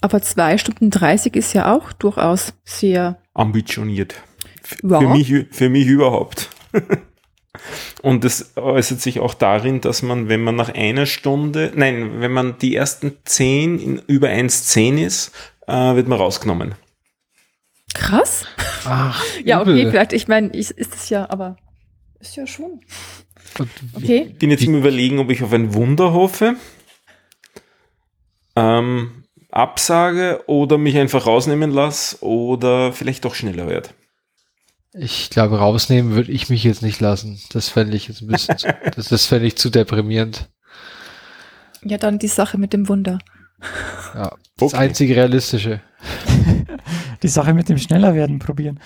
Aber 0.00 0.22
zwei 0.22 0.56
Stunden 0.56 0.90
30 0.90 1.36
ist 1.36 1.52
ja 1.52 1.74
auch 1.74 1.92
durchaus 1.92 2.54
sehr, 2.64 3.18
Ambitioniert. 3.34 4.14
F 4.62 4.78
Ja. 4.82 5.00
Für, 5.00 5.08
mich, 5.08 5.46
für 5.50 5.68
mich 5.68 5.86
überhaupt. 5.86 6.48
Und 8.02 8.24
es 8.24 8.56
äußert 8.56 9.00
sich 9.00 9.20
auch 9.20 9.34
darin, 9.34 9.80
dass 9.80 10.02
man, 10.02 10.28
wenn 10.28 10.42
man 10.42 10.56
nach 10.56 10.70
einer 10.70 11.04
Stunde, 11.04 11.72
nein, 11.74 12.20
wenn 12.20 12.32
man 12.32 12.56
die 12.58 12.74
ersten 12.74 13.16
10 13.24 13.78
in 13.78 13.98
über 14.06 14.28
1,10 14.28 15.04
ist, 15.04 15.32
äh, 15.66 15.72
wird 15.72 16.08
man 16.08 16.18
rausgenommen. 16.18 16.74
krass. 17.92 18.46
Ach, 18.84 19.22
Ja, 19.44 19.60
okay, 19.60 19.90
vielleicht, 19.90 20.12
ich 20.12 20.28
meine, 20.28 20.48
ist, 20.48 20.70
ist 20.70 20.94
es 20.94 21.10
ja, 21.10 21.28
aber 21.28 21.56
ist 22.20 22.36
ja 22.36 22.46
schon. 22.46 22.80
Okay. 23.94 24.34
bin 24.38 24.50
jetzt 24.50 24.62
im 24.62 24.76
Überlegen, 24.76 25.18
ob 25.18 25.30
ich 25.30 25.42
auf 25.42 25.52
ein 25.52 25.74
Wunder 25.74 26.12
hoffe, 26.12 26.56
ähm, 28.56 29.24
absage 29.50 30.42
oder 30.46 30.78
mich 30.78 30.96
einfach 30.96 31.26
rausnehmen 31.26 31.70
lasse 31.70 32.22
oder 32.24 32.92
vielleicht 32.92 33.24
doch 33.24 33.34
schneller 33.34 33.66
werde. 33.68 33.90
Ich 34.92 35.30
glaube, 35.30 35.58
rausnehmen 35.58 36.14
würde 36.14 36.32
ich 36.32 36.48
mich 36.50 36.64
jetzt 36.64 36.82
nicht 36.82 37.00
lassen. 37.00 37.40
Das 37.52 37.68
fände 37.68 37.96
ich 37.96 38.08
jetzt 38.08 38.22
ein 38.22 38.28
bisschen, 38.28 38.58
zu, 38.58 38.68
das, 38.96 39.08
das 39.08 39.26
fände 39.26 39.46
ich 39.46 39.56
zu 39.56 39.70
deprimierend. 39.70 40.48
Ja, 41.82 41.96
dann 41.96 42.18
die 42.18 42.28
Sache 42.28 42.58
mit 42.58 42.72
dem 42.72 42.88
Wunder. 42.88 43.18
Ja, 44.14 44.36
das 44.56 44.74
Okay. 44.74 44.76
einzige 44.76 45.16
Realistische. 45.16 45.80
Die 47.22 47.28
Sache 47.28 47.54
mit 47.54 47.68
dem 47.68 47.78
Schnellerwerden 47.78 48.38
probieren. 48.38 48.80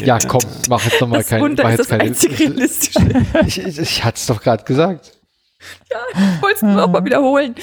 Ja, 0.00 0.18
komm, 0.18 0.42
mach 0.68 0.84
jetzt 0.84 1.00
nochmal 1.00 1.20
Das 1.20 1.28
keine, 1.28 1.44
Wunder 1.44 1.62
mach 1.64 1.72
ist 1.72 1.78
jetzt 1.78 1.92
einzig 1.92 2.38
Realistische. 2.40 3.24
ich, 3.46 3.58
ich, 3.58 3.78
ich 3.78 4.04
hatte 4.04 4.16
es 4.16 4.26
doch 4.26 4.42
gerade 4.42 4.64
gesagt. 4.64 5.12
ja, 5.90 5.98
ich 6.12 6.42
wollte 6.42 6.56
es 6.56 6.62
nur 6.62 6.84
auch 6.84 6.90
mal 6.90 7.04
wiederholen. 7.04 7.54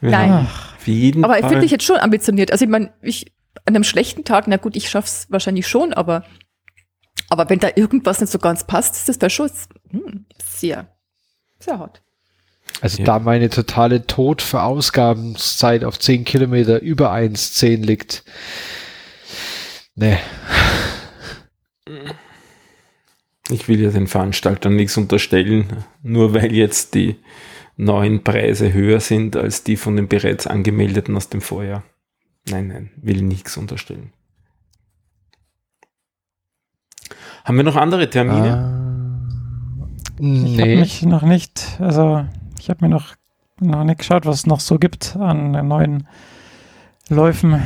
Nein. 0.00 0.46
Für 0.78 0.90
jeden 0.90 1.24
Aber 1.24 1.38
ich 1.38 1.46
finde 1.46 1.60
dich 1.60 1.70
jetzt 1.70 1.84
schon 1.84 1.96
ambitioniert. 1.96 2.50
Also 2.50 2.64
ich 2.64 2.70
meine, 2.70 2.92
ich 3.02 3.32
an 3.64 3.74
einem 3.74 3.84
schlechten 3.84 4.24
Tag, 4.24 4.48
na 4.48 4.56
gut, 4.56 4.76
ich 4.76 4.90
schaff's 4.90 5.26
wahrscheinlich 5.28 5.66
schon, 5.68 5.92
aber 5.92 6.24
aber 7.28 7.48
wenn 7.48 7.60
da 7.60 7.68
irgendwas 7.74 8.20
nicht 8.20 8.30
so 8.30 8.38
ganz 8.38 8.64
passt, 8.64 8.94
ist 8.96 9.08
das 9.08 9.18
bei 9.18 9.28
Schuss 9.28 9.68
hm, 9.90 10.26
sehr, 10.44 10.88
sehr 11.58 11.78
hart. 11.78 12.02
Also 12.80 12.98
Ja. 12.98 13.04
da 13.04 13.18
meine 13.20 13.48
totale 13.48 14.06
Todverausgabungszeit 14.06 15.84
auf 15.84 15.98
10 15.98 16.24
Kilometer 16.24 16.80
über 16.80 17.12
1,10 17.12 17.84
liegt. 17.84 18.24
Nee. 19.94 20.18
Ich 23.50 23.68
will 23.68 23.80
ja 23.80 23.90
den 23.90 24.06
Veranstaltern 24.06 24.76
nichts 24.76 24.96
unterstellen, 24.96 25.84
nur 26.02 26.32
weil 26.34 26.52
jetzt 26.52 26.94
die 26.94 27.16
neuen 27.76 28.22
Preise 28.24 28.72
höher 28.72 29.00
sind 29.00 29.36
als 29.36 29.64
die 29.64 29.76
von 29.76 29.96
den 29.96 30.08
bereits 30.08 30.46
angemeldeten 30.46 31.16
aus 31.16 31.28
dem 31.28 31.40
Vorjahr. 31.40 31.82
Nein, 32.48 32.68
nein, 32.68 32.90
will 32.96 33.22
nichts 33.22 33.56
unterstellen. 33.56 34.12
Haben 37.44 37.56
wir 37.56 37.64
noch 37.64 37.76
andere 37.76 38.08
Termine? 38.08 38.56
Ah, 38.56 39.86
Ich 40.20 40.58
habe 40.58 40.68
nee. 40.68 40.76
mich 40.76 41.02
noch 41.02 41.22
nicht, 41.22 41.76
also 41.80 42.24
ich 42.58 42.70
habe 42.70 42.84
mir 42.84 42.88
noch, 42.88 43.14
noch 43.60 43.84
nicht 43.84 43.98
geschaut, 43.98 44.26
was 44.26 44.36
es 44.40 44.46
noch 44.46 44.60
so 44.60 44.78
gibt 44.78 45.16
an 45.16 45.50
neuen 45.66 46.06
Läufen. 47.08 47.60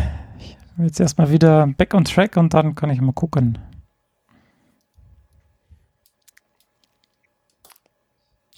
Jetzt 0.78 1.00
erstmal 1.00 1.30
wieder 1.30 1.66
back 1.66 1.94
on 1.94 2.04
track 2.04 2.36
und 2.36 2.52
dann 2.52 2.74
kann 2.74 2.90
ich 2.90 3.00
mal 3.00 3.12
gucken. 3.12 3.58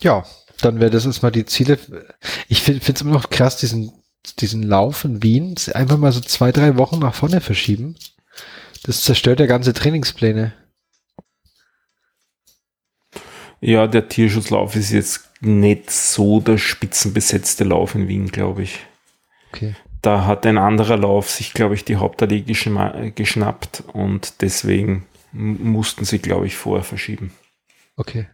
Ja, 0.01 0.25
dann 0.61 0.81
wäre 0.81 0.91
das 0.91 1.05
jetzt 1.05 1.23
mal 1.23 1.31
die 1.31 1.45
Ziele. 1.45 1.79
Ich 2.49 2.63
finde 2.63 2.83
es 2.93 3.01
immer 3.01 3.13
noch 3.13 3.31
krass, 3.31 3.57
diesen, 3.59 3.93
diesen 4.39 4.63
Lauf 4.63 5.05
in 5.05 5.23
Wien 5.23 5.55
einfach 5.75 5.97
mal 5.97 6.13
so 6.13 6.21
zwei, 6.21 6.53
drei 6.53 6.77
Wochen 6.77 6.99
nach 6.99 7.15
vorne 7.15 7.41
verschieben. 7.41 7.97
Das 8.85 9.03
zerstört 9.03 9.41
ja 9.41 9.47
ganze 9.47 9.73
Trainingspläne. 9.73 10.55
Ja, 13.61 13.89
der 13.89 14.09
Tierschutzlauf 14.09 14.77
ist 14.77 14.91
jetzt 14.91 15.29
nicht 15.41 15.91
so 15.91 16.41
der 16.41 16.59
spitzenbesetzte 16.59 17.65
Lauf 17.65 17.95
in 17.95 18.07
Wien, 18.07 18.29
glaube 18.29 18.63
ich. 18.63 18.87
Okay. 19.53 19.75
Da 20.09 20.25
hat 20.25 20.47
ein 20.47 20.57
anderer 20.57 20.97
Lauf 20.97 21.29
sich, 21.29 21.53
glaube 21.53 21.75
ich, 21.75 21.85
die 21.85 21.97
Hauptallee 21.97 22.41
geschnappt 22.41 23.85
und 23.93 24.41
deswegen 24.41 25.07
mussten 25.33 26.07
sie, 26.07 26.19
glaube 26.19 26.47
ich, 26.47 26.57
vorher 26.57 26.83
verschieben. 26.83 27.31
Okay. 27.95 28.27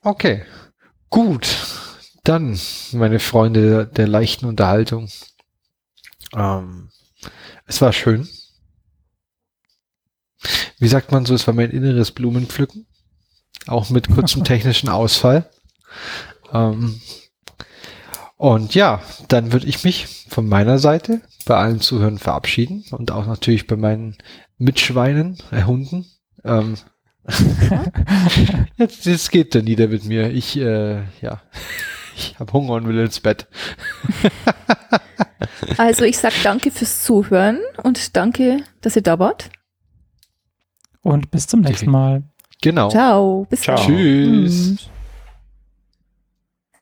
Okay. 0.00 0.44
Gut. 1.10 1.66
Dann, 2.22 2.56
meine 2.92 3.18
Freunde 3.18 3.68
der, 3.68 3.84
der 3.86 4.06
leichten 4.06 4.46
Unterhaltung. 4.46 5.10
Ähm, 6.32 6.90
Es 7.66 7.80
war 7.80 7.92
schön. 7.92 8.28
Wie 10.78 10.86
sagt 10.86 11.10
man 11.10 11.26
so, 11.26 11.34
es 11.34 11.48
war 11.48 11.54
mein 11.54 11.72
inneres 11.72 12.12
Blumenpflücken. 12.12 12.86
Auch 13.66 13.90
mit 13.90 14.08
kurzem 14.08 14.44
technischen 14.44 14.88
Ausfall. 14.88 15.50
Ähm, 16.52 17.00
und 18.44 18.74
ja, 18.74 19.00
dann 19.28 19.52
würde 19.54 19.66
ich 19.66 19.84
mich 19.84 20.26
von 20.28 20.46
meiner 20.46 20.78
Seite 20.78 21.22
bei 21.46 21.56
allen 21.56 21.80
Zuhörern 21.80 22.18
verabschieden 22.18 22.84
und 22.90 23.10
auch 23.10 23.24
natürlich 23.24 23.66
bei 23.66 23.76
meinen 23.76 24.18
Mitschweinen, 24.58 25.38
äh, 25.50 25.62
Hunden. 25.62 26.04
Ähm, 26.44 26.74
jetzt, 28.76 29.06
jetzt 29.06 29.30
geht 29.30 29.54
der 29.54 29.62
nieder 29.62 29.88
mit 29.88 30.04
mir. 30.04 30.30
Ich, 30.30 30.58
äh, 30.58 31.04
ja, 31.22 31.40
ich 32.16 32.38
habe 32.38 32.52
Hunger 32.52 32.74
und 32.74 32.86
will 32.86 32.98
ins 32.98 33.20
Bett. 33.20 33.48
Also 35.78 36.04
ich 36.04 36.18
sage 36.18 36.34
danke 36.42 36.70
fürs 36.70 37.02
Zuhören 37.02 37.58
und 37.82 38.16
danke, 38.16 38.58
dass 38.82 38.96
ihr 38.96 39.02
da 39.02 39.18
wart. 39.18 39.50
Und 41.00 41.30
bis 41.30 41.46
zum 41.46 41.62
nächsten 41.62 41.90
Mal. 41.90 42.22
Genau. 42.62 42.90
Ciao. 42.90 43.46
Bis 43.48 43.62
Ciao. 43.62 43.76
dann. 43.76 43.86
Tschüss. 43.86 44.76
Tschüss. 44.76 44.93